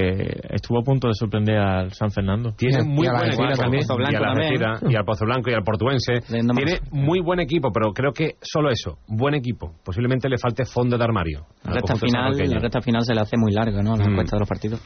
estuvo 0.51 0.81
a 0.81 0.83
punto 0.83 1.09
de 1.09 1.15
sorprender 1.15 1.57
al 1.59 1.93
San 1.93 2.11
Fernando. 2.11 2.53
Tiene 2.57 2.83
muy 2.85 3.07
buen 3.09 3.27
equipo 3.27 3.45
también. 3.57 3.83
y, 3.85 4.15
a 4.15 4.21
la 4.21 4.31
Algeciras, 4.33 4.83
y 4.89 4.97
al 4.97 5.05
Pozo 5.05 5.25
Blanco 5.25 5.51
y 5.51 5.55
al 5.55 5.63
Portuense. 5.63 6.21
Tiene 6.29 6.81
muy 6.93 7.21
buen 7.21 7.41
equipo, 7.41 7.71
pero 7.73 7.93
creo 7.93 8.13
que 8.13 8.37
solo 8.41 8.71
eso, 8.71 8.99
buen 9.09 9.35
equipo. 9.35 9.73
Posiblemente 9.85 10.29
le 10.29 10.39
falte 10.39 10.65
fondo 10.65 10.97
de 10.99 11.05
armario. 11.05 11.47
La 11.65 11.73
recta, 11.75 11.97
final, 11.97 12.33
la 12.37 12.59
recta 12.61 12.81
final 12.81 13.03
se 13.05 13.15
le 13.15 13.21
hace 13.21 13.37
muy 13.37 13.53
larga, 13.53 13.83
¿no? 13.83 13.97
La 13.97 14.09
Mm. 14.09 14.15
cuesta 14.15 14.37
de 14.37 14.41
los 14.41 14.49
partidos. 14.49 14.81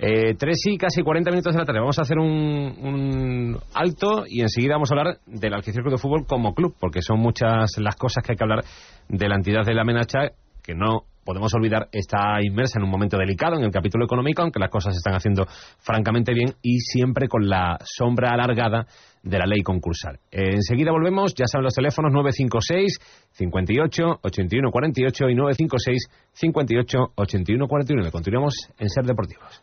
Eh, 0.00 0.34
tres 0.38 0.58
y 0.66 0.78
casi 0.78 1.02
40 1.02 1.30
minutos 1.30 1.52
de 1.52 1.58
la 1.58 1.64
tarde. 1.64 1.80
Vamos 1.80 1.98
a 1.98 2.02
hacer 2.02 2.18
un, 2.18 2.28
un 2.28 3.56
alto 3.74 4.24
y 4.28 4.42
enseguida 4.42 4.74
vamos 4.74 4.90
a 4.92 4.94
hablar 4.94 5.16
del 5.26 5.54
Algeciras 5.54 5.82
Club 5.82 5.94
de 5.94 5.98
Fútbol 6.00 6.24
como 6.24 6.54
club, 6.54 6.74
porque 6.78 7.02
son 7.02 7.18
muchas 7.18 7.70
las 7.78 7.96
cosas 7.96 8.22
que 8.22 8.32
hay 8.32 8.36
que 8.36 8.44
hablar 8.44 8.64
de 9.08 9.28
la 9.28 9.34
entidad 9.34 9.64
de 9.66 9.74
la 9.74 9.82
Menacha, 9.82 10.30
que 10.62 10.74
no 10.76 11.00
podemos 11.28 11.52
olvidar 11.52 11.90
está 11.92 12.40
inmersa 12.42 12.78
en 12.78 12.84
un 12.84 12.90
momento 12.90 13.18
delicado 13.18 13.58
en 13.58 13.62
el 13.62 13.70
capítulo 13.70 14.06
económico, 14.06 14.40
aunque 14.40 14.58
las 14.58 14.70
cosas 14.70 14.94
se 14.94 14.96
están 14.96 15.12
haciendo 15.12 15.44
francamente 15.76 16.32
bien 16.32 16.54
y 16.62 16.78
siempre 16.80 17.28
con 17.28 17.46
la 17.46 17.76
sombra 17.84 18.30
alargada 18.30 18.86
de 19.22 19.38
la 19.38 19.44
ley 19.44 19.60
concursal. 19.60 20.20
Enseguida 20.30 20.90
volvemos, 20.90 21.34
ya 21.34 21.44
saben 21.46 21.64
los 21.64 21.74
teléfonos 21.74 22.14
956 22.14 23.28
58 23.32 24.20
81 24.22 24.70
48 24.70 25.28
y 25.28 25.34
956 25.34 26.08
58 26.32 26.98
81 27.14 27.68
41. 27.68 28.10
Continuamos 28.10 28.54
en 28.78 28.88
Ser 28.88 29.04
Deportivos. 29.04 29.60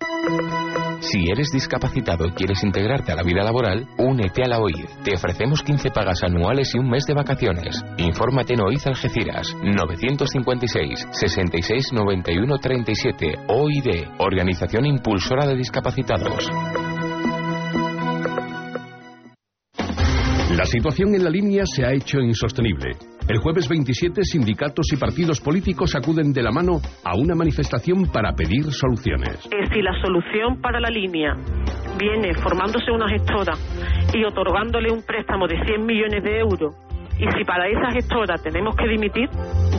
Si 1.11 1.29
eres 1.29 1.51
discapacitado 1.51 2.25
y 2.25 2.31
quieres 2.31 2.63
integrarte 2.63 3.11
a 3.11 3.15
la 3.15 3.21
vida 3.21 3.43
laboral, 3.43 3.87
únete 3.99 4.43
a 4.43 4.47
la 4.47 4.59
OID. 4.59 4.85
Te 5.03 5.15
ofrecemos 5.15 5.61
15 5.61 5.91
pagas 5.91 6.23
anuales 6.23 6.73
y 6.73 6.79
un 6.79 6.89
mes 6.89 7.05
de 7.05 7.13
vacaciones. 7.13 7.83
Infórmate 7.97 8.55
en 8.55 8.61
OID 8.61 8.87
Algeciras 8.87 9.55
956 9.61 11.07
66 11.11 11.93
91 11.93 12.57
37 12.57 13.35
OID, 13.47 14.07
Organización 14.17 14.87
Impulsora 14.87 15.45
de 15.45 15.55
Discapacitados. 15.55 16.49
La 20.55 20.63
situación 20.63 21.13
en 21.13 21.21
la 21.21 21.29
línea 21.29 21.65
se 21.65 21.85
ha 21.85 21.91
hecho 21.91 22.21
insostenible. 22.21 22.91
El 23.27 23.39
jueves 23.39 23.67
27, 23.67 24.23
sindicatos 24.23 24.85
y 24.93 24.95
partidos 24.95 25.41
políticos 25.41 25.93
acuden 25.95 26.31
de 26.31 26.41
la 26.41 26.49
mano 26.49 26.79
a 27.03 27.17
una 27.17 27.35
manifestación 27.35 28.05
para 28.05 28.31
pedir 28.31 28.63
soluciones. 28.71 29.49
si 29.51 29.81
la 29.81 29.91
solución 30.01 30.61
para 30.61 30.79
la 30.79 30.87
línea 30.89 31.35
viene 31.99 32.33
formándose 32.35 32.89
una 32.89 33.09
gestora 33.09 33.51
y 34.13 34.23
otorgándole 34.23 34.93
un 34.93 35.03
préstamo 35.03 35.45
de 35.45 35.61
100 35.65 35.85
millones 35.85 36.23
de 36.23 36.39
euros, 36.39 36.73
y 37.19 37.27
si 37.37 37.43
para 37.43 37.67
esa 37.67 37.91
gestora 37.91 38.35
tenemos 38.41 38.77
que 38.77 38.87
dimitir, 38.87 39.27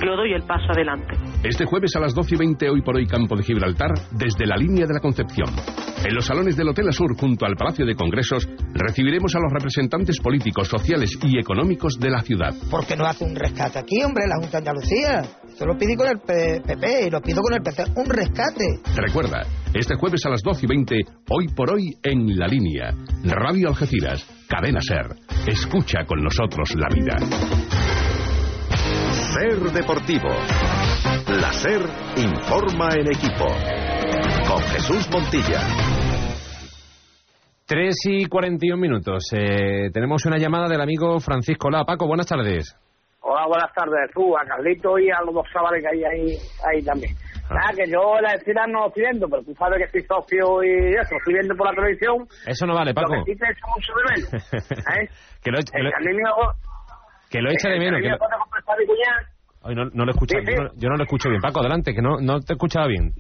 yo 0.05 0.17
doy 0.17 0.33
el 0.33 0.43
paso 0.43 0.73
adelante. 0.73 1.17
Este 1.43 1.65
jueves 1.65 1.95
a 1.97 2.01
las 2.01 2.15
12 2.15 2.35
y 2.35 2.39
20, 2.39 2.71
hoy 2.71 2.83
por 2.83 2.97
hoy 2.97 3.07
Campo 3.07 3.37
de 3.37 3.43
Gibraltar, 3.43 3.93
desde 4.13 4.47
la 4.47 4.57
línea 4.57 4.87
de 4.87 4.95
la 4.95 5.01
Concepción. 5.01 5.49
En 6.05 6.15
los 6.15 6.27
salones 6.27 6.57
del 6.57 6.69
Hotel 6.69 6.89
Asur, 6.89 7.17
junto 7.19 7.47
al 7.47 7.57
Palacio 7.57 7.87
de 7.87 7.95
Congresos, 7.95 8.49
recibiremos 8.75 9.35
a 9.35 9.41
los 9.41 9.53
representantes 9.53 10.21
políticos, 10.21 10.69
sociales 10.69 11.19
y 11.23 11.39
económicos 11.39 11.99
de 11.99 12.11
la 12.11 12.21
ciudad. 12.21 12.55
¿Por 12.71 12.87
qué 12.87 12.97
no 12.97 13.07
hace 13.07 13.25
un 13.25 13.35
rescate 13.35 13.79
aquí, 13.79 14.03
hombre, 14.05 14.25
la 14.27 14.37
Junta 14.37 14.61
de 14.61 14.69
Andalucía? 14.69 15.23
Eso 15.49 15.67
lo 15.67 15.77
pedí 15.77 15.97
con 15.97 16.09
el 16.09 16.19
PP 16.19 17.07
y 17.07 17.11
lo 17.11 17.21
pido 17.21 17.43
con 17.43 17.55
el 17.55 17.63
PC. 17.63 17.85
Un 17.97 18.07
rescate. 18.07 18.81
Recuerda, 18.95 19.43
este 19.75 19.97
jueves 19.97 20.25
a 20.27 20.31
las 20.31 20.43
12 20.43 20.67
y 20.67 20.69
20, 20.69 21.01
hoy 21.31 21.49
por 21.49 21.73
hoy 21.73 21.97
en 22.03 22.37
la 22.37 22.47
línea. 22.47 22.93
Radio 23.25 23.69
Algeciras, 23.69 24.27
Cadena 24.49 24.81
Ser. 24.81 25.17
Escucha 25.47 26.05
con 26.07 26.23
nosotros 26.23 26.75
la 26.77 26.89
vida. 26.95 28.06
Ser 29.39 29.59
Deportivo. 29.71 30.29
La 31.29 31.53
Ser 31.53 31.83
informa 32.17 32.89
en 32.95 33.07
equipo. 33.09 33.45
Con 34.49 34.63
Jesús 34.73 35.07
Montilla. 35.13 35.61
3 37.67 37.95
y 38.07 38.25
41 38.27 38.81
minutos. 38.81 39.25
Eh, 39.35 39.91
tenemos 39.93 40.25
una 40.25 40.39
llamada 40.39 40.69
del 40.69 40.81
amigo 40.81 41.21
Francisco 41.21 41.69
La. 41.69 41.85
Paco, 41.85 42.07
buenas 42.07 42.27
tardes. 42.27 42.75
Hola, 43.21 43.47
buenas 43.47 43.73
tardes, 43.75 44.11
tú, 44.15 44.39
a 44.39 44.45
Carlito 44.47 44.99
y 44.99 45.11
a 45.11 45.21
los 45.21 45.35
dos 45.35 45.45
chavales 45.53 45.83
que 45.83 45.89
hay 45.89 46.05
ahí, 46.05 46.37
ahí 46.65 46.83
también. 46.83 47.13
Nada, 47.51 47.73
que 47.77 47.91
yo 47.91 48.19
la 48.23 48.33
decida 48.33 48.67
no 48.67 48.87
estoy 48.87 49.03
viendo, 49.03 49.29
pero 49.29 49.43
tú 49.43 49.53
sabes 49.55 49.79
que 49.79 49.85
estoy 49.85 50.03
socio 50.07 50.65
y 50.65 50.95
eso, 50.95 51.15
estoy 51.19 51.35
viendo 51.35 51.55
por 51.57 51.67
la 51.67 51.75
televisión. 51.75 52.27
Eso 52.47 52.67
no 52.67 52.75
vale, 52.75 52.95
Paco. 52.95 53.15
Lo 53.15 53.25
que 53.25 53.33
sí 53.35 53.39
te 53.39 53.45
echo 53.51 53.67
mucho 53.69 53.93
de 53.93 54.03
menos. 54.15 54.53
¿eh? 54.97 55.09
que 55.43 55.51
lo, 55.51 55.59
que 55.59 55.83
lo- 55.83 55.91
que 57.37 57.43
lo 57.43 57.51
eche 57.51 57.69
de 57.69 57.79
menos. 57.79 58.01
que 58.01 58.09
lo- 58.09 58.19
Ay, 59.63 59.75
no, 59.75 59.85
no 59.93 60.05
lo 60.05 60.13
escucha, 60.13 60.39
Sí, 60.39 60.47
sí. 60.47 60.53
Yo, 60.55 60.63
no, 60.63 60.71
yo 60.77 60.89
no 60.89 60.97
lo 60.97 61.03
escucho 61.05 61.29
bien. 61.29 61.41
Paco, 61.41 61.61
adelante, 61.61 61.93
que 61.93 62.01
no, 62.03 62.19
no 62.21 62.41
te 62.41 62.53
escuchaba 62.53 62.87
bien. 62.87 63.11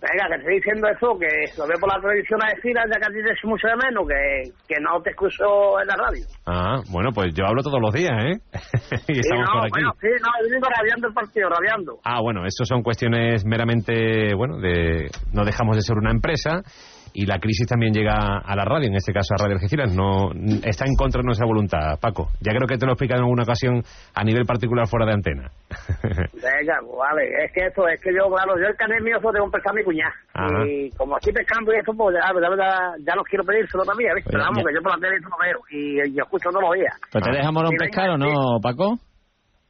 Venga, 0.00 0.28
que 0.28 0.36
estoy 0.36 0.54
diciendo 0.56 0.86
eso, 0.88 1.18
que 1.18 1.26
lo 1.56 1.66
veo 1.66 1.78
por 1.80 1.88
la 1.90 2.00
televisión 2.00 2.38
a 2.44 2.54
decir, 2.54 2.72
ya 2.76 2.84
que 3.00 3.06
a 3.06 3.08
ti 3.08 3.18
te 3.24 3.48
mucho 3.48 3.66
de 3.68 3.74
menos, 3.82 4.04
que, 4.06 4.52
que 4.68 4.80
no 4.80 5.00
te 5.02 5.10
escucho 5.10 5.80
en 5.80 5.86
la 5.88 5.96
radio. 5.96 6.22
Ah, 6.46 6.76
bueno, 6.92 7.10
pues 7.14 7.32
yo 7.34 7.46
hablo 7.46 7.62
todos 7.62 7.80
los 7.80 7.92
días, 7.92 8.12
¿eh? 8.12 8.36
y 9.08 9.14
Sí, 9.14 9.20
estamos 9.20 9.46
no, 9.46 9.52
por 9.52 9.60
aquí. 9.64 9.70
bueno, 9.72 9.92
sí, 10.00 10.08
no, 10.20 10.28
yo 10.46 10.54
digo 10.54 10.68
rabiando 10.76 11.08
el 11.08 11.14
partido, 11.14 11.48
rabiando. 11.48 11.98
Ah, 12.04 12.20
bueno, 12.20 12.44
eso 12.44 12.64
son 12.66 12.82
cuestiones 12.82 13.44
meramente, 13.46 14.34
bueno, 14.36 14.58
de 14.58 15.08
no 15.32 15.44
dejamos 15.44 15.76
de 15.76 15.82
ser 15.82 15.96
una 15.96 16.10
empresa 16.12 16.60
y 17.16 17.26
la 17.26 17.38
crisis 17.38 17.68
también 17.68 17.94
llega 17.94 18.12
a 18.44 18.56
la 18.56 18.64
radio, 18.64 18.88
en 18.88 18.96
este 18.96 19.12
caso 19.12 19.34
a 19.38 19.42
Radio 19.42 19.54
Algeciras, 19.54 19.94
no 19.94 20.32
está 20.66 20.84
en 20.84 20.96
contra 20.98 21.20
de 21.22 21.26
nuestra 21.26 21.46
voluntad, 21.46 21.96
Paco. 22.00 22.28
Ya 22.40 22.50
creo 22.50 22.66
que 22.66 22.76
te 22.76 22.84
lo 22.86 22.90
he 22.90 22.94
explicado 22.94 23.20
en 23.20 23.24
alguna 23.30 23.44
ocasión 23.44 23.82
a 24.14 24.24
nivel 24.24 24.44
particular 24.44 24.88
fuera 24.88 25.06
de 25.06 25.12
antena. 25.14 25.48
Venga, 26.02 26.74
pues 26.82 26.98
vale, 26.98 27.22
es 27.46 27.52
que 27.54 27.66
eso, 27.70 27.86
es 27.86 28.00
que 28.02 28.10
yo, 28.10 28.26
claro, 28.28 28.58
yo 28.58 28.66
el 28.66 28.74
canal 28.74 29.00
mío 29.00 29.16
solo 29.22 29.32
tengo 29.32 29.46
que 29.46 29.56
empezar 29.56 29.70
a 29.70 29.78
mi 29.78 29.84
cuñada. 29.84 30.14
Ajá. 30.34 30.66
Y 30.66 30.90
como 30.98 31.14
aquí 31.16 31.30
pescando 31.30 31.72
y 31.72 31.78
eso, 31.78 31.92
pues 31.96 32.16
ya, 32.18 32.26
ya, 32.34 32.50
ya, 32.50 32.70
ya 32.98 33.14
no 33.14 33.22
quiero 33.22 33.44
pedírselo 33.46 33.84
también, 33.84 34.10
¿viste? 34.18 34.30
Pero 34.34 34.42
Oye, 34.42 34.50
vamos, 34.50 34.58
ya- 34.58 34.68
que 34.68 34.74
yo 34.74 34.82
por 34.82 34.92
la 34.92 34.98
tele 34.98 35.16
eso 35.22 35.28
lo 35.30 35.38
veo 35.38 35.58
y 35.70 36.16
yo 36.18 36.22
escucho 36.26 36.50
todos 36.50 36.62
los 36.66 36.74
días. 36.74 36.94
¿Pero 37.14 37.22
te 37.24 37.30
deja 37.30 37.52
morón 37.54 37.72
Y 37.72 37.78
venga, 37.78 37.84
pescar 37.86 38.10
o 38.10 38.18
no, 38.18 38.58
Paco? 38.60 38.98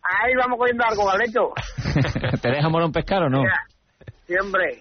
Ahí 0.01 0.33
vamos 0.41 0.57
cogiendo 0.59 0.85
algo, 0.89 1.05
Galecho. 1.13 1.53
¿Te 2.41 2.49
deja 2.49 2.69
morón 2.73 2.93
pescar 2.93 3.23
o 3.25 3.29
no? 3.29 3.41
Mira, 3.45 3.61
siempre. 4.25 4.81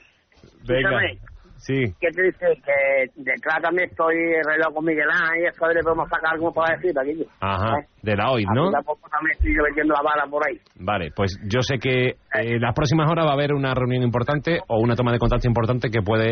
Escúchame, 0.64 1.20
Sí. 1.64 1.80
¿Qué 2.00 2.10
te 2.12 2.24
dice? 2.24 2.46
Que 2.66 3.08
detrás 3.16 3.62
también 3.64 3.90
estoy 3.90 4.16
arreglado 4.46 4.74
con 4.74 4.84
Miguel 4.84 5.08
Ángel 5.10 5.44
y 5.44 5.48
eso, 5.48 5.66
le 5.68 5.82
podemos 5.82 6.10
sacar 6.10 6.34
algo 6.34 6.52
para 6.52 6.76
decir 6.76 6.92
aquí. 7.00 7.26
Ajá, 7.40 7.80
¿Eh? 7.80 7.88
de 8.02 8.16
la 8.18 8.32
OID, 8.32 8.48
¿no? 8.54 8.70
Tampoco 8.70 9.08
también 9.10 9.32
estoy 9.32 9.56
yo 9.56 9.64
vendiendo 9.64 9.94
la 9.94 10.02
bala 10.04 10.30
por 10.30 10.44
ahí. 10.46 10.60
Vale, 10.76 11.12
pues 11.16 11.40
yo 11.48 11.62
sé 11.62 11.78
que 11.80 12.20
eh, 12.36 12.60
las 12.60 12.76
próximas 12.76 13.10
horas 13.10 13.26
va 13.26 13.32
a 13.32 13.34
haber 13.36 13.54
una 13.54 13.74
reunión 13.74 14.04
importante 14.04 14.60
o 14.68 14.82
una 14.82 14.96
toma 14.96 15.14
de 15.14 15.20
contacto 15.20 15.48
importante 15.48 15.90
que 15.90 16.02
puede, 16.02 16.32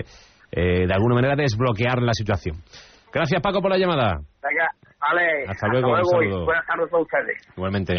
eh, 0.52 0.86
de 0.86 0.94
alguna 0.94 1.16
manera, 1.16 1.36
desbloquear 1.38 2.02
la 2.02 2.12
situación. 2.12 2.58
Gracias, 3.14 3.42
Paco, 3.42 3.62
por 3.62 3.72
la 3.72 3.78
llamada. 3.78 4.20
Venga, 4.44 4.68
vale. 5.00 5.46
Hasta 5.48 5.68
luego, 5.70 5.94
un 5.94 6.00
y 6.02 6.04
saludo. 6.04 6.46
buenas 6.46 6.66
tardes 6.68 6.94
a 6.94 6.98
ustedes. 6.98 7.48
Igualmente. 7.56 7.94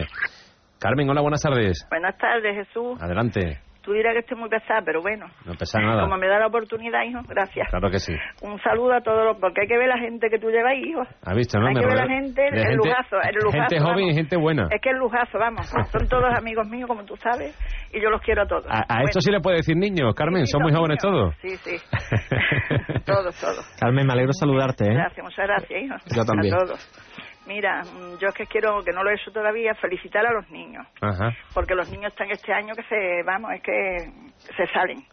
Carmen, 0.79 1.09
hola, 1.09 1.23
buenas 1.23 1.41
tardes. 1.41 1.87
Buenas 1.89 2.19
tardes, 2.19 2.67
Jesús. 2.67 3.01
Adelante. 3.01 3.72
Tú 3.83 3.93
dirás 3.93 4.15
que 4.15 4.21
estoy 4.21 4.39
muy 4.39 4.49
pesada, 4.49 4.81
pero 4.85 5.03
bueno. 5.03 5.27
No 5.45 5.55
pesa 5.55 5.81
nada. 5.81 6.03
Como 6.03 6.17
me 6.17 6.29
da 6.29 6.39
la 6.39 6.47
oportunidad, 6.47 7.03
hijo, 7.03 7.21
gracias. 7.29 7.69
Claro 7.69 7.91
que 7.91 7.99
sí. 7.99 8.15
Un 8.43 8.61
saludo 8.61 8.95
a 8.95 9.01
todos 9.01 9.25
los... 9.25 9.37
Porque 9.39 9.63
hay 9.63 9.67
que 9.67 9.77
ver 9.77 9.89
la 9.89 9.99
gente 9.99 10.31
que 10.31 10.39
tú 10.39 10.51
llevas 10.51 10.73
ahí, 10.73 10.83
hijo. 10.91 11.03
¿Has 11.03 11.37
visto, 11.37 11.59
no? 11.59 11.67
Hay 11.67 11.75
Me 11.75 11.81
que 11.81 11.87
ver 11.87 11.97
la 11.97 12.07
gente, 12.07 12.47
el 12.47 12.77
lujazo, 12.77 13.17
el 13.23 13.35
lujazo. 13.35 13.59
Gente 13.59 13.81
joven 13.81 13.97
vamos. 13.97 14.13
y 14.13 14.15
gente 14.15 14.37
buena. 14.37 14.69
Es 14.71 14.81
que 14.81 14.91
el 14.91 14.99
lujazo, 14.99 15.39
vamos. 15.39 15.67
Son 15.67 16.09
todos 16.09 16.33
amigos 16.39 16.69
míos, 16.69 16.87
como 16.89 17.05
tú 17.05 17.17
sabes, 17.17 17.59
y 17.93 18.01
yo 18.01 18.09
los 18.09 18.21
quiero 18.23 18.43
a 18.43 18.47
todos. 18.47 18.67
A, 18.69 18.79
a 18.79 18.85
Bueno, 18.89 19.05
esto 19.09 19.21
sí 19.21 19.31
le 19.33 19.41
puede 19.41 19.57
decir 19.59 19.77
niños, 19.77 20.15
Carmen, 20.15 20.47
son 20.47 20.63
muy 20.63 20.73
jóvenes 20.73 20.99
todos. 21.03 21.35
Sí, 21.43 21.57
sí. 21.57 21.77
todos, 23.05 23.35
todos. 23.41 23.77
Carmen, 23.81 24.07
me 24.07 24.13
alegro 24.13 24.33
saludarte, 24.33 24.85
¿eh? 24.85 24.95
Gracias, 24.95 25.25
muchas 25.25 25.47
gracias, 25.47 25.83
hijo. 25.83 25.95
Yo 26.15 26.25
también. 26.25 26.55
A 26.55 26.59
todos. 26.59 27.12
Mira, 27.47 27.85
mm, 27.85 28.19
yo 28.19 28.29
es 28.29 28.35
que 28.35 28.47
quiero, 28.47 28.83
que 28.85 28.93
no 28.93 29.03
lo 29.03 29.11
he 29.11 29.15
hecho 29.15 29.33
todavía, 29.33 29.75
felicitar 29.75 30.25
a 30.27 30.33
los 30.33 30.49
niños. 30.51 30.87
Ajá. 31.01 31.33
porque 31.55 31.75
los 31.75 31.89
niños 31.89 32.13
están 32.13 32.31
este 32.31 32.53
año 32.53 32.75
que 32.77 32.83
se, 32.85 33.23
vamos, 33.25 33.53
es 33.53 33.63
que 33.63 34.11
se 34.57 34.67
salen. 34.69 35.05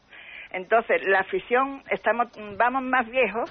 Entonces, 0.52 1.02
la 1.08 1.20
afición, 1.20 1.84
estamos, 1.90 2.28
vamos 2.58 2.82
más 2.84 3.08
viejos 3.10 3.50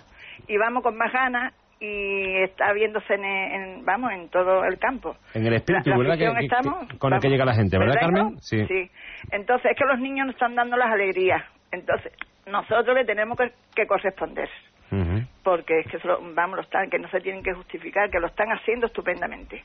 y 0.48 0.56
vamos 0.56 0.82
con 0.82 0.96
más 0.96 1.12
ganas 1.12 1.54
y 1.80 2.42
está 2.42 2.72
viéndose 2.72 3.14
en, 3.14 3.24
en- 3.24 3.84
vamos, 3.84 4.10
en 4.12 4.28
todo 4.30 4.64
el 4.64 4.78
campo. 4.78 5.16
En 5.34 5.46
el 5.46 5.54
espíritu, 5.54 5.90
La- 5.90 5.96
la 5.96 6.02
¿verdad? 6.02 6.18
Que, 6.38 6.44
estamos, 6.44 6.74
con 6.98 7.12
el 7.12 7.20
que 7.20 7.26
vamos. 7.28 7.32
llega 7.32 7.44
la 7.44 7.54
gente, 7.54 7.78
¿verdad, 7.78 7.94
¿Verdad, 7.94 8.10
Carmen? 8.14 8.40
Sí. 8.40 8.90
Entonces, 9.30 9.70
es 9.72 9.76
que 9.78 9.84
los 9.84 9.98
niños 10.00 10.26
nos 10.26 10.34
están 10.34 10.54
dando 10.56 10.76
las 10.76 10.90
alegrías. 10.90 11.44
Entonces, 11.70 12.12
nosotros 12.46 12.96
le 12.96 13.04
tenemos 13.04 13.38
que, 13.38 13.52
que 13.76 13.86
corresponder. 13.86 14.48
Ujú. 14.90 15.26
Porque 15.42 15.80
es 15.80 15.86
que, 15.90 15.98
vamos, 16.34 16.56
lo 16.56 16.62
están, 16.62 16.88
que 16.90 16.98
no 16.98 17.08
se 17.08 17.20
tienen 17.20 17.42
que 17.42 17.52
justificar, 17.52 18.10
que 18.10 18.20
lo 18.20 18.26
están 18.28 18.48
haciendo 18.50 18.86
estupendamente. 18.86 19.62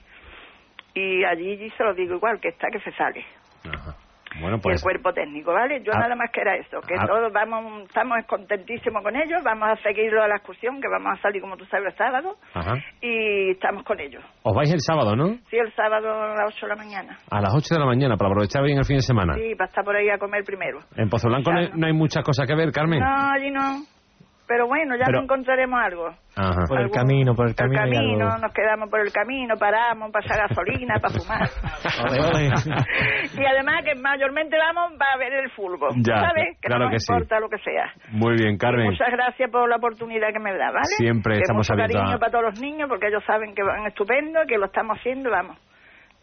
Y 0.94 1.24
allí 1.24 1.70
se 1.72 1.84
lo 1.84 1.94
digo 1.94 2.16
igual, 2.16 2.40
que 2.40 2.50
está 2.50 2.68
que 2.72 2.80
se 2.80 2.92
sale. 2.94 3.26
Bueno, 4.42 4.58
y 4.58 4.62
pues- 4.62 4.82
el 4.82 4.84
cuerpo 4.84 5.14
técnico, 5.14 5.54
¿vale? 5.54 5.84
Yo 5.84 5.92
Ah. 5.94 6.00
nada 6.00 6.16
más 6.16 6.32
que 6.32 6.42
era 6.42 6.56
eso, 6.56 6.82
que 6.82 6.96
Ah. 6.98 7.06
todos 7.06 7.32
vamos, 7.32 7.84
estamos 7.84 8.18
contentísimos 8.26 9.04
con 9.04 9.16
ellos, 9.16 9.44
vamos 9.44 9.70
a 9.70 9.76
seguirlo 9.84 10.24
a 10.24 10.28
la 10.28 10.38
excursión, 10.38 10.82
que 10.82 10.88
vamos 10.88 11.20
a 11.20 11.22
salir, 11.22 11.40
como 11.40 11.56
tú 11.56 11.66
sabes, 11.66 11.92
el 11.94 11.98
sábado, 11.98 12.36
Ajá. 12.56 12.74
y 13.00 13.52
estamos 13.52 13.84
con 13.84 14.00
ellos. 14.00 14.24
Os 14.42 14.56
vais 14.56 14.74
el 14.74 14.80
sábado, 14.82 15.16
¿no? 15.16 15.36
Sí, 15.52 15.58
el 15.58 15.72
sábado 15.76 16.12
a 16.24 16.30
las 16.36 16.48
8 16.56 16.66
de 16.66 16.70
la 16.70 16.76
mañana. 16.76 17.18
A 17.30 17.42
las 17.42 17.54
8 17.56 17.76
de 17.76 17.80
la 17.80 17.86
mañana, 17.86 18.18
para 18.18 18.32
aprovechar 18.32 18.64
bien 18.64 18.80
el 18.80 18.86
fin 18.86 18.96
de 18.98 19.02
semana. 19.04 19.36
Sí, 19.36 19.54
para 19.56 19.68
estar 19.68 19.84
por 19.86 19.96
ahí 19.96 20.10
a 20.10 20.18
comer 20.18 20.44
primero. 20.44 20.80
En 20.98 21.10
Pozo 21.10 21.28
Blanco 21.28 21.52
no 21.54 21.60
hay, 21.60 21.70
no 21.76 21.86
hay 21.86 21.94
muchas 21.94 22.24
cosas 22.24 22.48
que 22.48 22.56
ver, 22.56 22.72
Carmen. 22.72 23.02
No, 23.02 23.30
allí 23.36 23.52
no. 23.52 23.84
Pero 24.54 24.68
bueno, 24.68 24.96
ya 24.96 25.06
Pero- 25.06 25.18
no 25.18 25.24
encontraremos 25.24 25.80
algo. 25.82 26.08
Ajá. 26.36 26.62
Por 26.68 26.78
el 26.78 26.84
Algún- 26.86 26.96
camino, 26.98 27.34
por 27.34 27.46
el 27.46 27.52
El 27.52 27.56
camino. 27.56 27.82
hay 27.82 27.92
camino, 27.92 28.26
algo. 28.30 28.38
nos 28.46 28.54
quedamos 28.54 28.90
por 28.90 29.00
el 29.00 29.12
camino, 29.12 29.56
paramos 29.58 30.12
para 30.12 30.26
echar 30.26 30.48
gasolina, 30.48 30.96
para 31.02 31.14
fumar. 31.18 31.50
Y 33.34 33.46
además 33.46 33.84
que 33.84 33.96
mayormente 33.96 34.56
vamos 34.58 34.94
para 35.00 35.18
ver 35.18 35.34
el 35.34 35.50
fútbol, 35.52 35.90
Ya, 35.98 36.22
¿sabes? 36.30 36.58
Que 36.62 36.68
claro 36.68 36.86
no 36.86 36.90
que 36.92 36.96
nos 36.98 37.04
sí. 37.06 37.14
importa 37.14 37.40
lo 37.40 37.50
que 37.50 37.58
sea. 37.60 37.94
Muy 38.12 38.36
bien, 38.36 38.58
Carmen. 38.58 38.86
Muchas 38.92 39.10
gracias 39.12 39.50
por 39.50 39.68
la 39.68 39.78
oportunidad 39.78 40.28
que 40.32 40.40
me 40.40 40.54
da, 40.56 40.68
¿vale? 40.72 40.86
Siempre 40.98 41.34
que 41.36 41.42
estamos 41.42 41.70
abiertos 41.72 41.98
cariño 41.98 42.16
a- 42.16 42.20
para 42.20 42.32
todos 42.32 42.46
los 42.46 42.62
niños 42.62 42.88
porque 42.90 43.08
ellos 43.08 43.24
saben 43.26 43.56
que 43.56 43.64
van 43.64 43.88
estupendo, 43.88 44.42
que 44.48 44.58
lo 44.58 44.66
estamos 44.68 44.98
haciendo, 45.00 45.32
vamos. 45.32 45.58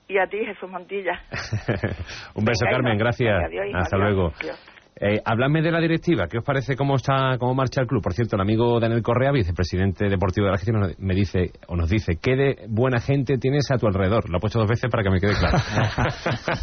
Y 0.08 0.18
a 0.18 0.26
ti, 0.26 0.38
Jesús 0.44 0.68
Montilla. 0.70 1.20
Un 2.34 2.44
beso, 2.44 2.64
Venga, 2.64 2.76
Carmen, 2.76 2.98
gracias. 2.98 3.44
Adiós, 3.46 3.66
Hasta 3.74 3.96
adiós, 3.96 4.10
luego. 4.14 4.32
adiós. 4.40 4.69
Eh, 5.02 5.18
háblame 5.24 5.62
de 5.62 5.72
la 5.72 5.80
directiva. 5.80 6.26
¿Qué 6.28 6.36
os 6.36 6.44
parece 6.44 6.76
cómo 6.76 6.96
está, 6.96 7.38
cómo 7.38 7.54
marcha 7.54 7.80
el 7.80 7.86
club? 7.86 8.02
Por 8.02 8.12
cierto, 8.12 8.36
el 8.36 8.42
amigo 8.42 8.78
Daniel 8.78 9.02
Correa, 9.02 9.32
vicepresidente 9.32 10.10
deportivo 10.10 10.44
de 10.44 10.50
la 10.52 10.58
gestión, 10.58 10.78
nos- 10.80 10.98
me 10.98 11.14
dice 11.14 11.52
o 11.68 11.76
nos 11.76 11.88
dice 11.88 12.18
qué 12.20 12.36
de 12.36 12.56
buena 12.68 13.00
gente 13.00 13.38
tienes 13.38 13.70
a 13.70 13.78
tu 13.78 13.86
alrededor. 13.86 14.28
Lo 14.28 14.36
he 14.36 14.40
puesto 14.40 14.58
dos 14.58 14.68
veces 14.68 14.90
para 14.90 15.02
que 15.02 15.08
me 15.10 15.18
quede 15.18 15.32
claro. 15.38 15.56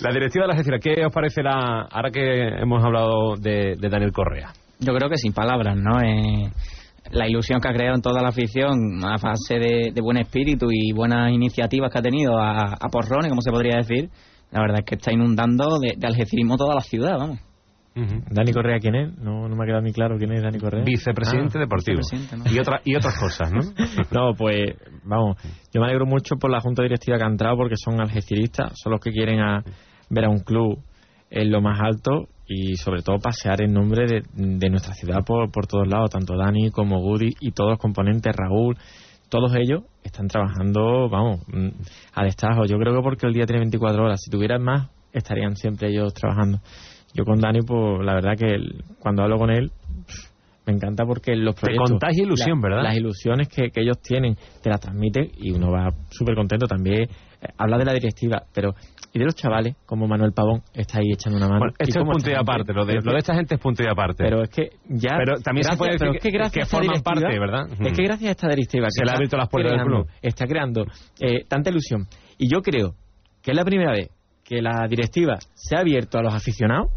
la 0.00 0.12
directiva 0.12 0.44
de 0.44 0.48
la 0.48 0.54
gestión. 0.54 0.78
¿Qué 0.80 1.04
os 1.04 1.12
parece 1.12 1.42
la 1.42 1.82
ahora 1.90 2.10
que 2.10 2.48
hemos 2.62 2.82
hablado 2.84 3.36
de, 3.36 3.76
de 3.76 3.88
Daniel 3.88 4.12
Correa? 4.12 4.52
Yo 4.78 4.94
creo 4.94 5.08
que 5.10 5.16
sin 5.16 5.32
palabras, 5.32 5.76
¿no? 5.76 6.00
Eh, 6.00 6.50
la 7.10 7.28
ilusión 7.28 7.60
que 7.60 7.68
ha 7.68 7.72
creado 7.72 7.96
en 7.96 8.02
toda 8.02 8.22
la 8.22 8.28
afición 8.28 9.04
a 9.04 9.16
base 9.20 9.58
de, 9.58 9.90
de 9.92 10.00
buen 10.00 10.18
espíritu 10.18 10.68
y 10.70 10.92
buenas 10.92 11.32
iniciativas 11.32 11.90
que 11.92 11.98
ha 11.98 12.02
tenido 12.02 12.38
a, 12.38 12.74
a 12.74 12.88
porrones, 12.90 13.28
como 13.30 13.42
se 13.42 13.50
podría 13.50 13.78
decir, 13.78 14.08
la 14.50 14.60
verdad 14.60 14.78
es 14.80 14.84
que 14.84 14.94
está 14.96 15.12
inundando 15.12 15.78
de, 15.78 15.94
de 15.96 16.06
algecirismo 16.06 16.56
toda 16.56 16.74
la 16.74 16.80
ciudad, 16.80 17.16
vamos. 17.18 17.38
Dani 18.30 18.52
Correa, 18.52 18.78
¿quién 18.78 18.94
es? 18.94 19.18
No, 19.18 19.48
no 19.48 19.56
me 19.56 19.64
ha 19.64 19.66
quedado 19.66 19.82
muy 19.82 19.92
claro 19.92 20.16
quién 20.16 20.32
es 20.32 20.42
Dani 20.42 20.58
Correa. 20.58 20.84
Vicepresidente 20.84 21.58
Ah, 21.58 21.60
deportivo. 21.60 21.98
vicepresidente, 21.98 22.48
¿no? 22.48 22.54
Y, 22.56 22.58
otra, 22.58 22.80
y 22.84 22.94
otras 22.96 23.18
cosas, 23.18 23.52
¿no? 23.52 23.60
no, 24.12 24.34
pues 24.34 24.74
vamos, 25.04 25.36
yo 25.72 25.80
me 25.80 25.86
alegro 25.88 26.06
mucho 26.06 26.36
por 26.36 26.50
la 26.50 26.60
junta 26.60 26.82
directiva 26.82 27.18
que 27.18 27.24
ha 27.24 27.28
entrado 27.28 27.56
porque 27.56 27.74
son 27.76 28.00
algeciristas, 28.00 28.72
son 28.82 28.92
los 28.92 29.00
que 29.00 29.10
quieren 29.10 29.40
a- 29.40 29.62
ver 30.08 30.24
a 30.24 30.30
un 30.30 30.38
club 30.38 30.78
en 31.30 31.50
lo 31.50 31.60
más 31.60 31.78
alto 31.80 32.28
y 32.46 32.74
sobre 32.76 33.02
todo 33.02 33.18
pasear 33.18 33.60
el 33.60 33.72
nombre 33.72 34.06
de, 34.06 34.22
de 34.34 34.70
nuestra 34.70 34.94
ciudad 34.94 35.18
por, 35.26 35.50
por 35.50 35.66
todos 35.66 35.86
lados, 35.86 36.10
tanto 36.10 36.36
Dani 36.36 36.70
como 36.70 36.98
Woody 37.00 37.34
y 37.40 37.50
todos 37.52 37.70
los 37.70 37.78
componentes, 37.78 38.34
Raúl, 38.34 38.76
todos 39.30 39.54
ellos 39.54 39.84
están 40.04 40.28
trabajando, 40.28 41.08
vamos, 41.08 41.40
mm, 41.48 41.68
a 42.14 42.24
destajo. 42.24 42.66
Yo 42.66 42.76
creo 42.78 42.94
que 42.96 43.02
porque 43.02 43.26
el 43.26 43.32
día 43.32 43.46
tiene 43.46 43.60
24 43.60 44.04
horas, 44.04 44.20
si 44.22 44.30
tuvieran 44.30 44.62
más, 44.62 44.90
estarían 45.12 45.56
siempre 45.56 45.88
ellos 45.88 46.12
trabajando. 46.12 46.58
Yo 47.14 47.24
con 47.24 47.40
Dani, 47.40 47.60
pues 47.62 48.04
la 48.04 48.14
verdad 48.14 48.36
que 48.36 48.56
cuando 48.98 49.22
hablo 49.22 49.38
con 49.38 49.50
él, 49.50 49.70
me 50.66 50.74
encanta 50.74 51.04
porque 51.04 51.34
los 51.34 51.54
Te 51.56 51.62
proyectos... 51.62 51.90
contagia 51.90 52.22
ilusión, 52.22 52.60
la- 52.60 52.68
¿verdad? 52.68 52.82
Las 52.84 52.96
ilusiones 52.96 53.48
que, 53.48 53.70
que 53.70 53.80
ellos 53.80 53.98
tienen 54.02 54.36
te 54.62 54.70
las 54.70 54.80
transmiten 54.80 55.30
y 55.38 55.52
uno 55.52 55.70
va 55.72 55.90
súper 56.10 56.34
contento. 56.34 56.66
También 56.66 57.08
habla 57.56 57.78
de 57.78 57.84
la 57.84 57.92
directiva, 57.92 58.42
pero... 58.52 58.74
Y 59.12 59.18
de 59.18 59.24
los 59.24 59.34
chavales, 59.34 59.74
como 59.86 60.06
Manuel 60.06 60.32
Pavón, 60.32 60.62
está 60.72 60.98
ahí 60.98 61.10
echando 61.12 61.36
una 61.38 61.48
mano. 61.48 61.58
Bueno, 61.58 61.74
esto 61.80 61.98
es 62.00 62.06
punto 62.06 62.30
y 62.30 62.34
aparte. 62.34 62.72
Lo 62.72 62.84
de, 62.84 62.92
pero 62.92 63.06
lo 63.06 63.12
de 63.12 63.18
esta 63.18 63.34
gente 63.34 63.56
es 63.56 63.60
punto 63.60 63.82
y 63.82 63.86
aparte. 63.90 64.22
pero 64.22 64.42
es 64.44 64.50
que 64.50 64.70
ya. 64.88 65.16
Pero 65.18 65.40
también 65.40 65.64
se 65.64 65.76
puede 65.76 65.92
decir 65.94 66.10
que- 66.12 66.16
es 66.18 66.22
que, 66.22 66.30
gracias 66.30 66.68
forman 66.70 67.02
parte, 67.02 67.38
¿verdad? 67.40 67.66
Es 67.80 67.92
que 67.92 68.04
gracias 68.04 68.28
a 68.28 68.30
esta 68.30 68.48
directiva. 68.48 68.86
Se 68.88 69.00
que 69.00 69.04
le 69.06 69.10
ha 69.10 69.14
abierto 69.16 69.36
las 69.36 69.48
puertas 69.48 69.72
del 69.72 69.84
club. 69.84 70.06
Está 70.22 70.46
creando 70.46 70.84
eh, 71.18 71.44
tanta 71.48 71.70
ilusión. 71.70 72.06
Y 72.38 72.48
yo 72.48 72.62
creo 72.62 72.94
que 73.42 73.50
es 73.50 73.56
la 73.56 73.64
primera 73.64 73.90
vez 73.90 74.10
que 74.44 74.62
la 74.62 74.86
directiva 74.88 75.38
se 75.54 75.74
ha 75.76 75.80
abierto 75.80 76.16
a 76.18 76.22
los 76.22 76.32
aficionados 76.32 76.92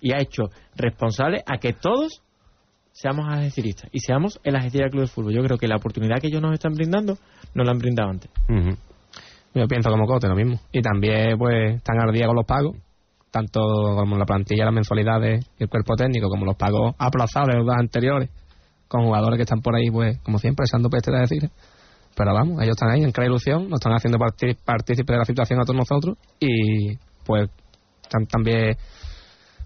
y 0.00 0.12
ha 0.14 0.22
hecho 0.22 0.44
responsables 0.74 1.42
a 1.46 1.58
que 1.58 1.74
todos 1.74 2.22
seamos 2.92 3.26
algeciristas 3.28 3.90
y 3.92 3.98
seamos 4.00 4.40
el 4.42 4.56
Algeciras 4.56 4.90
Club 4.90 5.02
de 5.02 5.08
Fútbol. 5.08 5.34
Yo 5.34 5.42
creo 5.42 5.58
que 5.58 5.68
la 5.68 5.76
oportunidad 5.76 6.16
que 6.18 6.28
ellos 6.28 6.40
nos 6.40 6.54
están 6.54 6.72
brindando 6.72 7.18
no 7.54 7.62
la 7.62 7.72
han 7.72 7.78
brindado 7.78 8.08
antes. 8.08 8.30
Yo 9.54 9.66
pienso 9.66 9.90
como 9.90 10.06
Cote 10.06 10.28
lo 10.28 10.36
mismo. 10.36 10.60
Y 10.72 10.80
también, 10.80 11.36
pues, 11.38 11.76
están 11.76 12.00
al 12.00 12.12
día 12.12 12.26
con 12.26 12.36
los 12.36 12.46
pagos, 12.46 12.76
tanto 13.30 13.60
como 13.96 14.16
la 14.16 14.24
plantilla, 14.24 14.64
las 14.64 14.74
mensualidades 14.74 15.44
y 15.58 15.64
el 15.64 15.68
cuerpo 15.68 15.94
técnico, 15.96 16.28
como 16.28 16.44
los 16.44 16.56
pagos 16.56 16.94
aplazados 16.98 17.48
de 17.48 17.56
los 17.58 17.66
dos 17.66 17.74
anteriores, 17.76 18.30
con 18.88 19.04
jugadores 19.04 19.36
que 19.38 19.42
están 19.42 19.60
por 19.60 19.74
ahí, 19.74 19.90
pues, 19.90 20.18
como 20.18 20.38
siempre, 20.38 20.64
echando 20.68 20.88
peste 20.88 21.10
de 21.12 21.20
decir. 21.20 21.50
Pero 22.16 22.34
vamos, 22.34 22.60
ellos 22.62 22.76
están 22.76 22.90
ahí 22.90 23.02
en 23.02 23.12
clara 23.12 23.28
ilusión, 23.28 23.68
nos 23.68 23.80
están 23.80 23.92
haciendo 23.92 24.18
partícipes 24.18 25.14
de 25.14 25.18
la 25.18 25.24
situación 25.24 25.60
a 25.60 25.64
todos 25.64 25.76
nosotros 25.76 26.16
y, 26.38 26.96
pues, 27.24 27.48
están 28.02 28.26
también 28.26 28.76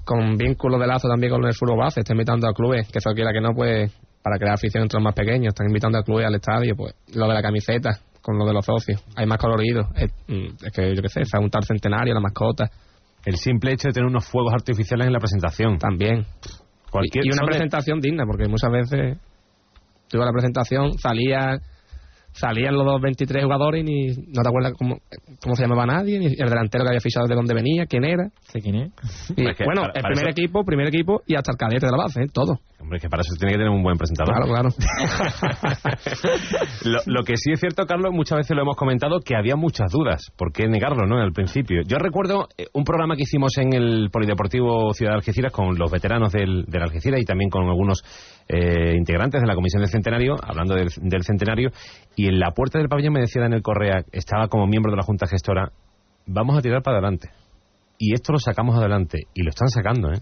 con 0.04 0.36
vínculos 0.36 0.78
de 0.78 0.86
lazo 0.86 1.08
también 1.08 1.32
con 1.32 1.44
el 1.44 1.54
fútbol 1.54 1.78
base, 1.78 2.00
están 2.00 2.16
invitando 2.16 2.46
a 2.46 2.52
clubes, 2.52 2.86
que 2.92 2.98
eso 2.98 3.10
quiera 3.14 3.32
que 3.32 3.40
no, 3.40 3.54
pues, 3.54 3.90
para 4.22 4.36
crear 4.36 4.54
afición 4.54 4.82
entre 4.82 4.98
los 4.98 5.04
más 5.04 5.14
pequeños, 5.14 5.48
están 5.48 5.66
invitando 5.66 5.98
a 5.98 6.02
clubes 6.02 6.26
al 6.26 6.34
estadio, 6.34 6.74
pues, 6.76 6.94
lo 7.14 7.26
de 7.26 7.34
la 7.34 7.42
camiseta, 7.42 7.98
con 8.24 8.38
lo 8.38 8.46
de 8.46 8.54
los 8.54 8.64
socios, 8.64 9.04
hay 9.16 9.26
más 9.26 9.36
colorido, 9.36 9.82
es, 9.96 10.10
mm, 10.26 10.64
es 10.64 10.72
que 10.72 10.94
yo 10.96 11.02
qué 11.02 11.08
sé, 11.10 11.24
se 11.26 11.36
ha 11.36 11.40
juntado 11.40 11.60
el 11.60 11.66
centenario, 11.66 12.14
la 12.14 12.20
mascota. 12.20 12.70
El 13.26 13.36
simple 13.36 13.72
hecho 13.72 13.88
de 13.88 13.92
tener 13.92 14.08
unos 14.08 14.26
fuegos 14.26 14.52
artificiales 14.54 15.06
en 15.06 15.12
la 15.12 15.18
presentación. 15.18 15.78
También. 15.78 16.24
Cualquier 16.90 17.24
y 17.26 17.28
una 17.32 17.42
de- 17.42 17.46
presentación 17.48 18.00
digna, 18.00 18.24
porque 18.26 18.48
muchas 18.48 18.70
veces 18.70 19.18
tú 20.08 20.16
ibas 20.16 20.26
a 20.26 20.30
la 20.30 20.32
presentación, 20.32 20.92
salía 20.98 21.58
salían 22.32 22.74
los 22.74 22.84
dos 22.84 23.00
23 23.00 23.44
jugadores 23.44 23.82
y 23.82 23.84
ni, 23.84 24.06
no 24.08 24.42
te 24.42 24.48
acuerdas 24.48 24.72
cómo, 24.76 24.96
cómo 25.40 25.54
se 25.54 25.62
llamaba 25.62 25.86
nadie, 25.86 26.18
ni 26.18 26.26
el 26.26 26.48
delantero 26.50 26.82
que 26.84 26.88
había 26.90 27.00
fichado 27.00 27.28
de 27.28 27.34
dónde 27.36 27.54
venía, 27.54 27.86
quién 27.86 28.04
era. 28.04 28.24
¿Sé 28.48 28.60
quién 28.60 28.74
es? 28.74 28.90
Y, 29.36 29.46
Es 29.48 29.56
que 29.56 29.64
bueno, 29.64 29.82
para- 29.82 29.92
el 29.94 30.02
primer 30.02 30.28
eso- 30.28 30.40
equipo, 30.40 30.64
primer 30.64 30.88
equipo 30.88 31.22
y 31.28 31.36
hasta 31.36 31.52
el 31.52 31.56
cadete 31.58 31.86
de 31.86 31.92
la 31.92 31.98
base, 31.98 32.22
¿eh? 32.22 32.26
todo. 32.32 32.58
Hombre, 32.84 33.00
que 33.00 33.08
para 33.08 33.22
eso 33.22 33.34
tiene 33.38 33.52
que 33.52 33.58
tener 33.58 33.70
un 33.70 33.82
buen 33.82 33.96
presentador. 33.96 34.34
Claro, 34.34 34.52
claro. 34.52 34.68
lo, 36.84 36.98
lo 37.06 37.24
que 37.24 37.38
sí 37.38 37.52
es 37.52 37.58
cierto, 37.58 37.86
Carlos, 37.86 38.12
muchas 38.12 38.36
veces 38.36 38.54
lo 38.54 38.60
hemos 38.60 38.76
comentado, 38.76 39.20
que 39.20 39.34
había 39.34 39.56
muchas 39.56 39.90
dudas. 39.90 40.30
¿Por 40.36 40.52
qué 40.52 40.68
negarlo, 40.68 41.06
no? 41.06 41.18
Al 41.18 41.32
principio. 41.32 41.80
Yo 41.86 41.96
recuerdo 41.96 42.46
eh, 42.58 42.66
un 42.74 42.84
programa 42.84 43.16
que 43.16 43.22
hicimos 43.22 43.56
en 43.56 43.72
el 43.72 44.10
Polideportivo 44.12 44.92
Ciudad 44.92 45.12
de 45.12 45.16
Algeciras 45.16 45.50
con 45.50 45.78
los 45.78 45.90
veteranos 45.90 46.30
del, 46.30 46.66
del 46.66 46.82
Algeciras 46.82 47.22
y 47.22 47.24
también 47.24 47.48
con 47.48 47.64
algunos 47.64 48.04
eh, 48.48 48.94
integrantes 48.94 49.40
de 49.40 49.46
la 49.46 49.54
Comisión 49.54 49.80
del 49.80 49.90
Centenario, 49.90 50.34
hablando 50.42 50.74
del, 50.74 50.90
del 51.00 51.22
Centenario, 51.22 51.70
y 52.16 52.26
en 52.26 52.38
la 52.38 52.50
puerta 52.50 52.78
del 52.78 52.90
pabellón 52.90 53.14
me 53.14 53.20
decía 53.20 53.40
Daniel 53.40 53.62
Correa, 53.62 54.04
estaba 54.12 54.48
como 54.48 54.66
miembro 54.66 54.90
de 54.90 54.98
la 54.98 55.04
Junta 55.04 55.26
Gestora, 55.26 55.72
vamos 56.26 56.58
a 56.58 56.60
tirar 56.60 56.82
para 56.82 56.98
adelante. 56.98 57.30
Y 57.98 58.12
esto 58.12 58.32
lo 58.32 58.38
sacamos 58.38 58.76
adelante. 58.76 59.22
Y 59.32 59.42
lo 59.42 59.50
están 59.50 59.68
sacando, 59.68 60.12
¿eh? 60.12 60.18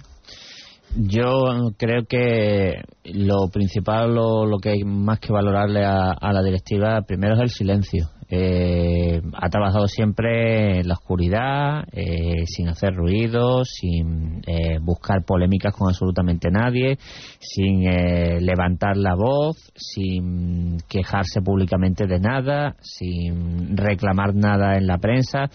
Yo 0.95 1.72
creo 1.78 2.05
que 2.07 2.83
lo 3.05 3.49
principal, 3.49 4.14
lo, 4.14 4.45
lo 4.45 4.59
que 4.59 4.70
hay 4.70 4.85
más 4.85 5.20
que 5.20 5.33
valorarle 5.33 5.85
a, 5.85 6.12
a 6.12 6.33
la 6.33 6.43
directiva, 6.43 7.01
primero 7.03 7.35
es 7.35 7.41
el 7.41 7.51
silencio. 7.51 8.09
Eh, 8.35 9.20
ha 9.35 9.49
trabajado 9.51 9.87
siempre 9.89 10.80
en 10.80 10.89
la 10.89 10.95
oscuridad, 10.95 11.85
eh, 11.93 12.47
sin 12.47 12.66
hacer 12.68 12.95
ruido, 12.95 13.62
sin 13.62 14.41
eh, 14.47 14.78
buscar 14.80 15.22
polémicas 15.26 15.74
con 15.74 15.89
absolutamente 15.89 16.49
nadie, 16.51 16.97
sin 17.39 17.87
eh, 17.87 18.41
levantar 18.41 18.97
la 18.97 19.14
voz, 19.14 19.59
sin 19.74 20.78
quejarse 20.89 21.43
públicamente 21.43 22.07
de 22.07 22.20
nada, 22.20 22.76
sin 22.80 23.76
reclamar 23.76 24.35
nada 24.35 24.78
en 24.78 24.87
la 24.87 24.97
prensa. 24.97 25.51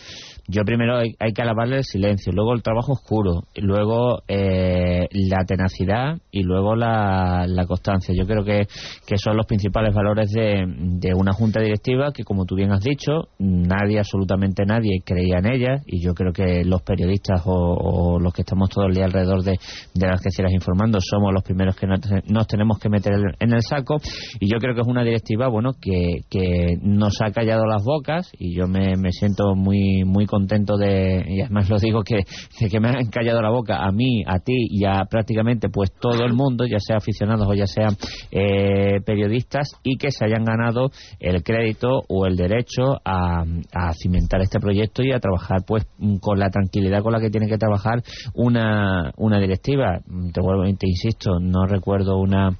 Yo 0.49 0.63
primero 0.63 0.97
hay, 0.97 1.33
que 1.33 1.41
alabarle 1.41 1.77
el 1.77 1.83
silencio, 1.83 2.31
luego 2.31 2.53
el 2.53 2.63
trabajo 2.63 2.93
oscuro, 2.93 3.43
luego 3.57 4.21
eh, 4.29 5.09
la 5.11 5.43
tenacidad 5.45 6.19
y 6.31 6.43
luego 6.43 6.73
la, 6.73 7.45
la 7.47 7.65
constancia. 7.65 8.15
Yo 8.17 8.25
creo 8.25 8.45
que, 8.45 8.65
que 9.05 9.17
son 9.17 9.35
los 9.35 9.45
principales 9.45 9.93
valores 9.93 10.31
de, 10.31 10.63
de 10.65 11.13
una 11.13 11.33
junta 11.33 11.61
directiva 11.61 12.13
que, 12.13 12.23
como 12.23 12.45
tú 12.45 12.55
bien 12.55 12.71
has 12.71 12.81
dicho, 12.81 13.27
nadie, 13.39 13.99
absolutamente 13.99 14.63
nadie, 14.65 15.01
creía 15.03 15.39
en 15.39 15.51
ella 15.51 15.81
y 15.85 16.01
yo 16.01 16.13
creo 16.13 16.31
que 16.31 16.63
los 16.63 16.81
periodistas 16.81 17.41
o, 17.45 17.51
o 17.53 18.19
los 18.19 18.33
que 18.33 18.43
estamos 18.43 18.69
todo 18.69 18.85
el 18.85 18.93
día 18.93 19.03
alrededor 19.03 19.43
de, 19.43 19.59
de 19.93 20.07
las 20.07 20.21
que 20.21 20.29
quisieras 20.29 20.53
informando 20.53 20.99
somos 21.01 21.33
los 21.33 21.43
primeros 21.43 21.75
que 21.75 21.87
nos, 21.87 21.99
nos 22.25 22.47
tenemos 22.47 22.79
que 22.79 22.87
meter 22.87 23.13
en 23.37 23.53
el 23.53 23.61
saco 23.63 23.97
y 24.39 24.49
yo 24.49 24.59
creo 24.59 24.75
que 24.75 24.81
es 24.81 24.87
una 24.87 25.03
directiva 25.03 25.49
bueno 25.49 25.73
que, 25.73 26.21
que 26.29 26.77
nos 26.81 27.21
ha 27.21 27.31
callado 27.31 27.65
las 27.65 27.83
bocas 27.83 28.31
y 28.39 28.55
yo 28.57 28.67
me, 28.67 28.95
me 28.95 29.11
siento 29.11 29.53
muy 29.53 30.05
muy 30.05 30.25
contento 30.25 30.36
de 30.45 31.25
y 31.27 31.41
además 31.41 31.69
lo 31.69 31.77
digo 31.79 32.03
que, 32.03 32.23
de 32.59 32.69
que 32.69 32.79
me 32.79 32.89
han 32.89 33.07
callado 33.07 33.41
la 33.41 33.49
boca 33.49 33.77
a 33.77 33.91
mí, 33.91 34.23
a 34.25 34.39
ti 34.39 34.53
y 34.69 34.85
a 34.85 35.05
prácticamente 35.09 35.69
pues 35.69 35.91
todo 35.99 36.25
el 36.25 36.33
mundo, 36.33 36.65
ya 36.65 36.79
sea 36.79 36.97
aficionados 36.97 37.47
o 37.47 37.53
ya 37.53 37.65
sean 37.65 37.95
eh, 38.31 39.01
periodistas 39.05 39.71
y 39.83 39.97
que 39.97 40.11
se 40.11 40.25
hayan 40.25 40.43
ganado 40.43 40.91
el 41.19 41.43
crédito 41.43 42.03
o 42.07 42.25
el 42.25 42.35
derecho 42.35 42.97
a 43.03 43.45
cimentar 43.93 44.41
este 44.41 44.59
proyecto 44.59 45.03
y 45.03 45.11
a 45.11 45.19
trabajar 45.19 45.63
pues 45.65 45.85
con 46.19 46.39
la 46.39 46.49
tranquilidad 46.49 47.01
con 47.01 47.13
la 47.13 47.19
que 47.19 47.29
tiene 47.29 47.47
que 47.47 47.57
trabajar 47.57 48.03
una, 48.33 49.11
una 49.17 49.39
directiva. 49.39 49.99
Te 50.33 50.41
vuelvo, 50.41 50.63
te 50.77 50.87
insisto, 50.87 51.39
no 51.39 51.65
recuerdo 51.65 52.17
una 52.17 52.57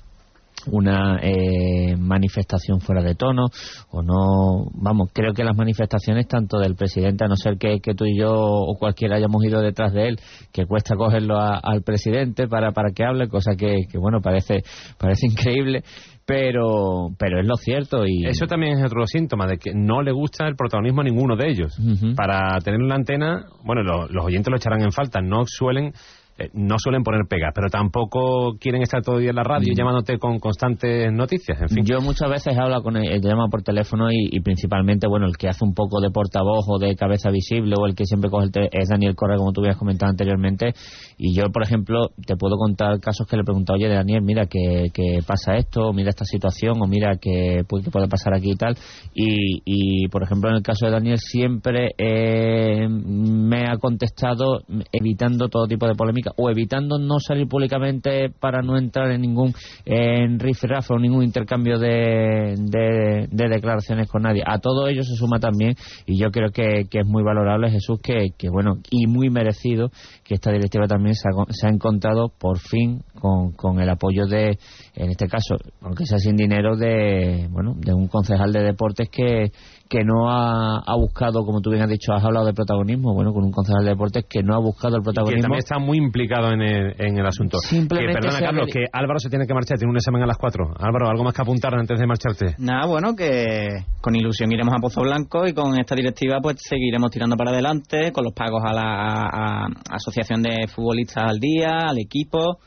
una 0.72 1.20
eh, 1.22 1.96
manifestación 1.98 2.82
fuera 2.82 3.02
de 3.04 3.16
tono 3.16 3.46
o 3.92 4.02
no 4.02 4.70
vamos 4.74 5.10
creo 5.14 5.34
que 5.34 5.44
las 5.44 5.56
manifestaciones 5.56 6.28
tanto 6.28 6.58
del 6.60 6.76
presidente 6.76 7.24
a 7.24 7.28
no 7.28 7.36
ser 7.36 7.58
que, 7.58 7.80
que 7.80 7.94
tú 7.94 8.06
y 8.06 8.18
yo 8.20 8.32
o 8.34 8.76
cualquiera 8.78 9.16
hayamos 9.18 9.44
ido 9.46 9.62
detrás 9.62 9.94
de 9.94 10.08
él 10.10 10.20
que 10.52 10.66
cuesta 10.66 10.96
cogerlo 10.96 11.38
a- 11.40 11.60
al 11.62 11.84
presidente 11.84 12.48
para 12.48 12.72
para 12.72 12.90
que 12.92 13.06
hable 13.06 13.28
cosa 13.30 13.52
que, 13.56 13.84
que 13.90 13.98
bueno 13.98 14.20
parece 14.22 14.64
parece 14.98 15.28
increíble 15.28 15.84
pero 16.26 17.10
pero 17.18 17.40
es 17.40 17.48
lo 17.48 17.56
cierto 17.56 18.06
y 18.06 18.26
Eso 18.26 18.48
también 18.48 18.78
es 18.78 18.86
otro 18.86 19.06
síntoma 19.06 19.48
de 19.48 19.58
que 19.58 19.72
no 19.74 20.02
le 20.02 20.12
gusta 20.12 20.48
el 20.48 20.56
protagonismo 20.56 21.02
a 21.02 21.04
ninguno 21.06 21.38
de 21.38 21.48
ellos. 21.50 21.78
Para 22.16 22.60
tener 22.60 22.82
una 22.82 22.96
antena, 22.96 23.46
bueno, 23.64 23.82
lo- 23.84 24.08
los 24.10 24.26
oyentes 24.26 24.52
lo 24.52 24.58
echarán 24.58 24.82
en 24.82 24.92
falta, 24.92 25.22
no 25.22 25.44
suelen 25.46 25.94
eh, 26.38 26.50
no 26.54 26.76
suelen 26.80 27.04
poner 27.04 27.22
pegas, 27.30 27.52
pero 27.56 27.70
tampoco 27.70 28.58
quieren 28.60 28.82
estar 28.82 29.02
todo 29.02 29.16
el 29.16 29.22
día 29.22 29.30
en 29.32 29.36
la 29.38 29.44
radio 29.44 29.72
Mm. 29.74 29.78
llamándote 29.78 30.18
con 30.20 30.40
constantes 30.40 31.12
noticias, 31.12 31.60
en 31.62 31.70
fin. 31.70 31.86
Yo 31.86 32.00
muchas 32.02 32.30
veces 32.30 32.58
hablo 32.58 32.82
con 32.84 32.98
él, 32.98 33.12
él 33.12 33.22
llama 33.22 33.48
por 33.50 33.64
teléfono 33.64 34.12
y, 34.12 34.30
y 34.32 34.40
principalmente, 34.42 35.08
bueno, 35.08 35.26
el 35.28 35.36
que 35.38 35.48
hace 35.50 35.64
un 35.66 35.74
poco 35.74 36.00
de 36.02 36.10
portavoz 36.12 36.66
o 36.68 36.78
de 36.80 36.96
cabeza 36.96 37.30
visible 37.32 37.76
o 37.80 37.86
el 37.86 37.96
que 37.96 38.06
siempre 38.06 38.30
coge 38.30 38.46
el 38.46 38.52
te- 38.52 38.70
es 38.72 38.90
Daniel 38.90 39.16
Correa, 39.16 39.38
como 39.38 39.52
tú 39.52 39.62
habías 39.62 39.78
comentado 39.78 40.10
anteriormente. 40.10 40.74
Y 41.18 41.36
yo, 41.36 41.50
por 41.52 41.64
ejemplo, 41.64 42.10
te 42.26 42.36
puedo 42.36 42.58
contar 42.58 43.00
casos 43.00 43.28
que 43.28 43.36
le 43.36 43.42
he 43.42 43.46
preguntado, 43.46 43.78
oye, 43.78 43.88
Daniel, 43.88 44.22
mira 44.22 44.46
que, 44.46 44.86
que 44.94 45.20
pasa 45.26 45.56
esto, 45.56 45.88
o 45.90 45.94
mira 45.94 46.10
esta 46.10 46.26
situación, 46.26 46.82
o 46.82 46.88
mira 46.88 47.18
que, 47.20 47.64
pues, 47.68 47.84
que 47.84 47.92
puede 47.92 48.08
pasar 48.08 48.34
aquí 48.34 48.52
y 48.52 48.56
tal. 48.56 48.76
Y, 49.14 49.62
y, 49.66 50.08
por 50.10 50.24
ejemplo, 50.24 50.50
en 50.50 50.58
el 50.58 50.62
caso 50.64 50.86
de 50.86 50.92
Daniel, 50.92 51.18
siempre 51.18 51.92
eh, 51.98 52.88
me 52.90 53.66
ha 53.68 53.78
contestado 53.78 54.62
evitando 54.92 55.48
todo 55.50 55.66
tipo 55.68 55.88
de 55.88 55.96
polémica 55.96 56.27
o 56.36 56.50
evitando 56.50 57.00
no 57.00 57.20
salir 57.20 57.48
públicamente 57.48 58.30
para 58.30 58.62
no 58.62 58.78
entrar 58.78 59.12
en 59.12 59.22
ningún 59.22 59.54
en 59.86 60.40
rifirrafe 60.40 60.94
o 60.94 61.00
ningún 61.00 61.24
intercambio 61.24 61.80
de, 61.80 62.56
de, 62.58 63.28
de 63.30 63.50
declaraciones 63.50 64.08
con 64.10 64.24
nadie. 64.24 64.44
A 64.46 64.60
todo 64.60 64.88
ello 64.88 65.04
se 65.04 65.16
suma 65.16 65.40
también, 65.40 65.76
y 66.06 66.18
yo 66.18 66.30
creo 66.32 66.50
que, 66.52 66.86
que 66.90 67.00
es 67.00 67.06
muy 67.06 67.24
valorable, 67.24 67.70
Jesús, 67.70 68.00
que, 68.02 68.30
que 68.38 68.50
bueno, 68.50 68.78
y 68.90 69.08
muy 69.08 69.30
merecido 69.30 69.90
que 70.24 70.36
esta 70.36 70.52
directiva 70.52 70.88
también 70.88 71.16
se 71.16 71.28
ha, 71.30 71.54
se 71.54 71.68
ha 71.68 71.70
encontrado 71.70 72.30
por 72.38 72.60
fin 72.60 73.02
con, 73.20 73.52
con 73.54 73.80
el 73.80 73.90
apoyo 73.90 74.26
de, 74.26 74.58
en 74.96 75.10
este 75.10 75.28
caso, 75.28 75.56
aunque 75.82 76.06
sea 76.06 76.18
sin 76.20 76.36
dinero, 76.36 76.76
de 76.76 77.48
bueno 77.50 77.74
de 77.78 77.94
un 77.94 78.08
concejal 78.08 78.52
de 78.52 78.64
deportes 78.64 79.10
que, 79.10 79.52
que 79.90 80.04
no 80.04 80.30
ha, 80.30 80.80
ha 80.86 80.96
buscado, 80.98 81.44
como 81.46 81.62
tú 81.62 81.70
bien 81.72 81.84
has 81.84 81.90
dicho, 81.90 82.14
has 82.14 82.24
hablado 82.24 82.46
de 82.46 82.54
protagonismo, 82.54 83.14
bueno, 83.14 83.34
con 83.34 83.44
un 83.44 83.52
concejal 83.52 83.84
de 83.84 83.92
deportes 83.92 84.26
que 84.30 84.44
no 84.44 84.56
ha 84.56 84.60
buscado 84.60 84.96
el 84.98 85.02
que 85.02 85.06
protagonismo. 85.06 85.42
también 85.44 85.60
está 85.60 85.80
muy 85.80 85.98
implicado 85.98 86.52
en 86.52 86.62
el, 86.62 86.96
en 87.00 87.18
el 87.18 87.26
asunto. 87.26 87.58
Simplemente 87.60 88.14
que, 88.20 88.22
perdona, 88.28 88.40
Carlos, 88.46 88.68
que 88.72 88.86
Álvaro 88.92 89.20
se 89.20 89.30
tiene 89.30 89.46
que 89.48 89.54
marchar, 89.54 89.78
tiene 89.78 89.92
un 89.92 89.98
examen 89.98 90.24
a 90.24 90.28
las 90.28 90.38
4. 90.38 90.66
Álvaro, 90.80 91.10
¿algo 91.10 91.24
más 91.24 91.34
que 91.34 91.42
apuntar 91.42 91.74
antes 91.76 92.00
de 92.00 92.06
marcharte? 92.08 92.56
Nada, 92.60 92.86
bueno, 92.88 93.16
que 93.16 93.68
con 94.02 94.16
ilusión 94.16 94.52
iremos 94.52 94.74
a 94.74 94.80
Pozo 94.80 95.02
Blanco 95.02 95.48
y 95.48 95.54
con 95.54 95.80
esta 95.80 95.96
directiva 95.96 96.40
pues 96.42 96.58
seguiremos 96.60 97.10
tirando 97.12 97.36
para 97.36 97.52
adelante 97.52 98.12
con 98.12 98.24
los 98.24 98.34
pagos 98.34 98.62
a 98.66 98.74
la 98.74 98.84
a- 98.84 99.66
a 99.66 99.68
Asociación 99.92 100.42
de 100.44 100.68
Futbolistas 100.68 101.24
al 101.28 101.40
día, 101.40 101.70
al 101.90 101.98
equipo 102.00 102.58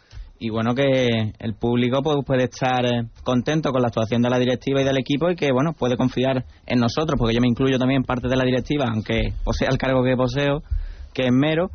y 0.43 0.49
bueno 0.49 0.75
que 0.75 1.07
el 1.39 1.55
público 1.55 2.03
pues 2.03 2.17
puede 2.27 2.45
estar 2.45 2.85
eh, 2.87 3.05
contento 3.23 3.73
con 3.73 3.83
la 3.83 3.89
actuación 3.89 4.23
de 4.23 4.31
la 4.31 4.39
directiva 4.39 4.81
y 4.81 4.85
del 4.85 4.97
equipo 4.97 5.31
y 5.31 5.37
que 5.37 5.53
bueno 5.53 5.75
puede 5.75 5.99
confiar 5.99 6.47
en 6.67 6.81
nosotros 6.81 7.19
porque 7.19 7.35
yo 7.35 7.43
me 7.43 7.49
incluyo 7.49 7.79
también 7.79 8.05
parte 8.05 8.27
de 8.27 8.37
la 8.37 8.45
directiva 8.45 8.87
aunque 8.91 9.35
posea 9.45 9.69
el 9.71 9.77
cargo 9.77 10.03
que 10.03 10.17
poseo 10.17 10.63
que 11.13 11.25
es 11.27 11.31
mero 11.31 11.71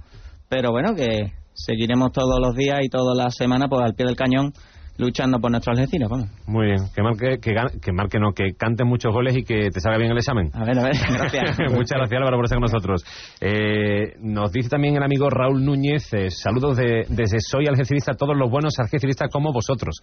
pero 0.50 0.72
bueno 0.72 0.96
que 0.96 1.34
seguiremos 1.54 2.12
todos 2.12 2.40
los 2.42 2.56
días 2.56 2.80
y 2.82 2.90
todas 2.90 3.16
las 3.16 3.36
semanas 3.36 3.68
pues 3.70 3.84
al 3.84 3.94
pie 3.94 4.08
del 4.08 4.16
cañón 4.16 4.52
luchando 4.98 5.40
por 5.40 5.52
nuestros 5.52 5.78
Algeciras 5.78 6.10
vamos 6.10 6.30
Muy 6.48 6.68
bien, 6.68 6.78
que 6.96 7.02
marque, 7.02 7.38
que, 7.42 7.52
gan- 7.52 7.80
que 7.82 7.92
marque 7.92 8.20
no, 8.20 8.32
que 8.34 8.54
cante 8.58 8.84
muchos 8.84 9.12
goles 9.14 9.36
y 9.38 9.44
que 9.44 9.70
te 9.70 9.80
salga 9.80 9.98
bien 9.98 10.12
el 10.12 10.18
examen. 10.18 10.50
A 10.54 10.64
ver, 10.64 10.80
a 10.80 10.84
ver, 10.84 10.96
gracias. 11.12 11.58
Muchas 11.72 11.98
gracias 11.98 12.18
Álvaro 12.20 12.38
por 12.38 12.46
estar 12.46 12.58
con 12.58 12.64
nosotros. 12.64 13.04
Eh, 13.42 14.14
nos 14.22 14.52
dice 14.52 14.70
también 14.70 14.96
el 14.96 15.04
amigo 15.04 15.30
Raúl 15.30 15.64
Núñez, 15.64 16.14
eh, 16.14 16.30
saludos 16.30 16.78
de, 16.78 17.06
desde 17.10 17.38
Soy 17.40 17.68
Algecirista 17.68 18.14
a 18.14 18.16
todos 18.16 18.36
los 18.38 18.50
buenos 18.50 18.74
algeciristas 18.80 19.30
como 19.32 19.52
vosotros. 19.52 19.96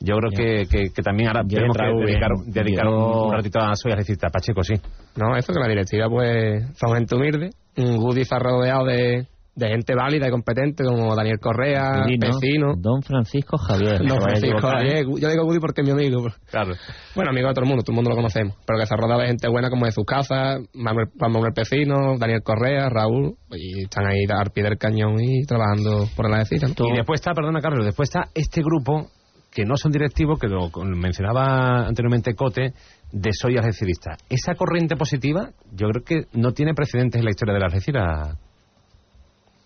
Yo 0.00 0.16
creo 0.16 0.30
que, 0.30 0.62
que, 0.70 0.92
que 0.92 1.02
también 1.02 1.28
ahora 1.28 1.42
Bien, 1.42 1.60
tenemos 1.62 1.76
Raúl, 1.76 2.00
que 2.04 2.12
dedicar, 2.12 2.30
dedicar 2.46 2.88
un, 2.88 3.26
un 3.26 3.32
ratito 3.32 3.58
a 3.60 3.74
Soy 3.74 3.92
Algecirista. 3.92 4.28
Pacheco, 4.28 4.62
sí. 4.62 4.74
No, 5.16 5.36
eso 5.36 5.52
que 5.52 5.60
la 5.60 5.68
directiva 5.68 6.08
pues 6.08 6.64
son 6.76 6.94
gente 6.96 7.14
humilde. 7.14 7.50
Un 7.76 8.16
está 8.18 8.38
rodeado 8.38 8.84
de, 8.84 9.26
de 9.56 9.68
gente 9.68 9.94
válida 9.94 10.26
y 10.26 10.30
competente 10.30 10.84
como 10.84 11.14
Daniel 11.14 11.38
Correa. 11.40 12.04
Vecino. 12.18 12.74
Don 12.76 13.02
Francisco 13.02 13.56
Javier. 13.56 13.98
Don 14.06 14.20
Francisco 14.20 14.58
¿eh? 14.58 14.60
Javier. 14.60 15.06
Yo 15.18 15.28
digo 15.28 15.44
Woody 15.44 15.60
porque 15.60 15.82
es 15.82 15.86
mi 15.86 15.92
amigo. 15.92 16.24
Claro. 16.50 16.74
Bueno, 17.14 17.30
amigo 17.30 17.48
de 17.48 17.54
todo 17.54 17.64
el 17.64 17.68
mundo, 17.68 17.82
todo 17.84 17.92
el 17.92 17.96
mundo 17.96 18.10
lo 18.10 18.16
conocemos. 18.16 18.56
Pero 18.66 18.78
que 18.80 18.86
se 18.86 18.94
ha 18.94 18.96
rodeado 18.96 19.20
de 19.20 19.28
gente 19.28 19.48
buena 19.48 19.70
como 19.70 19.86
de 19.86 19.92
sus 19.92 20.04
casas, 20.04 20.60
Manuel, 20.74 21.08
Juan 21.18 21.32
Manuel 21.32 21.52
Pecino, 21.54 22.16
Daniel 22.18 22.42
Correa, 22.42 22.88
Raúl, 22.88 23.36
y 23.52 23.84
están 23.84 24.06
ahí 24.06 24.24
al 24.28 24.50
pie 24.50 24.64
del 24.64 24.76
cañón 24.78 25.14
y 25.20 25.44
trabajando 25.46 26.08
por 26.16 26.28
la 26.28 26.38
decisión. 26.38 26.72
Y 26.92 26.96
después 26.96 27.20
está, 27.20 27.32
perdona 27.32 27.60
Carlos, 27.60 27.84
después 27.84 28.08
está 28.08 28.28
este 28.34 28.60
grupo 28.62 29.08
que 29.52 29.64
no 29.64 29.76
son 29.76 29.92
directivos, 29.92 30.40
que 30.40 30.48
lo 30.48 30.70
con- 30.72 30.98
mencionaba 30.98 31.86
anteriormente 31.86 32.34
Cote, 32.34 32.72
de 33.12 33.30
Soy 33.32 33.56
Algecirista. 33.56 34.16
Esa 34.28 34.56
corriente 34.56 34.96
positiva, 34.96 35.50
yo 35.70 35.86
creo 35.90 36.02
que 36.04 36.26
no 36.36 36.50
tiene 36.50 36.74
precedentes 36.74 37.20
en 37.20 37.24
la 37.24 37.30
historia 37.30 37.54
de 37.54 37.60
la 37.60 37.66
Algeciras. 37.66 38.36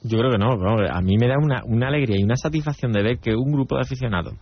Yo 0.09 0.19
creo 0.19 0.31
que 0.31 0.39
no, 0.39 0.57
no, 0.57 0.79
a 0.89 1.01
mí 1.01 1.17
me 1.19 1.29
da 1.29 1.35
una, 1.39 1.63
una 1.65 1.89
alegría 1.89 2.17
y 2.19 2.25
una 2.25 2.37
satisfacción 2.37 2.93
de 2.93 3.03
ver 3.03 3.19
que 3.19 3.35
un 3.37 3.53
grupo 3.53 3.77
de 3.77 3.83
aficionados, 3.83 4.35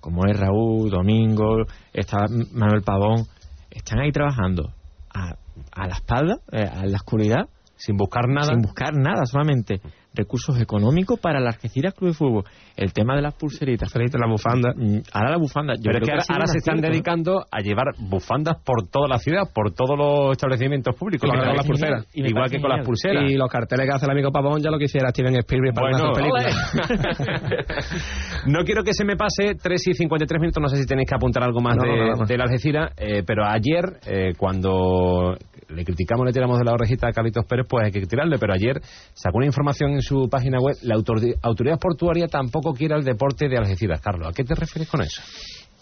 como 0.00 0.26
es 0.26 0.38
Raúl, 0.38 0.90
Domingo, 0.90 1.64
está 1.92 2.26
Manuel 2.52 2.82
Pavón, 2.82 3.24
están 3.70 4.00
ahí 4.00 4.12
trabajando 4.12 4.72
a, 5.14 5.34
a 5.72 5.86
la 5.86 5.94
espalda, 5.94 6.36
eh, 6.52 6.62
a 6.62 6.86
la 6.86 6.96
oscuridad. 6.96 7.48
Sin 7.76 7.96
buscar 7.96 8.28
nada. 8.28 8.48
Sin 8.48 8.60
buscar 8.60 8.92
nada, 8.94 9.24
solamente 9.24 9.80
recursos 10.18 10.60
económicos 10.60 11.18
para 11.20 11.40
la 11.40 11.50
Algeciras 11.50 11.94
Club 11.94 12.10
de 12.10 12.14
Fútbol. 12.16 12.44
El 12.76 12.92
tema 12.92 13.14
de 13.16 13.22
las 13.22 13.34
pulseritas. 13.34 13.92
la 13.94 14.26
bufanda. 14.28 14.74
Ahora 15.12 15.30
la 15.30 15.38
bufanda. 15.38 15.74
Yo 15.76 15.82
Pero 15.84 15.98
es 15.98 16.04
creo 16.04 16.18
que 16.18 16.32
ahora, 16.32 16.46
se 16.46 16.58
están 16.58 16.80
dedicando 16.80 17.44
a 17.50 17.60
llevar 17.60 17.86
bufandas 17.98 18.56
por 18.64 18.88
toda 18.88 19.08
la 19.08 19.18
ciudad, 19.18 19.44
por 19.54 19.72
todos 19.72 19.96
los 19.96 20.32
establecimientos 20.32 20.94
públicos. 20.96 21.28
Igual 21.28 21.40
Que 21.40 21.46
con 21.46 21.56
las 21.56 21.66
pulseras. 21.66 22.06
y 22.14 22.22
me 22.22 22.28
Igual 22.28 22.50
que 22.50 22.60
con 22.60 22.70
las 22.70 22.84
pulseras. 22.84 23.30
Y 23.30 23.36
los 23.36 23.48
carteles 23.48 23.86
que 23.86 23.94
hace 23.94 24.06
el 24.06 24.12
amigo 24.12 24.30
Pavón 24.32 24.60
ya 24.60 24.70
lo 24.70 24.78
quisiera 24.78 25.10
Steven 25.10 25.36
Spielberg 25.38 25.74
para 25.74 25.90
Bueno, 25.90 26.10
hacer 26.10 26.22
películas. 26.22 27.48
No 28.46 28.64
quiero 28.64 28.82
que 28.82 28.92
se 28.94 29.04
me 29.04 29.16
pase 29.16 29.54
3 29.60 29.88
y 29.88 29.94
53 29.94 30.40
minutos, 30.40 30.62
no 30.62 30.68
sé 30.68 30.76
si 30.76 30.86
tenéis 30.86 31.08
que 31.08 31.14
apuntar 31.14 31.42
algo 31.42 31.60
más 31.60 31.76
No, 31.76 31.82
de, 31.84 32.24
de 32.26 32.38
la 32.38 32.44
Algeciras, 32.44 32.92
eh, 32.96 33.22
pero 33.26 33.44
ayer, 33.44 33.84
eh, 34.06 34.32
cuando 34.36 35.36
le 35.68 35.84
criticamos, 35.84 36.24
le 36.26 36.32
tiramos 36.32 36.58
de 36.58 36.64
la 36.64 36.72
orejita 36.72 37.08
a 37.08 37.12
Carlitos 37.12 37.44
Pérez, 37.46 37.66
pues 37.68 37.84
hay 37.84 37.92
que 37.92 38.00
tirarle, 38.06 38.38
pero 38.38 38.54
ayer 38.54 38.80
sacó 39.12 39.38
una 39.38 39.46
información 39.46 39.90
en 39.92 40.00
su 40.08 40.28
página 40.30 40.58
web, 40.60 40.76
la 40.82 40.94
autor- 40.96 41.36
autoridad 41.42 41.78
portuaria 41.78 42.26
tampoco 42.28 42.72
quiere 42.72 42.94
el 42.96 43.04
deporte 43.04 43.48
de 43.48 43.58
Algeciras. 43.58 44.00
Carlos, 44.00 44.28
¿a 44.28 44.32
qué 44.32 44.44
te 44.44 44.54
refieres 44.54 44.88
con 44.90 45.02
eso? 45.02 45.20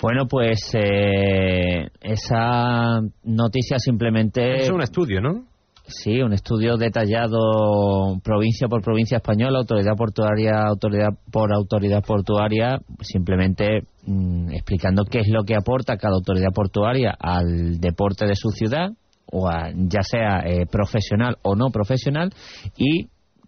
Bueno, 0.03 0.27
pues 0.29 0.59
eh, 0.75 1.87
esa 2.01 3.01
noticia 3.25 3.79
simplemente... 3.79 4.63
Es 4.63 4.71
un 4.71 4.83
estudio, 4.83 5.21
¿no? 5.21 5.45
Sí, 5.89 6.21
un 6.21 6.33
estudio 6.33 6.77
detallado 6.77 8.19
provincia 8.23 8.67
por 8.69 8.83
provincia 8.83 9.19
española, 9.19 9.59
autoridad 9.61 9.95
portuaria, 9.97 10.65
autoridad 10.67 11.11
por 11.31 11.53
autoridad 11.55 12.03
portuaria, 12.05 12.81
simplemente 13.03 13.83
mm, 14.05 14.51
explicando 14.53 15.05
qué 15.05 15.21
es 15.21 15.29
lo 15.29 15.45
que 15.45 15.55
aporta 15.55 15.97
cada 15.97 16.15
autoridad 16.17 16.51
portuaria 16.53 17.15
al 17.19 17.79
deporte 17.79 18.27
de 18.27 18.35
su 18.35 18.51
ciudad, 18.51 18.91
o 19.31 19.49
a- 19.49 19.71
ya 19.75 20.03
sea 20.03 20.41
eh, 20.45 20.67
profesional 20.71 21.37
o 21.43 21.55
no 21.55 21.71
profesional, 21.71 22.33
y 22.77 23.07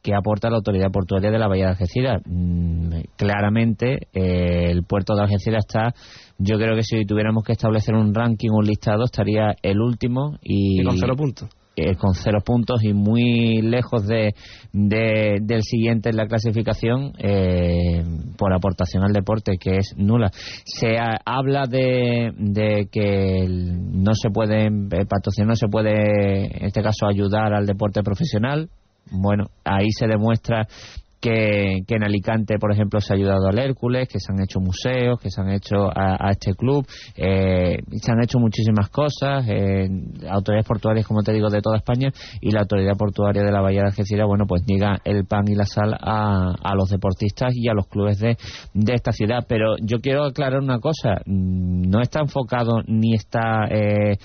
qué 0.08 0.14
aporta 0.14 0.48
la 0.48 0.56
autoridad 0.56 0.90
portuaria 0.90 1.30
de 1.30 1.38
la 1.38 1.48
Bahía 1.48 1.64
de 1.66 1.70
Algeciras. 1.72 2.22
Mm, 2.24 2.92
claramente, 3.16 4.08
eh, 4.14 4.70
el 4.70 4.84
puerto 4.84 5.14
de 5.14 5.22
Algeciras 5.22 5.64
está, 5.68 5.92
yo 6.38 6.56
creo 6.56 6.74
que 6.76 6.82
si 6.82 7.04
tuviéramos 7.04 7.44
que 7.44 7.52
establecer 7.52 7.94
un 7.94 8.14
ranking, 8.14 8.48
un 8.50 8.64
listado, 8.64 9.04
estaría 9.04 9.54
el 9.62 9.80
último 9.80 10.38
y, 10.42 10.80
Y 10.80 10.84
con 10.84 10.96
cero 10.98 11.14
puntos. 11.16 11.48
eh, 11.76 11.94
con 11.96 12.14
cero 12.14 12.38
puntos 12.44 12.82
y 12.82 12.92
muy 12.94 13.60
lejos 13.62 14.06
de, 14.06 14.34
de- 14.72 15.38
del 15.42 15.62
siguiente 15.62 16.08
en 16.10 16.16
la 16.16 16.26
clasificación 16.26 17.12
eh, 17.18 18.02
por 18.36 18.52
aportación 18.52 19.04
al 19.04 19.12
deporte 19.12 19.52
que 19.60 19.76
es 19.76 19.94
nula 19.96 20.30
se 20.64 20.96
ha- 20.98 21.20
habla 21.24 21.66
de, 21.66 22.32
de 22.36 22.88
que 22.90 23.46
no 23.48 24.12
se 24.14 24.30
puede 24.30 24.66
eh, 24.66 25.06
patrocinar 25.08 25.48
no 25.48 25.54
se 25.54 25.68
puede 25.68 26.46
en 26.58 26.64
este 26.64 26.82
caso 26.82 27.06
ayudar 27.06 27.52
al 27.54 27.66
deporte 27.66 28.02
profesional 28.02 28.68
bueno 29.10 29.46
ahí 29.64 29.90
se 29.90 30.06
demuestra 30.06 30.66
que, 31.20 31.82
en 31.86 32.04
Alicante, 32.04 32.58
por 32.58 32.72
ejemplo, 32.72 33.00
se 33.00 33.12
ha 33.12 33.16
ayudado 33.16 33.48
al 33.48 33.58
Hércules, 33.58 34.08
que 34.08 34.20
se 34.20 34.32
han 34.32 34.40
hecho 34.40 34.60
museos, 34.60 35.18
que 35.20 35.30
se 35.30 35.40
han 35.40 35.50
hecho 35.50 35.86
a, 35.86 36.16
a 36.18 36.30
este 36.30 36.54
club, 36.54 36.86
eh, 37.16 37.78
se 37.90 38.12
han 38.12 38.22
hecho 38.22 38.38
muchísimas 38.38 38.88
cosas, 38.90 39.44
eh, 39.48 39.88
autoridades 40.28 40.66
portuarias, 40.66 41.06
como 41.06 41.22
te 41.22 41.32
digo, 41.32 41.50
de 41.50 41.60
toda 41.60 41.78
España, 41.78 42.10
y 42.40 42.50
la 42.52 42.60
autoridad 42.60 42.96
portuaria 42.96 43.42
de 43.42 43.52
la 43.52 43.60
Bahía 43.60 43.80
de 43.80 43.88
Algeciras, 43.88 44.26
bueno, 44.26 44.44
pues 44.46 44.62
llega 44.66 44.98
el 45.04 45.24
pan 45.24 45.44
y 45.48 45.54
la 45.54 45.64
sal 45.64 45.94
a, 46.00 46.54
a 46.62 46.74
los 46.74 46.88
deportistas 46.90 47.52
y 47.54 47.68
a 47.68 47.74
los 47.74 47.88
clubes 47.88 48.18
de, 48.18 48.36
de 48.74 48.94
esta 48.94 49.12
ciudad. 49.12 49.44
Pero 49.48 49.76
yo 49.82 49.98
quiero 50.00 50.24
aclarar 50.24 50.60
una 50.60 50.78
cosa, 50.78 51.20
mm, 51.26 51.88
no 51.88 52.00
está 52.00 52.20
enfocado 52.20 52.82
ni 52.86 53.14
está... 53.14 53.66
Eh, 53.70 54.16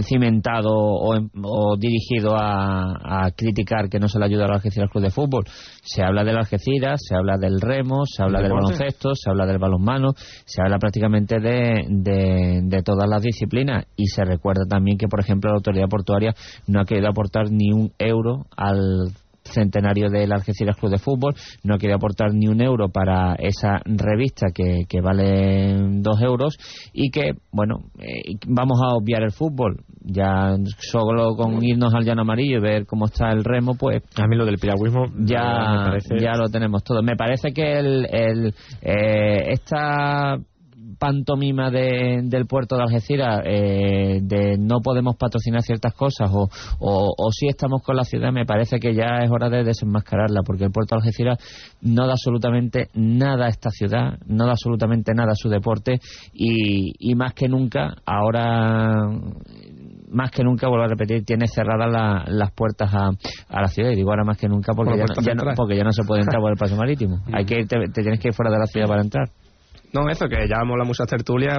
cimentado 0.00 0.70
o, 0.72 1.14
em- 1.14 1.28
o 1.44 1.76
dirigido 1.76 2.34
a, 2.36 3.26
a 3.26 3.30
criticar 3.32 3.90
que 3.90 3.98
no 3.98 4.08
se 4.08 4.18
le 4.18 4.24
ayuda 4.24 4.44
a 4.46 4.48
la 4.48 4.54
Algeciras 4.54 4.88
Club 4.90 5.04
de 5.04 5.10
Fútbol. 5.10 5.44
Se 5.82 6.02
habla 6.02 6.24
del 6.24 6.38
Algeciras, 6.38 7.00
se 7.06 7.14
habla 7.14 7.36
del 7.36 7.60
remo, 7.60 8.06
se 8.06 8.22
habla 8.22 8.38
¿El 8.38 8.44
del 8.44 8.52
deporte? 8.52 8.72
baloncesto, 8.74 9.14
se 9.14 9.28
habla 9.28 9.44
del 9.44 9.58
balonmano, 9.58 10.12
se 10.46 10.62
habla 10.62 10.78
prácticamente 10.78 11.38
de, 11.40 11.84
de, 11.88 12.60
de 12.64 12.82
todas 12.82 13.08
las 13.08 13.20
disciplinas 13.20 13.84
y 13.96 14.06
se 14.06 14.24
recuerda 14.24 14.62
también 14.66 14.96
que, 14.96 15.08
por 15.08 15.20
ejemplo, 15.20 15.50
la 15.50 15.56
autoridad 15.56 15.88
portuaria 15.88 16.34
no 16.66 16.80
ha 16.80 16.84
querido 16.84 17.08
aportar 17.08 17.50
ni 17.50 17.72
un 17.72 17.92
euro 17.98 18.46
al 18.56 19.10
centenario 19.44 20.08
del 20.08 20.32
Algeciras 20.32 20.76
Club 20.76 20.92
de 20.92 20.98
Fútbol, 20.98 21.34
no 21.64 21.78
querido 21.78 21.96
aportar 21.96 22.32
ni 22.32 22.46
un 22.48 22.60
euro 22.62 22.88
para 22.88 23.34
esa 23.34 23.80
revista 23.84 24.48
que, 24.54 24.80
que 24.88 25.00
vale 25.00 25.76
dos 26.00 26.20
euros 26.22 26.56
y 26.92 27.10
que, 27.10 27.32
bueno, 27.50 27.76
eh, 27.98 28.36
vamos 28.46 28.80
a 28.82 28.94
obviar 28.94 29.22
el 29.22 29.32
fútbol. 29.32 29.82
Ya 30.04 30.56
solo 30.78 31.36
con 31.36 31.62
irnos 31.62 31.94
al 31.94 32.04
llano 32.04 32.22
amarillo 32.22 32.58
y 32.58 32.60
ver 32.60 32.86
cómo 32.86 33.06
está 33.06 33.30
el 33.30 33.44
remo, 33.44 33.74
pues... 33.76 34.02
A 34.16 34.26
mí 34.26 34.36
lo 34.36 34.44
del 34.44 34.58
piragüismo 34.58 35.04
ya, 35.20 35.84
parece- 35.86 36.18
ya 36.20 36.32
lo 36.36 36.48
tenemos 36.48 36.82
todo. 36.82 37.02
Me 37.02 37.14
parece 37.16 37.52
que 37.52 37.78
el, 37.78 38.06
el, 38.10 38.54
eh, 38.82 39.52
esta 39.52 40.38
pantomima 40.98 41.70
de- 41.70 42.20
del 42.24 42.46
puerto 42.46 42.76
de 42.76 42.82
Algeciras 42.82 43.40
eh, 43.44 44.20
de 44.22 44.56
no 44.58 44.80
podemos 44.82 45.16
patrocinar 45.16 45.62
ciertas 45.62 45.94
cosas 45.94 46.30
o, 46.32 46.48
o, 46.78 47.14
o 47.16 47.30
si 47.32 47.46
estamos 47.48 47.82
con 47.82 47.96
la 47.96 48.04
ciudad 48.04 48.32
me 48.32 48.44
parece 48.46 48.78
que 48.78 48.94
ya 48.94 49.18
es 49.22 49.30
hora 49.30 49.48
de 49.48 49.64
desenmascararla 49.64 50.42
porque 50.44 50.64
el 50.64 50.70
puerto 50.70 50.94
de 50.94 51.00
Algeciras 51.02 51.38
no 51.82 52.06
da 52.06 52.12
absolutamente 52.12 52.88
nada 52.94 53.46
a 53.46 53.48
esta 53.48 53.70
ciudad 53.70 54.18
no 54.26 54.44
da 54.46 54.52
absolutamente 54.52 55.12
nada 55.14 55.32
a 55.32 55.36
su 55.36 55.48
deporte 55.48 55.98
y, 56.32 56.92
y 56.98 57.14
más 57.14 57.34
que 57.34 57.48
nunca 57.48 57.94
ahora 58.06 59.08
más 60.14 60.30
que 60.30 60.44
nunca, 60.44 60.68
vuelvo 60.68 60.84
a 60.84 60.88
repetir, 60.88 61.24
tiene 61.24 61.46
cerradas 61.48 61.90
la- 61.90 62.24
las 62.28 62.52
puertas 62.52 62.92
a, 62.92 63.06
a 63.48 63.60
la 63.62 63.68
ciudad. 63.68 63.92
Y 63.92 63.96
digo 63.96 64.10
ahora 64.10 64.24
más 64.24 64.36
que 64.36 64.46
nunca 64.46 64.74
porque, 64.74 64.90
Por 64.90 64.98
ya 64.98 65.04
no, 65.04 65.06
puerta 65.06 65.22
ya 65.22 65.34
no- 65.34 65.40
central. 65.40 65.54
porque 65.56 65.76
ya 65.76 65.84
no 65.84 65.92
se 65.92 66.02
puede 66.04 66.20
entrar 66.20 66.38
por 66.42 66.50
el 66.50 66.58
paso 66.58 66.76
marítimo. 66.82 67.22
Hay 67.32 67.46
que 67.46 67.60
irte- 67.60 67.90
te 67.90 68.02
tienes 68.02 68.20
que 68.20 68.28
ir 68.28 68.34
fuera 68.34 68.50
de 68.52 68.58
la 68.58 68.66
ciudad 68.66 68.86
para 68.88 69.00
entrar. 69.00 69.28
No, 69.92 70.08
eso, 70.08 70.26
que 70.28 70.48
ya 70.48 70.64
mola 70.64 70.84
muchas 70.84 71.06
tertulias. 71.06 71.58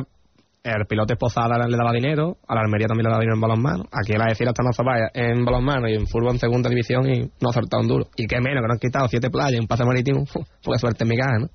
El 0.64 0.86
piloto 0.88 1.12
Esposada 1.12 1.58
le 1.68 1.76
daba 1.76 1.92
dinero, 1.92 2.38
a 2.48 2.56
la 2.56 2.62
Almería 2.62 2.88
también 2.88 3.04
le 3.04 3.10
daba 3.10 3.20
dinero 3.20 3.36
en 3.36 3.42
balonmano. 3.42 3.84
Aquí 3.92 4.14
la 4.14 4.28
decir 4.30 4.48
hasta 4.48 4.64
no 4.64 4.70
vaya 4.86 5.10
en 5.14 5.44
balonmano 5.44 5.90
y 5.90 5.96
en 5.96 6.08
fútbol 6.08 6.32
en 6.32 6.40
segunda 6.40 6.70
división 6.70 7.06
y 7.06 7.30
no 7.42 7.50
ha 7.50 7.52
soltado 7.52 7.82
un 7.82 7.90
duro. 7.90 8.06
Y 8.16 8.28
qué 8.28 8.40
menos, 8.40 8.62
que 8.62 8.68
nos 8.68 8.76
han 8.76 8.80
quitado 8.80 9.08
siete 9.10 9.30
playas 9.30 9.54
y 9.54 9.60
un 9.60 9.68
pase 9.68 9.84
marítimo. 9.84 10.24
Pues 10.64 10.80
suerte 10.80 11.04
en 11.04 11.10
migaja, 11.10 11.38
¿no? 11.38 11.48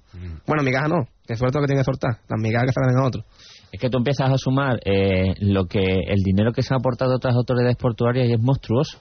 Bueno, 0.46 0.62
migaja 0.62 0.88
no, 0.88 1.08
que 1.26 1.36
suerte 1.36 1.56
lo 1.56 1.62
que 1.62 1.68
tiene 1.68 1.80
que 1.80 1.86
soltar. 1.86 2.20
Las 2.28 2.38
migajas 2.38 2.66
que 2.66 2.72
salen 2.72 2.98
a 2.98 3.06
otro. 3.06 3.24
Es 3.72 3.80
que 3.80 3.88
tú 3.88 3.96
empiezas 3.96 4.30
a 4.30 4.36
sumar 4.36 4.78
eh, 4.84 5.34
lo 5.40 5.64
que 5.64 5.80
el 5.80 6.22
dinero 6.22 6.52
que 6.52 6.62
se 6.62 6.74
ha 6.74 6.76
aportado 6.76 7.12
a 7.12 7.16
otras 7.16 7.34
autoridades 7.34 7.76
portuarias 7.76 8.28
y 8.28 8.34
es 8.34 8.40
monstruoso. 8.40 8.98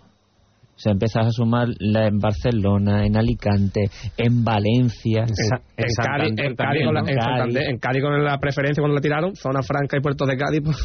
O 0.78 0.80
sea, 0.80 0.92
empiezas 0.92 1.26
a 1.26 1.32
sumar 1.32 1.68
la- 1.80 2.06
en 2.06 2.20
Barcelona, 2.20 3.04
en 3.04 3.18
Alicante, 3.18 3.90
en 4.16 4.44
Valencia, 4.44 5.24
En, 5.24 5.86
en 5.86 5.90
Cádiz, 5.96 6.34
en, 6.38 6.56
Cádiz 6.56 6.86
con 6.86 6.94
la, 6.94 7.00
en, 7.02 7.20
Santander, 7.20 7.64
en 7.72 7.78
Cádiz 7.80 8.02
con 8.04 8.24
la 8.24 8.38
preferencia 8.38 8.82
cuando 8.82 8.96
le 8.96 9.02
tiraron, 9.02 9.36
zona 9.36 9.64
franca 9.64 9.98
y 9.98 10.02
puerto 10.02 10.26
de 10.28 10.38
Cádiz, 10.38 10.62
pues, 10.64 10.78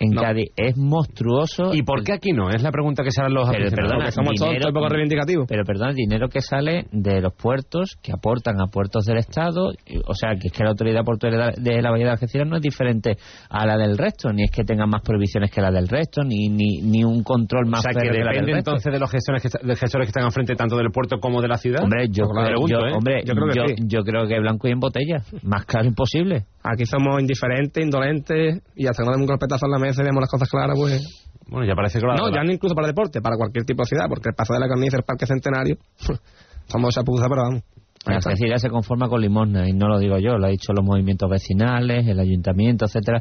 en 0.00 0.10
no. 0.12 0.22
Cádiz. 0.22 0.48
Es 0.56 0.76
monstruoso. 0.76 1.74
¿Y 1.74 1.82
por 1.82 2.02
qué 2.02 2.14
aquí 2.14 2.32
no? 2.32 2.48
Es 2.50 2.62
la 2.62 2.70
pregunta 2.72 3.02
que 3.04 3.10
se 3.10 3.20
harán 3.20 3.34
los 3.34 3.48
Pero 3.50 3.64
aficionados. 3.66 3.76
perdona, 3.90 4.04
Porque 4.06 4.12
somos 4.12 4.34
todos 4.34 4.50
dinero- 4.52 4.68
un 4.68 4.74
poco 4.74 4.88
reivindicativos. 4.88 5.46
Pero 5.46 5.64
perdón, 5.64 5.94
dinero 5.94 6.28
que 6.28 6.40
sale 6.40 6.86
de 6.90 7.20
los 7.20 7.34
puertos, 7.34 7.96
que 8.02 8.12
aportan 8.12 8.60
a 8.60 8.66
puertos 8.66 9.04
del 9.04 9.18
Estado, 9.18 9.68
o 10.06 10.14
sea, 10.14 10.30
que 10.40 10.48
es 10.48 10.52
que 10.52 10.64
la 10.64 10.70
autoridad 10.70 11.04
portuaria 11.04 11.52
de 11.56 11.82
la 11.82 11.90
Bahía 11.90 12.06
de 12.06 12.10
Algeciras 12.12 12.48
no 12.48 12.56
es 12.56 12.62
diferente 12.62 13.16
a 13.50 13.66
la 13.66 13.76
del 13.76 13.98
resto, 13.98 14.32
ni 14.32 14.44
es 14.44 14.50
que 14.50 14.64
tengan 14.64 14.88
más 14.88 15.02
prohibiciones 15.02 15.50
que 15.50 15.60
la 15.60 15.70
del 15.70 15.86
resto, 15.86 16.22
ni 16.24 16.48
ni, 16.48 16.80
ni 16.82 17.04
un 17.04 17.22
control 17.22 17.66
O 17.66 17.70
más 17.70 17.82
sea, 17.82 17.92
que 17.92 18.00
férreo 18.08 18.24
la 18.24 18.30
del 18.32 18.40
depende 18.40 18.52
resto. 18.54 18.70
entonces 18.70 18.92
de 18.92 18.98
los 18.98 19.10
gestores 19.10 19.42
que, 19.42 19.66
de 19.66 19.76
gestores 19.76 20.06
que 20.06 20.10
están 20.10 20.24
al 20.24 20.32
frente 20.32 20.54
tanto 20.54 20.76
del 20.76 20.90
puerto 20.90 21.18
como 21.20 21.42
de 21.42 21.48
la 21.48 21.58
ciudad. 21.58 21.82
Hombre, 21.84 22.06
yo, 22.10 22.24
Pues 22.24 22.46
claro, 22.46 22.66
yo- 22.66 22.86
¿eh? 22.86 22.92
hombre, 22.94 23.22
Yo 23.24 23.34
creo 23.34 23.48
que 23.48 23.58
yo, 23.58 23.64
sí. 23.68 23.74
yo 23.86 24.00
creo 24.02 24.26
que 24.26 24.40
blanco 24.40 24.66
y 24.66 24.70
en 24.72 24.80
botella, 24.80 25.18
más 25.42 25.66
claro 25.66 25.86
imposible. 25.86 26.44
Aquí 26.62 26.84
somos 26.86 27.20
indiferentes, 27.20 27.82
indolentes 27.82 28.62
y 28.76 28.86
hasta 28.86 29.02
que 29.02 29.06
no 29.06 29.12
demos 29.12 29.22
un 29.22 29.26
golpetazo 29.28 29.66
en 29.66 29.72
la 29.72 29.78
mesa 29.78 29.89
y 29.98 30.02
vemos 30.02 30.20
las 30.20 30.30
cosas 30.30 30.48
claras, 30.48 30.76
pues... 30.78 31.26
Bueno, 31.48 31.66
ya 31.66 31.74
parece 31.74 32.00
lo 32.00 32.14
No, 32.14 32.30
ya 32.30 32.44
no 32.44 32.52
incluso 32.52 32.74
para 32.74 32.86
deporte, 32.86 33.20
para 33.20 33.36
cualquier 33.36 33.64
tipo 33.64 33.82
de 33.82 33.86
ciudad, 33.86 34.04
porque 34.08 34.28
el 34.28 34.34
paso 34.34 34.54
de 34.54 34.60
la 34.60 34.68
carniza, 34.68 34.98
el 34.98 35.02
parque 35.02 35.26
centenario, 35.26 35.76
somos 36.66 36.94
chapuza, 36.94 37.26
pero 37.28 37.42
vamos. 37.42 37.62
Está. 38.00 38.30
Algeciras 38.30 38.62
se 38.62 38.70
conforma 38.70 39.08
con 39.08 39.20
limosna 39.20 39.68
y 39.68 39.72
no 39.72 39.86
lo 39.86 39.98
digo 39.98 40.16
yo, 40.18 40.38
lo 40.38 40.46
han 40.46 40.52
dicho 40.52 40.72
los 40.72 40.84
movimientos 40.84 41.28
vecinales, 41.28 42.06
el 42.06 42.18
ayuntamiento, 42.18 42.86
etcétera. 42.86 43.20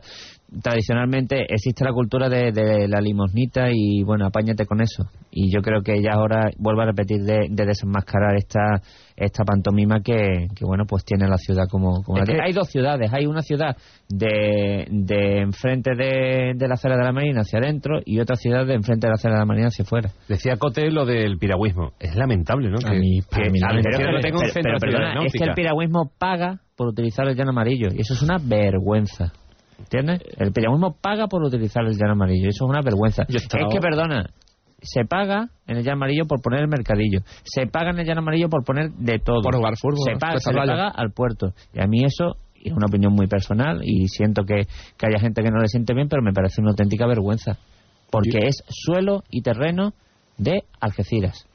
Tradicionalmente 0.64 1.46
existe 1.48 1.84
la 1.86 1.92
cultura 1.94 2.28
de, 2.28 2.52
de 2.52 2.88
la 2.88 3.00
limosnita 3.02 3.68
y 3.72 4.04
bueno, 4.04 4.26
apáñate 4.26 4.66
con 4.66 4.82
eso. 4.82 5.04
Y 5.32 5.54
yo 5.54 5.62
creo 5.62 5.82
que 5.84 6.02
ya 6.02 6.14
ahora 6.14 6.50
vuelvo 6.58 6.82
a 6.82 6.86
repetir 6.86 7.22
de, 7.24 7.48
de 7.50 7.66
desenmascarar 7.66 8.36
esta 8.36 8.82
esta 9.16 9.44
pantomima 9.44 10.00
que, 10.02 10.48
que 10.56 10.64
bueno 10.66 10.86
pues 10.88 11.04
tiene 11.04 11.28
la 11.28 11.36
ciudad 11.38 11.66
como, 11.70 12.02
como 12.04 12.20
la 12.20 12.24
que- 12.26 12.42
hay 12.42 12.54
dos 12.54 12.70
ciudades, 12.70 13.12
hay 13.14 13.26
una 13.26 13.42
ciudad 13.42 13.76
de, 14.08 14.88
de 14.90 15.42
enfrente 15.42 15.92
de, 15.96 16.54
de 16.56 16.68
la 16.68 16.76
acera 16.76 16.96
de 16.98 17.04
la 17.04 17.12
Marina 17.12 17.42
hacia 17.42 17.60
adentro 17.60 18.00
y 18.06 18.20
otra 18.22 18.36
ciudad 18.38 18.66
de 18.66 18.76
enfrente 18.76 19.08
de 19.08 19.10
la 19.12 19.16
acera 19.16 19.34
de 19.36 19.40
la 19.42 19.46
Marina 19.46 19.68
hacia 19.68 19.84
afuera. 19.84 20.10
Decía 20.28 20.56
Cote 20.58 20.90
lo 20.90 21.06
del 21.06 21.38
piragüismo. 21.38 21.92
Es 22.00 22.16
lamentable, 22.16 22.70
¿no? 22.70 22.78
Que, 22.80 22.98
es 25.26 25.34
que 25.34 25.44
el 25.44 25.54
piragüismo 25.56 26.12
paga 26.18 26.62
por 26.78 26.88
utilizar 26.88 27.28
el 27.28 27.36
llano 27.36 27.50
amarillo 27.52 27.90
y 27.94 28.00
eso 28.02 28.14
es 28.14 28.22
una 28.22 28.38
vergüenza. 28.42 29.34
¿Entiendes? 29.80 30.22
El 30.38 30.52
piragüismo 30.52 30.96
paga 31.02 31.28
por 31.28 31.44
utilizar 31.44 31.84
el 31.86 31.94
llano 31.98 32.14
amarillo 32.14 32.50
eso 32.50 32.66
es 32.66 32.70
una 32.70 32.82
vergüenza. 32.82 33.24
Yo 33.28 33.38
estaba- 33.38 33.64
Es 33.68 33.74
que, 33.74 33.80
perdona, 33.80 34.30
se 34.82 35.04
paga 35.06 35.50
en 35.68 35.78
el 35.78 35.84
llano 35.84 35.98
amarillo 35.98 36.26
por 36.28 36.42
poner 36.42 36.62
el 36.62 36.68
mercadillo, 36.68 37.20
se 37.44 37.66
paga 37.68 37.92
en 37.92 38.00
el 38.00 38.06
llano 38.06 38.22
amarillo 38.22 38.50
por 38.50 38.64
poner 38.64 38.92
de 38.92 39.20
todo. 39.20 39.42
Por 39.42 39.56
jugar 39.56 39.76
fútbol, 39.78 40.06
Se 40.06 40.20
paga, 40.20 40.34
pues, 40.34 40.44
se 40.44 40.52
paga 40.54 40.88
al 40.90 41.12
puerto. 41.12 41.54
Y 41.74 41.82
a 41.82 41.88
mí 41.88 42.04
eso 42.04 42.36
es 42.62 42.72
una 42.74 42.86
opinión 42.88 43.14
muy 43.14 43.28
personal 43.28 43.82
y 43.84 44.08
siento 44.10 44.44
que, 44.44 44.68
que 44.98 45.08
haya 45.08 45.20
gente 45.20 45.42
que 45.44 45.50
no 45.50 45.60
le 45.60 45.68
siente 45.68 45.94
bien, 45.94 46.08
pero 46.10 46.22
me 46.22 46.34
parece 46.34 46.62
una 46.62 46.72
auténtica 46.72 47.08
vergüenza. 47.08 47.58
Porque 48.12 48.48
es 48.48 48.64
suelo 48.70 49.24
y 49.30 49.42
terreno 49.42 49.94
de 50.38 50.64
Algeciras. 50.80 51.46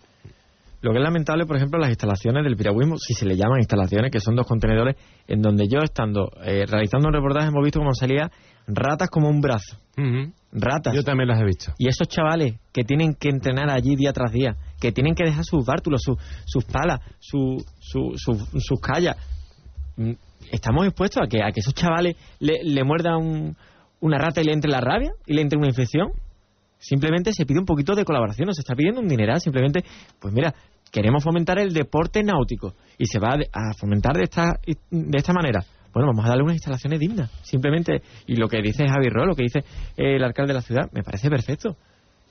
Lo 0.85 0.93
que 0.93 0.99
es 0.99 1.03
lamentable, 1.03 1.47
por 1.47 1.57
ejemplo, 1.57 1.79
las 1.81 1.89
instalaciones 1.89 2.45
del 2.45 2.57
piragüismo, 2.57 2.99
si 2.99 3.15
se 3.15 3.25
le 3.25 3.37
llaman 3.37 3.59
instalaciones, 3.61 4.11
que 4.13 4.21
son 4.21 4.37
dos 4.37 4.47
contenedores, 4.47 4.97
en 5.27 5.41
donde 5.41 5.67
yo 5.67 5.79
estando 5.83 6.31
eh, 6.45 6.67
realizando 6.69 7.09
un 7.09 7.15
reportaje 7.15 7.47
hemos 7.49 7.65
visto 7.65 7.79
cómo 7.81 7.95
salía 7.95 8.31
ratas 8.67 9.09
como 9.09 9.31
un 9.31 9.41
brazo. 9.41 9.79
Ratas. 10.53 10.95
Yo 10.95 11.03
también 11.03 11.29
las 11.29 11.41
he 11.41 11.45
visto. 11.45 11.73
Y 11.79 11.89
esos 11.89 12.07
chavales 12.09 12.57
que 12.71 12.85
tienen 12.85 13.15
que 13.15 13.31
entrenar 13.31 13.71
allí 13.71 13.97
día 13.97 14.13
tras 14.13 14.31
día, 14.31 14.57
que 14.79 14.93
tienen 14.93 15.15
que 15.15 15.25
dejar 15.25 15.45
sus 15.45 15.65
bártulos, 15.65 16.03
su- 16.05 16.19
sus 16.45 16.65
palas, 16.67 17.01
su, 17.19 17.65
su- 17.81 18.13
su- 18.17 18.61
sus 18.61 18.79
callas, 18.79 19.17
mm, 19.97 20.13
estamos 20.53 20.85
expuestos 20.87 21.23
a 21.23 21.27
que, 21.29 21.43
a 21.43 21.51
que 21.51 21.61
esos 21.61 21.73
chavales 21.73 22.17
le, 22.41 22.59
le 22.63 22.85
muerdan 22.85 23.17
un- 23.17 23.57
una 24.01 24.19
rata 24.19 24.43
y 24.43 24.45
le 24.45 24.53
entre 24.53 24.71
la 24.71 24.83
rabia 24.83 25.13
y 25.27 25.33
le 25.33 25.41
entre 25.41 25.57
una 25.59 25.69
infección. 25.69 26.09
Simplemente 26.85 27.33
se 27.33 27.47
pide 27.47 27.59
un 27.59 27.65
poquito 27.65 27.95
de 27.95 28.05
colaboración, 28.05 28.47
no 28.47 28.53
se 28.53 28.61
está 28.61 28.75
pidiendo 28.75 29.01
un 29.01 29.09
dineral, 29.09 29.41
simplemente, 29.41 29.83
pues 30.21 30.35
mira, 30.35 30.55
queremos 30.93 31.25
fomentar 31.25 31.59
el 31.59 31.73
deporte 31.73 32.23
náutico 32.23 32.75
y 32.99 33.07
se 33.07 33.19
va 33.19 33.31
a, 33.31 33.71
a 33.71 33.73
fomentar 33.73 34.15
de 34.15 34.25
esta, 34.25 34.61
de 34.91 35.19
esta 35.19 35.33
manera. 35.33 35.65
Bueno, 35.95 36.09
vamos 36.09 36.27
a 36.27 36.29
darle 36.29 36.43
unas 36.43 36.57
instalaciones 36.57 37.01
dignas, 37.01 37.31
simplemente. 37.43 38.03
Y 38.27 38.37
lo 38.37 38.49
que 38.49 38.61
dice 38.61 38.87
Javi 38.87 39.09
Ro, 39.09 39.25
lo 39.25 39.35
que 39.35 39.45
dice 39.45 39.61
eh, 39.97 40.17
el 40.17 40.25
alcalde 40.25 40.53
de 40.53 40.59
la 40.59 40.63
ciudad, 40.63 40.91
me 40.93 41.03
parece 41.03 41.31
perfecto. 41.31 41.77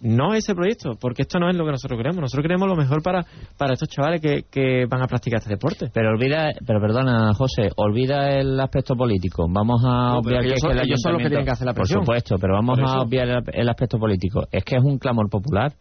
No 0.03 0.33
ese 0.33 0.53
proyecto, 0.53 0.91
porque 0.99 1.21
esto 1.21 1.39
no 1.39 1.49
es 1.49 1.55
lo 1.55 1.63
que 1.65 1.71
nosotros 1.71 1.97
queremos. 1.97 2.19
Nosotros 2.21 2.43
queremos 2.43 2.67
lo 2.67 2.75
mejor 2.75 3.01
para, 3.01 3.25
para 3.57 3.73
estos 3.73 3.87
chavales 3.89 4.19
que, 4.21 4.43
que 4.51 4.85
van 4.89 5.01
a 5.01 5.07
practicar 5.07 5.39
este 5.39 5.49
deporte. 5.53 5.89
Pero 5.93 6.09
olvida, 6.09 6.49
pero 6.67 6.81
perdona, 6.81 7.33
José, 7.33 7.69
olvida 7.77 8.29
el 8.37 8.59
aspecto 8.59 8.95
político. 8.95 9.47
Vamos 9.49 9.81
a 9.85 10.13
No, 10.13 10.17
obviar 10.19 10.43
que, 10.43 10.57
son- 10.57 10.71
que 10.71 10.79
el 10.81 10.85
ellos 10.87 10.99
son 11.01 11.13
los 11.13 11.19
que 11.21 11.27
ayuntamiento- 11.27 11.29
tienen 11.29 11.45
que 11.45 11.51
hacer 11.51 11.65
la 11.67 11.73
presión. 11.73 11.99
Por 11.99 12.05
supuesto, 12.05 12.35
pero 12.39 12.53
vamos 12.55 12.79
a 12.79 12.99
obviar 13.01 13.27
el, 13.29 13.43
el 13.53 13.69
aspecto 13.69 13.97
político. 13.97 14.43
Es 14.51 14.63
que 14.65 14.75
es 14.75 14.83
un 14.83 14.97
clamor 14.99 15.29
popular. 15.29 15.71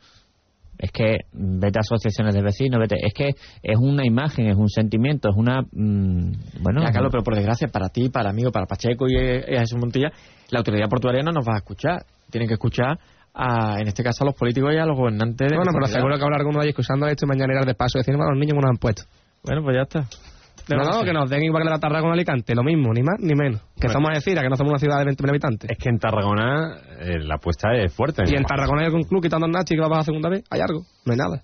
Es 0.79 0.91
que 0.91 1.17
mm, 1.33 1.61
vete 1.61 1.79
a 1.79 1.83
asociaciones 1.83 2.35
de 2.35 2.43
vecinos, 2.43 2.81
vete. 2.81 2.97
Es 3.05 3.13
que 3.15 3.29
es 3.29 3.77
una 3.79 4.05
imagen, 4.07 4.47
es 4.49 4.57
un 4.57 4.69
sentimiento, 4.69 5.29
es 5.31 5.37
una. 5.37 5.63
mm, 5.63 6.33
bueno. 6.63 6.81
Ya, 6.83 6.91
Carlos, 6.91 7.11
pero 7.11 7.23
por 7.23 7.35
desgracia, 7.35 7.69
para 7.69 7.89
ti, 7.89 8.09
para 8.09 8.33
mí, 8.33 8.45
o 8.47 8.51
para 8.53 8.67
Pacheco 8.67 9.07
y, 9.09 9.15
y 9.15 9.57
a 9.57 9.61
Jesús 9.61 9.79
Montilla, 9.81 10.11
la 10.51 10.59
autoridad 10.61 10.89
portuaria 10.89 11.23
no 11.23 11.33
nos 11.33 11.47
va 11.47 11.55
a 11.55 11.59
escuchar. 11.59 12.05
Tienen 12.31 12.49
que 12.49 12.55
escuchar, 12.55 12.99
a, 13.35 13.81
en 13.81 13.89
este 13.89 14.03
caso, 14.03 14.25
a 14.25 14.27
los 14.27 14.35
políticos 14.35 14.73
y 14.75 14.79
a 14.79 14.85
los 14.87 14.97
gobernantes 14.97 15.49
de 15.49 15.57
Bueno, 15.57 15.73
pero 15.73 15.87
seguro 15.87 16.17
que 16.17 16.23
habrá 16.23 16.37
alguno 16.37 16.59
de 16.59 16.63
allí 16.65 16.71
escuchando 16.71 17.07
esto 17.07 17.25
y 17.25 17.29
mañana 17.29 17.55
irá 17.55 17.65
de 17.65 17.75
paso 17.75 17.99
decir, 17.99 18.15
bueno, 18.17 18.31
los 18.33 18.39
niños 18.41 18.55
me 18.57 18.63
lo 18.63 18.69
han 18.69 18.77
puesto. 18.77 19.05
Bueno, 19.43 19.63
pues 19.63 19.77
ya 19.77 19.83
está. 19.83 20.07
No, 20.69 20.85
no, 20.85 21.03
que 21.03 21.13
nos 21.13 21.29
den 21.29 21.43
igual 21.43 21.65
que 21.65 21.71
la 21.71 21.79
Tarragona 21.79 22.13
Alicante, 22.15 22.55
lo 22.55 22.63
mismo, 22.63 22.93
ni 22.93 23.03
más 23.03 23.19
ni 23.19 23.35
menos. 23.35 23.61
Que 23.75 23.89
Bueno. 23.89 23.95
somos 23.95 24.11
decir, 24.15 24.39
que 24.39 24.49
no 24.49 24.57
somos 24.57 24.71
una 24.71 24.79
ciudad 24.79 24.99
de 25.05 25.11
20.000 25.11 25.29
habitantes. 25.29 25.71
Es 25.71 25.79
que 25.79 25.89
en 25.89 25.99
Tarragona 25.99 26.77
eh, 27.01 27.19
la 27.19 27.35
apuesta 27.37 27.75
es 27.75 27.93
fuerte. 27.93 28.23
Y 28.27 28.37
en 28.37 28.45
Tarragona 28.45 28.83
hay 28.83 28.87
algún 28.87 29.03
club 29.03 29.23
quitando 29.23 29.47
a 29.47 29.49
Nachi 29.49 29.75
que 29.75 29.81
va 29.81 29.87
a 29.87 29.91
bajar 29.91 30.05
segunda 30.05 30.29
vez. 30.29 30.45
¿Hay 30.51 30.61
algo? 30.61 30.83
No 31.05 31.13
hay 31.13 31.19
nada. 31.19 31.43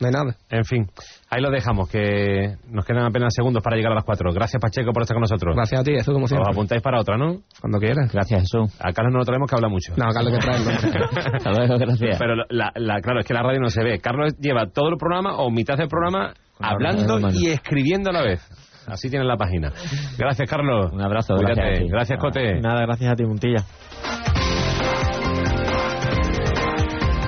No 0.00 0.06
hay 0.08 0.12
nada. 0.12 0.36
En 0.50 0.64
fin, 0.64 0.86
ahí 1.30 1.40
lo 1.40 1.50
dejamos, 1.50 1.88
que 1.88 2.56
nos 2.68 2.84
quedan 2.84 3.04
apenas 3.04 3.32
segundos 3.34 3.62
para 3.62 3.76
llegar 3.76 3.92
a 3.92 3.96
las 3.96 4.04
4. 4.04 4.32
Gracias, 4.32 4.60
Pacheco, 4.60 4.92
por 4.92 5.02
estar 5.02 5.14
con 5.14 5.22
nosotros. 5.22 5.54
Gracias 5.54 5.80
a 5.80 5.84
ti, 5.84 5.92
eso 5.94 6.12
como 6.12 6.26
siempre. 6.26 6.48
Os 6.50 6.54
apuntáis 6.56 6.82
para 6.82 7.00
otra, 7.00 7.16
¿no? 7.16 7.38
Cuando 7.60 7.78
quieras. 7.78 8.12
Gracias, 8.12 8.40
Jesús. 8.42 8.74
A 8.80 8.92
Carlos 8.92 9.12
no 9.12 9.18
lo 9.20 9.24
traemos 9.24 9.48
que 9.48 9.54
habla 9.56 9.68
mucho. 9.68 9.92
No, 9.96 10.06
Carlos, 10.12 10.32
que 10.32 10.38
traerlo. 10.38 10.70
Hasta 11.36 11.50
luego, 11.52 11.78
gracias. 11.78 12.18
Pero 12.18 12.34
la, 12.48 12.72
la- 12.74 13.00
claro, 13.00 13.20
es 13.20 13.26
que 13.26 13.34
la 13.34 13.42
radio 13.42 13.60
no 13.60 13.68
se 13.70 13.82
ve. 13.84 13.98
Carlos 14.00 14.34
lleva 14.38 14.66
todo 14.66 14.88
el 14.90 14.96
programa 14.96 15.36
o 15.36 15.50
mitad 15.50 15.76
del 15.76 15.88
programa 15.88 16.34
hablando 16.60 17.18
y 17.32 17.48
escribiendo 17.48 18.10
a 18.10 18.12
la 18.12 18.22
vez. 18.22 18.40
Así 18.86 19.08
tiene 19.08 19.24
la 19.24 19.36
página. 19.36 19.72
Gracias, 20.18 20.48
Carlos. 20.50 20.90
Un 20.92 21.00
abrazo, 21.02 21.36
Cuídate. 21.36 21.60
gracias 21.60 21.80
a. 21.80 21.90
Gracias, 21.90 22.18
Cote. 22.20 22.60
Nada, 22.60 22.82
gracias 22.82 23.12
a 23.12 23.14
ti, 23.14 23.24
Muntilla. 23.24 23.64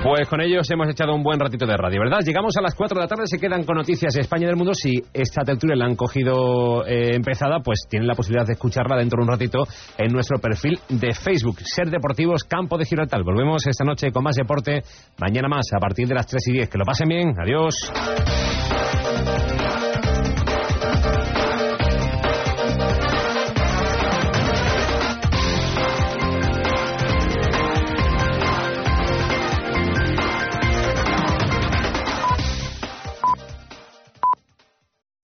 Pues 0.07 0.29
con 0.29 0.39
ellos 0.39 0.65
hemos 0.71 0.87
echado 0.87 1.13
un 1.13 1.21
buen 1.21 1.37
ratito 1.37 1.65
de 1.65 1.75
radio, 1.75 1.99
¿verdad? 1.99 2.19
Llegamos 2.23 2.55
a 2.55 2.61
las 2.61 2.73
4 2.75 2.95
de 2.95 3.01
la 3.01 3.09
tarde, 3.09 3.23
se 3.25 3.37
quedan 3.37 3.65
con 3.65 3.75
noticias 3.75 4.13
de 4.13 4.21
España 4.21 4.43
y 4.43 4.45
del 4.45 4.55
mundo. 4.55 4.73
Si 4.73 5.03
esta 5.13 5.43
tertulia 5.43 5.75
la 5.75 5.83
han 5.83 5.97
cogido 5.97 6.87
eh, 6.87 7.13
empezada, 7.13 7.59
pues 7.59 7.81
tienen 7.89 8.07
la 8.07 8.15
posibilidad 8.15 8.47
de 8.47 8.53
escucharla 8.53 8.95
dentro 8.95 9.17
de 9.17 9.23
un 9.23 9.29
ratito 9.29 9.65
en 9.97 10.13
nuestro 10.13 10.39
perfil 10.39 10.79
de 10.87 11.13
Facebook, 11.13 11.57
Ser 11.59 11.89
Deportivos 11.89 12.45
Campo 12.45 12.77
de 12.77 12.85
Gibraltar. 12.85 13.21
Volvemos 13.21 13.67
esta 13.67 13.83
noche 13.83 14.11
con 14.13 14.23
más 14.23 14.37
deporte, 14.37 14.81
mañana 15.19 15.49
más 15.49 15.65
a 15.75 15.79
partir 15.79 16.07
de 16.07 16.15
las 16.15 16.25
3 16.25 16.41
y 16.47 16.51
10. 16.53 16.69
Que 16.69 16.77
lo 16.77 16.85
pasen 16.85 17.09
bien, 17.09 17.33
adiós. 17.37 17.91